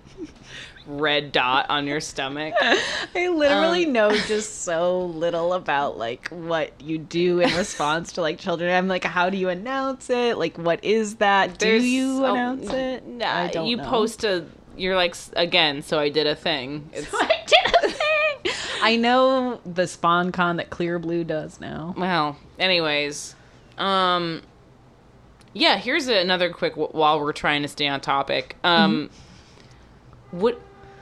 red 0.89 1.31
dot 1.33 1.67
on 1.69 1.87
your 1.87 2.01
stomach. 2.01 2.55
I 2.61 3.29
literally 3.29 3.85
Um, 3.87 3.93
know 3.93 4.11
just 4.27 4.63
so 4.63 5.05
little 5.05 5.53
about 5.53 5.99
like 5.99 6.29
what 6.31 6.73
you 6.81 6.97
do 6.99 7.41
in 7.41 7.55
response 7.55 8.13
to 8.15 8.23
like 8.23 8.39
children. 8.39 8.75
I'm 8.75 8.89
like, 8.89 9.05
how 9.05 9.29
do 9.31 9.37
you 9.37 9.51
announce 9.51 10.09
it? 10.09 10.39
Like, 10.39 10.57
what 10.57 10.83
is 10.83 11.17
that? 11.17 11.59
Do 11.59 11.69
you 11.81 12.25
announce 12.25 12.71
it? 12.73 13.07
Nah, 13.07 13.27
I 13.43 13.49
don't 13.49 13.67
you 13.67 13.77
know. 13.77 13.85
post 13.85 14.25
a. 14.25 14.47
You're 14.79 14.97
like 14.97 15.15
again. 15.35 15.83
So 15.83 15.99
I 15.99 16.09
did 16.09 16.27
a 16.27 16.35
thing. 16.35 16.89
It's 16.95 17.13
I 17.13 17.45
did 17.47 17.75
a 17.85 17.89
thing. 17.93 18.53
I 18.81 18.97
know 18.97 19.61
the 19.67 19.87
Spawn 19.87 20.33
Con 20.33 20.57
that 20.57 20.71
Clear 20.71 20.99
Blue 20.99 21.23
does 21.25 21.61
now. 21.61 21.95
well. 21.99 22.37
Anyways, 22.59 23.35
um, 23.77 24.41
yeah. 25.53 25.77
Here's 25.79 26.07
another 26.09 26.51
quick. 26.51 26.75
While 26.77 27.21
we're 27.21 27.33
trying 27.33 27.63
to 27.63 27.69
stay 27.69 27.89
on 27.89 28.01
topic, 28.01 28.57
um, 28.65 29.11
what 30.31 30.61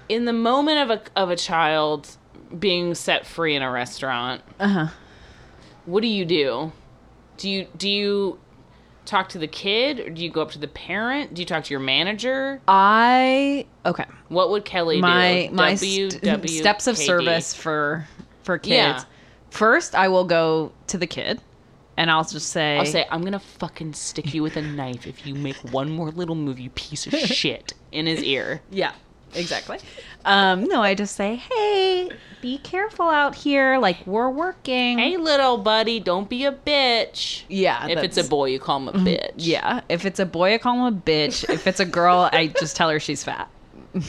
in 0.08 0.24
the 0.24 0.32
moment 0.32 0.90
of 0.90 0.98
a 0.98 1.20
of 1.20 1.30
a 1.30 1.36
child 1.36 2.16
being 2.58 2.94
set 2.94 3.26
free 3.26 3.54
in 3.56 3.62
a 3.62 3.70
restaurant, 3.70 4.42
Uh 4.60 4.68
huh. 4.68 4.86
what 5.84 6.00
do 6.02 6.08
you 6.08 6.24
do? 6.24 6.72
Do 7.38 7.50
you 7.50 7.66
do 7.76 7.88
you 7.88 8.38
talk 9.04 9.28
to 9.28 9.38
the 9.38 9.46
kid 9.46 10.00
or 10.00 10.10
do 10.10 10.20
you 10.22 10.30
go 10.30 10.42
up 10.42 10.50
to 10.52 10.58
the 10.58 10.68
parent? 10.68 11.34
Do 11.34 11.40
you 11.42 11.46
talk 11.46 11.64
to 11.64 11.70
your 11.70 11.80
manager? 11.80 12.60
I 12.66 13.66
okay. 13.84 14.04
What 14.28 14.50
would 14.50 14.64
Kelly 14.64 15.00
My 15.00 15.46
do? 15.48 15.54
my 15.54 15.74
st- 15.74 16.48
steps 16.50 16.86
of 16.86 16.96
service 16.96 17.54
for 17.54 18.06
for 18.42 18.58
kids. 18.58 18.72
Yeah. 19.02 19.04
First, 19.50 19.94
I 19.94 20.08
will 20.08 20.24
go 20.24 20.72
to 20.88 20.98
the 20.98 21.06
kid, 21.06 21.40
and 21.96 22.10
I'll 22.10 22.24
just 22.24 22.50
say, 22.50 22.76
I'll 22.78 22.84
say, 22.84 23.06
I'm 23.10 23.22
gonna 23.22 23.38
fucking 23.38 23.94
stick 23.94 24.34
you 24.34 24.42
with 24.42 24.56
a 24.56 24.62
knife 24.62 25.06
if 25.06 25.26
you 25.26 25.34
make 25.34 25.56
one 25.72 25.88
more 25.90 26.10
little 26.10 26.34
move, 26.34 26.58
you 26.60 26.68
piece 26.70 27.06
of 27.06 27.14
shit, 27.18 27.72
in 27.92 28.06
his 28.06 28.22
ear. 28.22 28.60
Yeah, 28.70 28.92
exactly. 29.34 29.78
Um, 30.24 30.64
no, 30.64 30.82
I 30.82 30.94
just 30.94 31.14
say, 31.14 31.36
hey, 31.36 32.10
be 32.40 32.58
careful 32.58 33.08
out 33.08 33.34
here. 33.34 33.78
Like 33.78 34.06
we're 34.06 34.30
working. 34.30 34.98
Hey, 34.98 35.16
little 35.16 35.58
buddy, 35.58 36.00
don't 36.00 36.28
be 36.28 36.44
a 36.44 36.52
bitch. 36.52 37.44
Yeah, 37.48 37.86
If 37.86 38.02
it's 38.02 38.16
a 38.16 38.24
boy, 38.24 38.50
you 38.50 38.58
call 38.58 38.78
him 38.78 38.88
a 38.88 38.92
bitch. 38.92 39.32
Yeah, 39.36 39.82
if 39.88 40.04
it's 40.04 40.18
a 40.18 40.26
boy, 40.26 40.54
I 40.54 40.58
call 40.58 40.86
him 40.86 40.94
a 40.94 40.96
bitch. 40.96 41.48
If 41.48 41.66
it's 41.66 41.80
a 41.80 41.84
girl, 41.84 42.28
I 42.32 42.48
just 42.48 42.76
tell 42.76 42.90
her 42.90 43.00
she's 43.00 43.22
fat. 43.22 43.48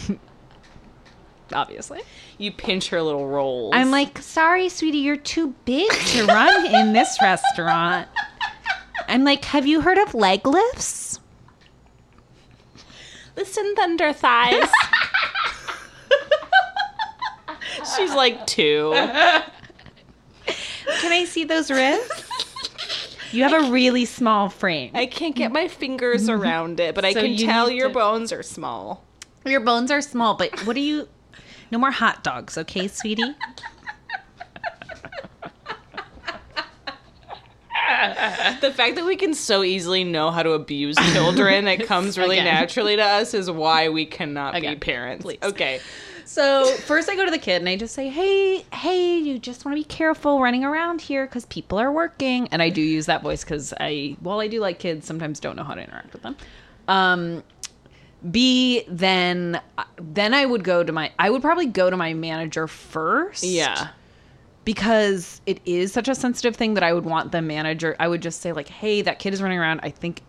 Obviously. 1.54 2.02
You 2.38 2.52
pinch 2.52 2.90
her 2.90 3.02
little 3.02 3.28
rolls. 3.28 3.72
I'm 3.76 3.90
like, 3.90 4.20
sorry, 4.20 4.70
sweetie, 4.70 5.00
you're 5.00 5.18
too 5.18 5.56
big 5.66 5.90
to 5.92 6.26
run 6.26 6.66
in 6.68 6.94
this 6.94 7.18
restaurant. 7.22 8.08
I'm 9.08 9.24
like, 9.24 9.46
have 9.46 9.66
you 9.66 9.82
heard 9.82 9.98
of 9.98 10.14
leg 10.14 10.46
lifts? 10.46 11.20
listen, 13.38 13.76
thunder 13.76 14.12
thighs. 14.12 14.70
She's 17.98 18.14
like 18.14 18.46
two. 18.48 18.92
Can 18.96 19.44
I 21.12 21.26
see 21.26 21.44
those 21.44 21.70
ribs? 21.70 22.10
You 23.32 23.44
have 23.44 23.68
a 23.68 23.72
really 23.72 24.06
small 24.06 24.48
frame. 24.50 24.92
I 24.94 25.06
can't 25.06 25.36
get 25.36 25.52
my 25.52 25.68
fingers 25.68 26.30
around 26.38 26.80
it, 26.80 26.96
but 26.96 27.04
I 27.04 27.14
So 27.14 27.22
can 27.22 27.32
you 27.32 27.46
tell 27.46 27.68
need 27.68 27.76
your 27.76 27.90
to- 27.90 27.94
bones 27.94 28.32
are 28.32 28.44
small. 28.44 29.04
Your 29.46 29.60
bones 29.60 29.92
are 29.92 30.02
small, 30.02 30.36
but 30.36 30.66
what 30.66 30.74
do 30.76 30.82
you? 30.82 31.08
No 31.72 31.78
more 31.78 31.92
hot 31.92 32.24
dogs, 32.24 32.58
okay, 32.58 32.88
sweetie? 32.88 33.36
The 38.62 38.72
fact 38.74 38.96
that 38.96 39.06
we 39.06 39.16
can 39.16 39.34
so 39.34 39.64
easily 39.64 40.04
know 40.04 40.32
how 40.32 40.44
to 40.44 40.52
abuse 40.52 40.96
children, 41.14 41.68
it 41.68 41.86
comes 41.88 42.18
really 42.18 42.38
Again. 42.40 42.54
naturally 42.54 42.96
to 42.96 43.04
us, 43.04 43.34
is 43.34 43.50
why 43.50 43.90
we 43.90 44.06
cannot 44.06 44.56
Again, 44.56 44.74
be 44.74 44.80
parents. 44.80 45.24
please. 45.24 45.40
Okay. 45.44 45.80
So 46.28 46.66
first, 46.66 47.10
I 47.10 47.16
go 47.16 47.24
to 47.24 47.32
the 47.32 47.38
kid 47.38 47.62
and 47.62 47.70
I 47.70 47.78
just 47.78 47.96
say, 47.96 48.10
"Hey, 48.10 48.66
hey, 48.74 49.18
you 49.18 49.40
just 49.40 49.64
want 49.64 49.78
to 49.78 49.80
be 49.80 49.86
careful 49.86 50.42
running 50.42 50.66
around 50.66 51.00
here 51.00 51.26
because 51.26 51.46
people 51.46 51.80
are 51.80 51.92
working." 51.92 52.50
And 52.50 52.62
I 52.62 52.70
do 52.70 52.82
use 52.82 53.06
that 53.06 53.24
voice 53.24 53.46
because 53.46 53.74
I, 53.80 54.18
while 54.20 54.42
I 54.42 54.48
do 54.48 54.60
like 54.60 54.78
kids, 54.78 55.08
sometimes 55.08 55.40
don't 55.40 55.56
know 55.56 55.64
how 55.64 55.74
to 55.74 55.82
interact 55.82 56.12
with 56.12 56.24
them. 56.24 56.36
Um, 56.90 57.44
B, 58.30 58.84
then, 58.90 59.62
then 60.02 60.34
I 60.34 60.46
would 60.46 60.64
go 60.66 60.84
to 60.84 60.92
my, 60.92 61.12
I 61.18 61.30
would 61.30 61.42
probably 61.42 61.68
go 61.68 61.90
to 61.90 61.96
my 61.96 62.14
manager 62.14 62.68
first. 62.68 63.44
Yeah. 63.44 63.90
because 64.66 65.40
it 65.46 65.62
is 65.66 65.94
such 65.94 66.10
a 66.10 66.16
sensitive 66.16 66.58
thing 66.58 66.74
that 66.74 66.84
I 66.84 66.92
would 66.92 67.06
want 67.06 67.32
the 67.32 67.42
manager. 67.42 67.96
I 68.02 68.10
would 68.10 68.22
just 68.22 68.42
say 68.42 68.52
like, 68.52 68.68
"Hey, 68.68 69.02
that 69.04 69.20
kid 69.20 69.34
is 69.34 69.42
running 69.42 69.60
around. 69.60 69.80
I 69.82 69.92
think 69.92 70.24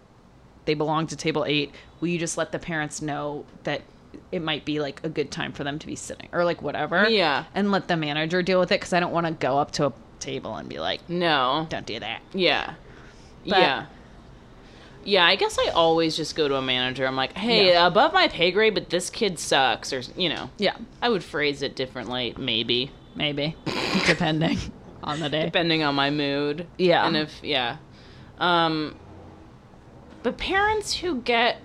they 0.64 0.74
belong 0.74 1.08
to 1.08 1.16
table 1.16 1.44
eight. 1.44 1.74
Will 2.00 2.06
you 2.08 2.18
just 2.20 2.38
let 2.38 2.52
the 2.52 2.58
parents 2.60 3.02
know 3.02 3.44
that 3.64 3.82
it 4.32 4.42
might 4.42 4.64
be 4.64 4.80
like 4.80 5.00
a 5.04 5.08
good 5.08 5.30
time 5.30 5.52
for 5.52 5.64
them 5.64 5.78
to 5.78 5.86
be 5.86 5.96
sitting 5.96 6.28
or 6.32 6.44
like 6.44 6.60
whatever? 6.62 7.08
Yeah. 7.08 7.44
and 7.54 7.70
let 7.72 7.88
the 7.88 7.96
manager 7.96 8.42
deal 8.42 8.60
with 8.60 8.70
it 8.72 8.80
because 8.80 8.92
I 8.92 9.00
don't 9.00 9.12
want 9.12 9.26
to 9.26 9.32
go 9.32 9.58
up 9.58 9.70
to 9.72 9.86
a 9.86 9.92
table 10.20 10.54
and 10.56 10.68
be 10.68 10.78
like, 10.78 11.08
No. 11.08 11.66
"Don't 11.70 11.86
do 11.86 11.98
that." 12.00 12.20
Yeah. 12.32 12.74
But- 13.46 13.58
yeah. 13.58 13.86
Yeah, 15.04 15.24
I 15.24 15.36
guess 15.36 15.56
I 15.58 15.68
always 15.70 16.16
just 16.16 16.36
go 16.36 16.48
to 16.48 16.56
a 16.56 16.60
manager. 16.62 17.06
I'm 17.06 17.16
like, 17.16 17.32
hey, 17.34 17.68
Yeah. 17.68 17.86
above 17.86 18.12
my 18.12 18.28
pay 18.28 18.50
grade, 18.50 18.74
but 18.74 18.90
this 18.90 19.08
kid 19.08 19.38
sucks. 19.38 19.90
Or, 19.92 20.02
you 20.16 20.28
know, 20.28 20.50
Yeah, 20.58 20.76
I 21.00 21.08
would 21.08 21.24
phrase 21.24 21.62
it 21.62 21.74
differently, 21.76 22.34
maybe, 22.36 22.90
maybe 23.14 23.56
depending 24.06 24.58
on 25.02 25.20
the 25.20 25.30
day. 25.30 25.44
depending 25.46 25.82
on 25.82 25.94
my 25.94 26.10
mood. 26.10 26.66
Yeah. 26.76 27.06
And 27.06 27.16
if, 27.16 27.32
yeah. 27.42 27.76
Um, 28.38 28.96
but 30.22 30.36
parents 30.36 30.94
who 30.96 31.22
get 31.22 31.58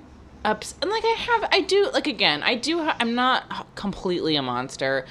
ups, 0.45 0.75
and 0.81 0.89
like 0.91 1.03
I 1.03 1.15
have, 1.17 1.49
I 1.51 1.61
do, 1.61 1.89
like, 1.93 2.07
again, 2.07 2.43
I 2.43 2.55
do, 2.55 2.83
ha- 2.83 2.97
I'm 2.99 3.15
not 3.15 3.67
completely 3.75 4.35
a 4.35 4.41
monster. 4.41 5.05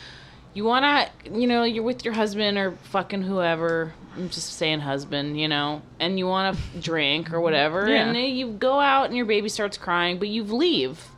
You 0.55 0.65
want 0.65 0.85
to, 0.85 1.33
you 1.39 1.47
know, 1.47 1.65
you're 1.65 1.83
with 1.83 2.05
your 2.05 2.15
husband 2.15 2.59
or 2.59 2.73
fucking 2.85 3.23
whoever. 3.23 3.95
I'm 4.17 4.29
just 4.29 4.53
saying 4.55 4.81
husband, 4.81 5.41
you 5.41 5.49
know, 5.49 5.81
and 5.99 6.19
you 6.19 6.27
want 6.27 6.57
to 6.57 6.79
drink 6.81 7.33
or 7.33 7.41
whatever, 7.41 7.89
Yeah. 7.89 8.09
and 8.09 8.17
you 8.37 8.49
go 8.53 8.79
out 8.79 9.07
and 9.07 9.17
your 9.17 9.25
baby 9.25 9.49
starts 9.49 9.79
crying, 9.79 10.19
but 10.19 10.29
you 10.29 10.45
leave. 10.45 11.09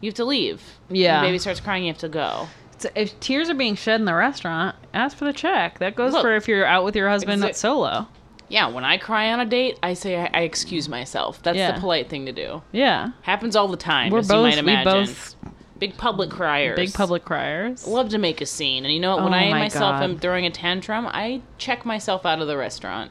You 0.00 0.08
have 0.08 0.14
to 0.14 0.24
leave. 0.24 0.62
Yeah. 0.88 1.20
Your 1.20 1.28
baby 1.28 1.38
starts 1.38 1.60
crying, 1.60 1.84
you 1.84 1.92
have 1.92 1.98
to 2.00 2.08
go. 2.08 2.48
So 2.78 2.88
if 2.94 3.20
tears 3.20 3.50
are 3.50 3.54
being 3.54 3.74
shed 3.74 4.00
in 4.00 4.06
the 4.06 4.14
restaurant, 4.14 4.74
ask 4.94 5.14
for 5.18 5.26
the 5.26 5.34
check. 5.34 5.78
That 5.80 5.94
goes 5.96 6.14
Look, 6.14 6.22
for 6.22 6.34
if 6.34 6.48
you're 6.48 6.64
out 6.64 6.82
with 6.82 6.96
your 6.96 7.10
husband 7.10 7.42
exa- 7.42 7.54
solo. 7.56 8.08
Yeah, 8.50 8.66
when 8.68 8.84
I 8.84 8.98
cry 8.98 9.32
on 9.32 9.40
a 9.40 9.46
date, 9.46 9.78
I 9.82 9.94
say 9.94 10.16
I, 10.20 10.28
I 10.34 10.40
excuse 10.42 10.88
myself. 10.88 11.42
That's 11.42 11.56
Yeah. 11.56 11.72
the 11.72 11.80
polite 11.80 12.08
thing 12.10 12.26
to 12.26 12.32
do. 12.32 12.62
Yeah, 12.72 13.10
Happens 13.22 13.56
all 13.56 13.68
the 13.68 13.76
time, 13.78 14.10
We're 14.12 14.18
as 14.18 14.28
both- 14.28 14.54
you 14.54 14.62
might 14.62 14.64
we 14.66 14.72
imagine. 14.72 14.92
both- 15.06 15.36
Big 15.78 15.96
public 15.96 16.28
criers. 16.28 16.76
big 16.76 16.92
public 16.92 17.24
criers. 17.24 17.86
Love 17.86 18.10
to 18.10 18.18
make 18.18 18.42
a 18.42 18.46
scene. 18.46 18.84
And 18.84 18.92
you 18.92 19.00
know 19.00 19.14
what? 19.16 19.24
When 19.24 19.32
Oh 19.32 19.36
I 19.38 19.50
my 19.50 19.58
myself 19.60 19.94
God. 20.00 20.02
am 20.02 20.18
throwing 20.18 20.44
a 20.44 20.50
tantrum, 20.50 21.06
I 21.06 21.40
check 21.56 21.86
myself 21.86 22.26
out 22.26 22.42
of 22.42 22.48
the 22.48 22.56
restaurant. 22.58 23.10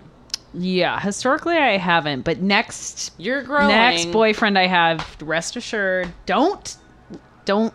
Yeah, 0.53 0.99
historically 0.99 1.57
I 1.57 1.77
haven't, 1.77 2.21
but 2.25 2.41
next 2.41 3.13
You're 3.17 3.41
growing. 3.41 3.69
next 3.69 4.11
boyfriend 4.11 4.55
I 4.57 4.67
have, 4.67 5.17
rest 5.21 5.55
assured, 5.55 6.13
don't 6.27 6.75
don't 7.45 7.73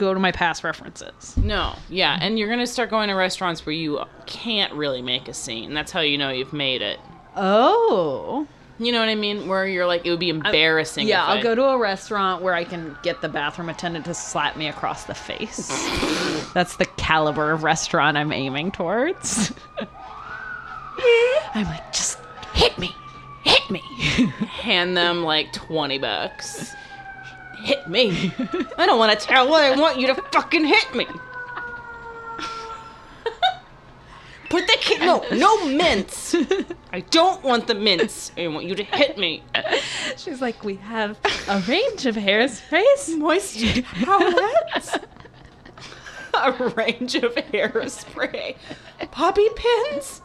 go 0.00 0.14
to 0.14 0.18
my 0.18 0.32
past 0.32 0.64
references. 0.64 1.36
No, 1.36 1.76
yeah. 1.90 2.18
And 2.20 2.38
you're 2.38 2.48
to 2.56 2.66
start 2.66 2.88
going 2.90 3.08
to 3.08 3.14
restaurants 3.14 3.64
where 3.66 3.74
you 3.74 4.00
can't 4.26 4.72
really 4.72 5.02
make 5.02 5.28
a 5.28 5.34
scene. 5.34 5.74
That's 5.74 5.92
how 5.92 6.00
you 6.00 6.16
know 6.16 6.30
you've 6.30 6.54
made 6.54 6.80
it. 6.82 6.98
Oh. 7.36 8.48
You 8.78 8.92
know 8.92 8.98
what 9.00 9.10
I 9.10 9.14
mean? 9.14 9.46
Where 9.46 9.66
you're 9.66 9.86
like, 9.86 10.06
it 10.06 10.10
would 10.10 10.18
be 10.18 10.30
embarrassing. 10.30 11.06
Yeah, 11.06 11.22
if 11.24 11.28
I'll 11.28 11.38
I- 11.38 11.42
go 11.42 11.54
to 11.54 11.64
a 11.66 11.78
restaurant 11.78 12.42
where 12.42 12.54
I 12.54 12.64
can 12.64 12.96
get 13.02 13.20
the 13.20 13.28
bathroom 13.28 13.68
attendant 13.68 14.06
to 14.06 14.14
slap 14.14 14.56
me 14.56 14.68
across 14.68 15.04
the 15.04 15.14
face. 15.14 15.68
That's 16.54 16.76
the 16.76 16.86
caliber 16.96 17.52
of 17.52 17.62
restaurant 17.62 18.16
I'm 18.16 18.32
aiming 18.32 18.72
towards. 18.72 19.52
I'm 21.54 21.64
like, 21.64 21.92
just 21.92 22.18
hit 22.54 22.78
me, 22.78 22.94
hit 23.42 23.70
me. 23.70 23.80
Hand 24.62 24.96
them 24.96 25.24
like 25.32 25.52
20 25.52 25.98
bucks. 25.98 26.74
Hit 27.60 27.88
me. 27.88 28.32
I 28.78 28.86
don't 28.86 28.98
want 28.98 29.18
to 29.18 29.26
tell 29.26 29.48
what 29.48 29.62
I 29.62 29.78
want 29.78 29.98
you 29.98 30.06
to 30.08 30.14
fucking 30.14 30.64
hit 30.64 30.94
me. 30.94 31.06
Put 34.48 34.66
the 34.66 34.76
kid. 34.80 35.00
No, 35.00 35.24
no 35.30 35.66
mints. 35.66 36.34
I 36.92 37.00
don't 37.00 37.42
want 37.44 37.68
the 37.68 37.74
mints. 37.76 38.32
I 38.36 38.48
want 38.48 38.66
you 38.66 38.74
to 38.74 38.82
hit 38.82 39.16
me. 39.16 39.44
She's 40.16 40.40
like, 40.40 40.64
we 40.64 40.74
have 40.76 41.18
a 41.48 41.60
range 41.68 42.06
of 42.06 42.16
hairsprays. 42.16 43.16
Moist 43.16 43.56
towelettes. 43.58 45.04
A 46.34 46.52
range 46.76 47.14
of 47.14 47.34
hairspray. 47.34 48.56
Poppy 49.12 49.48
pins. 49.54 50.22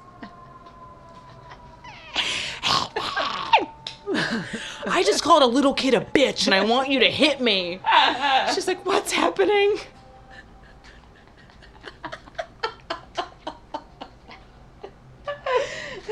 I 4.13 5.03
just 5.05 5.23
called 5.23 5.43
a 5.43 5.47
little 5.47 5.73
kid 5.73 5.93
a 5.93 6.01
bitch 6.01 6.45
and 6.45 6.53
I 6.53 6.63
want 6.63 6.89
you 6.89 6.99
to 6.99 7.09
hit 7.09 7.41
me. 7.41 7.79
She's 8.53 8.67
like, 8.67 8.85
what's 8.85 9.11
happening? 9.11 9.77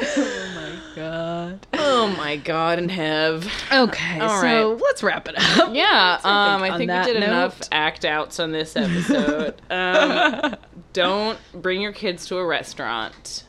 Oh 0.06 0.52
my 0.56 0.96
god. 0.96 1.68
Oh 1.74 2.08
my 2.18 2.38
god 2.38 2.80
and 2.80 2.92
have. 2.92 3.46
Okay, 3.72 4.20
All 4.20 4.42
so 4.42 4.80
let's 4.82 5.04
wrap 5.04 5.28
it 5.28 5.36
up. 5.38 5.74
Yeah, 5.74 6.20
um, 6.24 6.64
I 6.64 6.72
on 6.72 6.78
think 6.78 6.92
we 6.92 7.04
did 7.04 7.20
note- 7.20 7.24
enough 7.24 7.60
act 7.72 8.06
outs 8.06 8.40
on 8.40 8.52
this 8.52 8.76
episode. 8.76 9.62
um, 9.70 10.56
don't 10.94 11.40
bring 11.54 11.82
your 11.82 11.92
kids 11.94 12.26
to 12.28 12.38
a 12.38 12.46
restaurant 12.46 13.44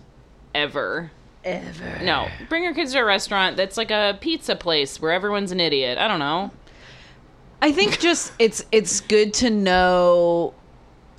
ever. 0.54 1.10
Ever. 1.44 2.02
No, 2.02 2.28
bring 2.48 2.62
your 2.64 2.74
kids 2.74 2.92
to 2.92 2.98
a 3.00 3.04
restaurant 3.04 3.56
that's 3.56 3.76
like 3.76 3.90
a 3.90 4.16
pizza 4.20 4.56
place 4.56 5.00
where 5.00 5.12
everyone's 5.12 5.52
an 5.52 5.60
idiot. 5.60 5.98
I 5.98 6.08
don't 6.08 6.18
know. 6.18 6.50
I 7.60 7.70
think 7.72 7.98
just 8.00 8.32
it's 8.38 8.64
it's 8.72 9.00
good 9.02 9.34
to 9.34 9.50
know, 9.50 10.54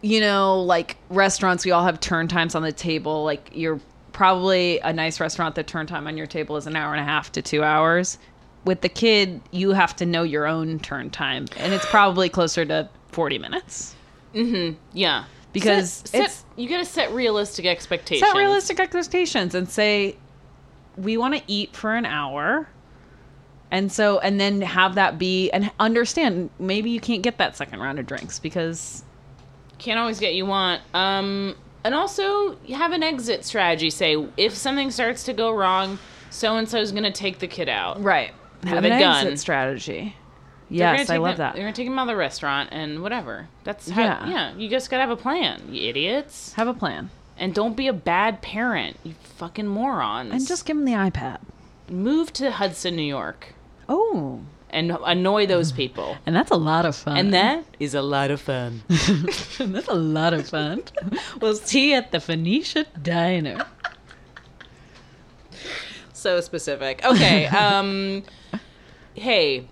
you 0.01 0.19
know, 0.19 0.61
like 0.61 0.97
restaurants. 1.09 1.63
We 1.65 1.71
all 1.71 1.83
have 1.83 1.99
turn 1.99 2.27
times 2.27 2.55
on 2.55 2.63
the 2.63 2.71
table. 2.71 3.23
Like 3.23 3.51
you're 3.53 3.79
probably 4.13 4.79
a 4.79 4.91
nice 4.93 5.19
restaurant. 5.19 5.55
The 5.55 5.63
turn 5.63 5.85
time 5.87 6.07
on 6.07 6.17
your 6.17 6.27
table 6.27 6.57
is 6.57 6.65
an 6.67 6.75
hour 6.75 6.91
and 6.93 7.01
a 7.01 7.05
half 7.05 7.31
to 7.33 7.41
two 7.41 7.63
hours. 7.63 8.17
With 8.63 8.81
the 8.81 8.89
kid, 8.89 9.41
you 9.51 9.71
have 9.71 9.95
to 9.97 10.07
know 10.07 10.23
your 10.23 10.47
own 10.47 10.79
turn 10.79 11.11
time, 11.11 11.45
and 11.57 11.71
it's 11.71 11.85
probably 11.85 12.29
closer 12.29 12.65
to 12.65 12.89
forty 13.11 13.37
minutes. 13.37 13.93
Mhm. 14.33 14.75
Yeah, 14.93 15.25
Because 15.55 15.91
Set- 15.93 16.07
set- 16.09 16.19
it's- 16.21 16.45
you 16.57 16.69
got 16.69 16.77
to 16.77 16.85
set 16.85 17.11
realistic 17.11 17.65
expectations. 17.65 18.29
Set 18.29 18.37
realistic 18.37 18.79
expectations 18.79 19.55
and 19.55 19.67
say 19.69 20.17
we 20.97 21.17
want 21.17 21.33
to 21.35 21.41
eat 21.47 21.75
for 21.75 21.95
an 21.95 22.05
hour. 22.05 22.67
And 23.71 23.91
so, 23.91 24.19
and 24.19 24.39
then 24.39 24.61
have 24.61 24.95
that 24.95 25.17
be, 25.17 25.49
and 25.51 25.71
understand 25.79 26.49
maybe 26.59 26.91
you 26.91 26.99
can't 26.99 27.23
get 27.23 27.37
that 27.39 27.57
second 27.57 27.79
round 27.79 27.99
of 27.99 28.05
drinks 28.05 28.37
because 28.37 29.03
Can't 29.79 29.99
always 29.99 30.19
get 30.19 30.35
you 30.35 30.45
want. 30.45 30.81
Um, 30.93 31.55
and 31.83 31.93
also 31.95 32.57
have 32.73 32.91
an 32.91 33.03
exit 33.03 33.43
strategy. 33.43 33.89
Say 33.89 34.25
if 34.37 34.53
something 34.55 34.91
starts 34.91 35.23
to 35.23 35.33
go 35.33 35.51
wrong, 35.51 35.99
so 36.29 36.57
and 36.57 36.67
so 36.69 36.79
is 36.79 36.91
going 36.91 37.03
to 37.03 37.11
take 37.11 37.39
the 37.39 37.47
kid 37.47 37.67
out. 37.69 38.01
Right. 38.01 38.31
Have 38.65 38.83
a 38.85 38.91
an 38.91 38.99
gun. 38.99 39.25
exit 39.25 39.39
strategy. 39.39 40.15
Yes, 40.69 41.09
I 41.09 41.17
love 41.17 41.37
them- 41.37 41.45
that. 41.47 41.53
They're 41.53 41.63
gonna 41.63 41.73
take 41.73 41.87
him 41.87 41.97
out 41.99 42.03
of 42.03 42.07
the 42.07 42.15
restaurant 42.15 42.69
and 42.71 43.01
whatever. 43.01 43.47
That's 43.63 43.89
how. 43.89 44.01
Yeah. 44.01 44.27
Yeah. 44.29 44.53
you 44.55 44.69
just 44.69 44.89
gotta 44.89 45.01
have 45.01 45.09
a 45.11 45.15
plan, 45.17 45.61
you 45.69 45.87
idiots. 45.89 46.53
Have 46.53 46.67
a 46.67 46.73
plan. 46.73 47.09
And 47.37 47.53
don't 47.53 47.75
be 47.75 47.87
a 47.87 47.93
bad 47.93 48.41
parent, 48.41 48.97
you 49.03 49.13
fucking 49.37 49.67
morons. 49.67 50.31
And 50.31 50.47
just 50.47 50.65
give 50.65 50.77
them 50.77 50.85
the 50.85 50.93
iPad. 50.93 51.39
move 51.89 52.31
to 52.33 52.49
Hudson, 52.51 52.95
New 52.95 53.03
York, 53.03 53.53
Oh. 53.89 54.39
and 54.71 54.97
annoy 55.05 55.45
those 55.45 55.71
people. 55.71 56.17
And 56.25 56.35
that's 56.35 56.49
a 56.49 56.55
lot 56.55 56.85
of 56.85 56.95
fun. 56.95 57.17
And 57.17 57.33
that 57.33 57.63
is 57.79 57.93
a 57.93 58.01
lot 58.01 58.31
of 58.31 58.41
fun. 58.41 58.81
that's 58.87 59.87
a 59.87 59.93
lot 59.93 60.33
of 60.33 60.47
fun. 60.49 60.83
we'll 61.41 61.55
see 61.55 61.91
you 61.91 61.97
at 61.97 62.11
the 62.11 62.19
Phoenicia 62.19 62.85
Diner. 63.03 63.65
so 66.13 66.41
specific. 66.41 67.03
Okay. 67.05 67.45
Um. 67.47 68.23
hey. 69.13 69.67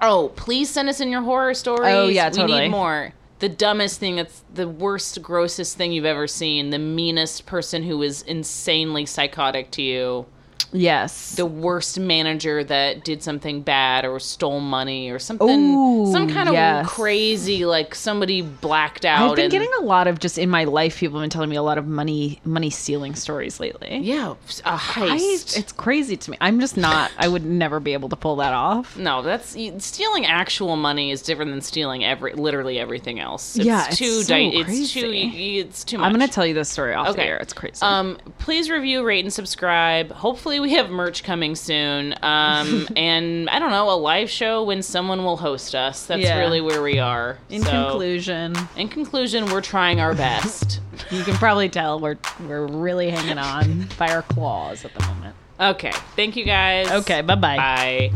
Oh, 0.00 0.32
please 0.36 0.70
send 0.70 0.88
us 0.88 1.00
in 1.00 1.10
your 1.10 1.22
horror 1.22 1.54
stories. 1.54 1.92
Oh, 1.92 2.08
yeah, 2.08 2.30
totally. 2.30 2.52
We 2.54 2.60
need 2.66 2.70
more. 2.70 3.12
The 3.40 3.48
dumbest 3.48 4.00
thing 4.00 4.16
that's 4.16 4.44
the 4.52 4.68
worst, 4.68 5.22
grossest 5.22 5.76
thing 5.76 5.92
you've 5.92 6.04
ever 6.04 6.26
seen. 6.26 6.70
The 6.70 6.78
meanest 6.78 7.46
person 7.46 7.82
who 7.82 8.02
is 8.02 8.22
insanely 8.22 9.06
psychotic 9.06 9.70
to 9.72 9.82
you. 9.82 10.26
Yes. 10.70 11.34
the 11.36 11.46
worst 11.46 11.98
manager 11.98 12.62
that 12.62 13.02
did 13.02 13.22
something 13.22 13.62
bad 13.62 14.04
or 14.04 14.20
stole 14.20 14.60
money 14.60 15.08
or 15.10 15.18
something 15.18 15.48
Ooh, 15.74 16.12
some 16.12 16.28
kind 16.28 16.46
of 16.48 16.54
yes. 16.54 16.86
crazy 16.86 17.64
like 17.64 17.94
somebody 17.94 18.42
blacked 18.42 19.06
out 19.06 19.30
I've 19.30 19.36
been 19.36 19.44
and- 19.46 19.52
getting 19.52 19.70
a 19.78 19.82
lot 19.82 20.06
of 20.08 20.18
just 20.18 20.36
in 20.36 20.50
my 20.50 20.64
life. 20.64 20.98
People 20.98 21.18
have 21.18 21.22
been 21.24 21.30
telling 21.30 21.48
me 21.48 21.56
a 21.56 21.62
lot 21.62 21.78
of 21.78 21.86
money 21.86 22.40
money 22.44 22.68
stealing 22.70 23.14
stories 23.14 23.58
lately. 23.60 23.98
yeah 24.02 24.34
a 24.66 24.72
I, 24.72 24.76
heist 24.76 25.56
it's 25.58 25.72
crazy 25.72 26.16
to 26.18 26.30
me. 26.32 26.36
I'm 26.40 26.60
just 26.60 26.76
not. 26.76 27.10
I 27.18 27.28
would 27.28 27.44
never 27.46 27.80
be 27.80 27.94
able 27.94 28.10
to 28.10 28.16
pull 28.16 28.36
that 28.36 28.52
off. 28.52 28.96
no 28.98 29.22
that's 29.22 29.56
stealing 29.82 30.26
actual 30.26 30.76
money 30.76 31.10
is 31.10 31.22
different 31.22 31.50
than 31.50 31.62
stealing 31.62 32.04
every 32.04 32.34
literally 32.34 32.78
everything 32.78 33.20
else 33.20 33.56
it's 33.56 33.64
Yeah, 33.64 33.86
it's 33.86 33.96
too 33.96 34.22
so 34.22 34.34
di- 34.34 34.50
it's 34.54 34.92
too 34.92 35.10
it's 35.14 35.84
too 35.84 35.98
much 35.98 36.06
I'm 36.06 36.12
gonna 36.12 36.28
tell 36.28 36.44
you 36.44 36.52
this 36.54 36.68
story 36.68 36.92
off 36.94 37.08
Okay. 37.08 37.22
the 37.22 37.26
air. 37.28 37.36
It's 37.38 37.52
crazy. 37.54 37.80
Um, 37.82 38.18
please 38.38 38.68
review, 38.70 39.02
rate, 39.04 39.24
and 39.24 39.32
subscribe. 39.32 40.10
Hopefully, 40.12 40.47
we 40.58 40.72
have 40.74 40.88
merch 40.90 41.22
coming 41.22 41.54
soon. 41.54 42.14
Um, 42.22 42.88
and 42.96 43.48
I 43.50 43.58
don't 43.58 43.70
know, 43.70 43.90
a 43.90 43.96
live 43.96 44.30
show 44.30 44.64
when 44.64 44.82
someone 44.82 45.24
will 45.24 45.36
host 45.36 45.74
us. 45.74 46.06
That's 46.06 46.22
Yeah. 46.22 46.38
really 46.38 46.60
where 46.60 46.82
we 46.82 46.98
are. 46.98 47.38
in 47.50 47.62
So- 47.62 47.70
conclusion, 47.70 48.54
in 48.76 48.88
conclusion, 48.88 49.46
we're 49.46 49.60
trying 49.60 50.00
our 50.00 50.14
best. 50.14 50.80
you 51.10 51.22
can 51.22 51.34
probably 51.34 51.68
tell 51.68 52.00
we're 52.00 52.16
we're 52.40 52.66
really 52.66 53.10
hanging 53.10 53.38
on 53.38 53.88
by 53.98 54.08
our 54.12 54.22
claws 54.22 54.84
at 54.84 54.94
the 54.94 55.04
moment. 55.06 55.34
Okay. 55.60 55.92
Thank 56.16 56.36
you 56.36 56.44
guys. 56.44 56.90
Okay, 56.90 57.20
bye 57.20 57.34
bye. 57.34 57.56
Bye. 57.56 58.12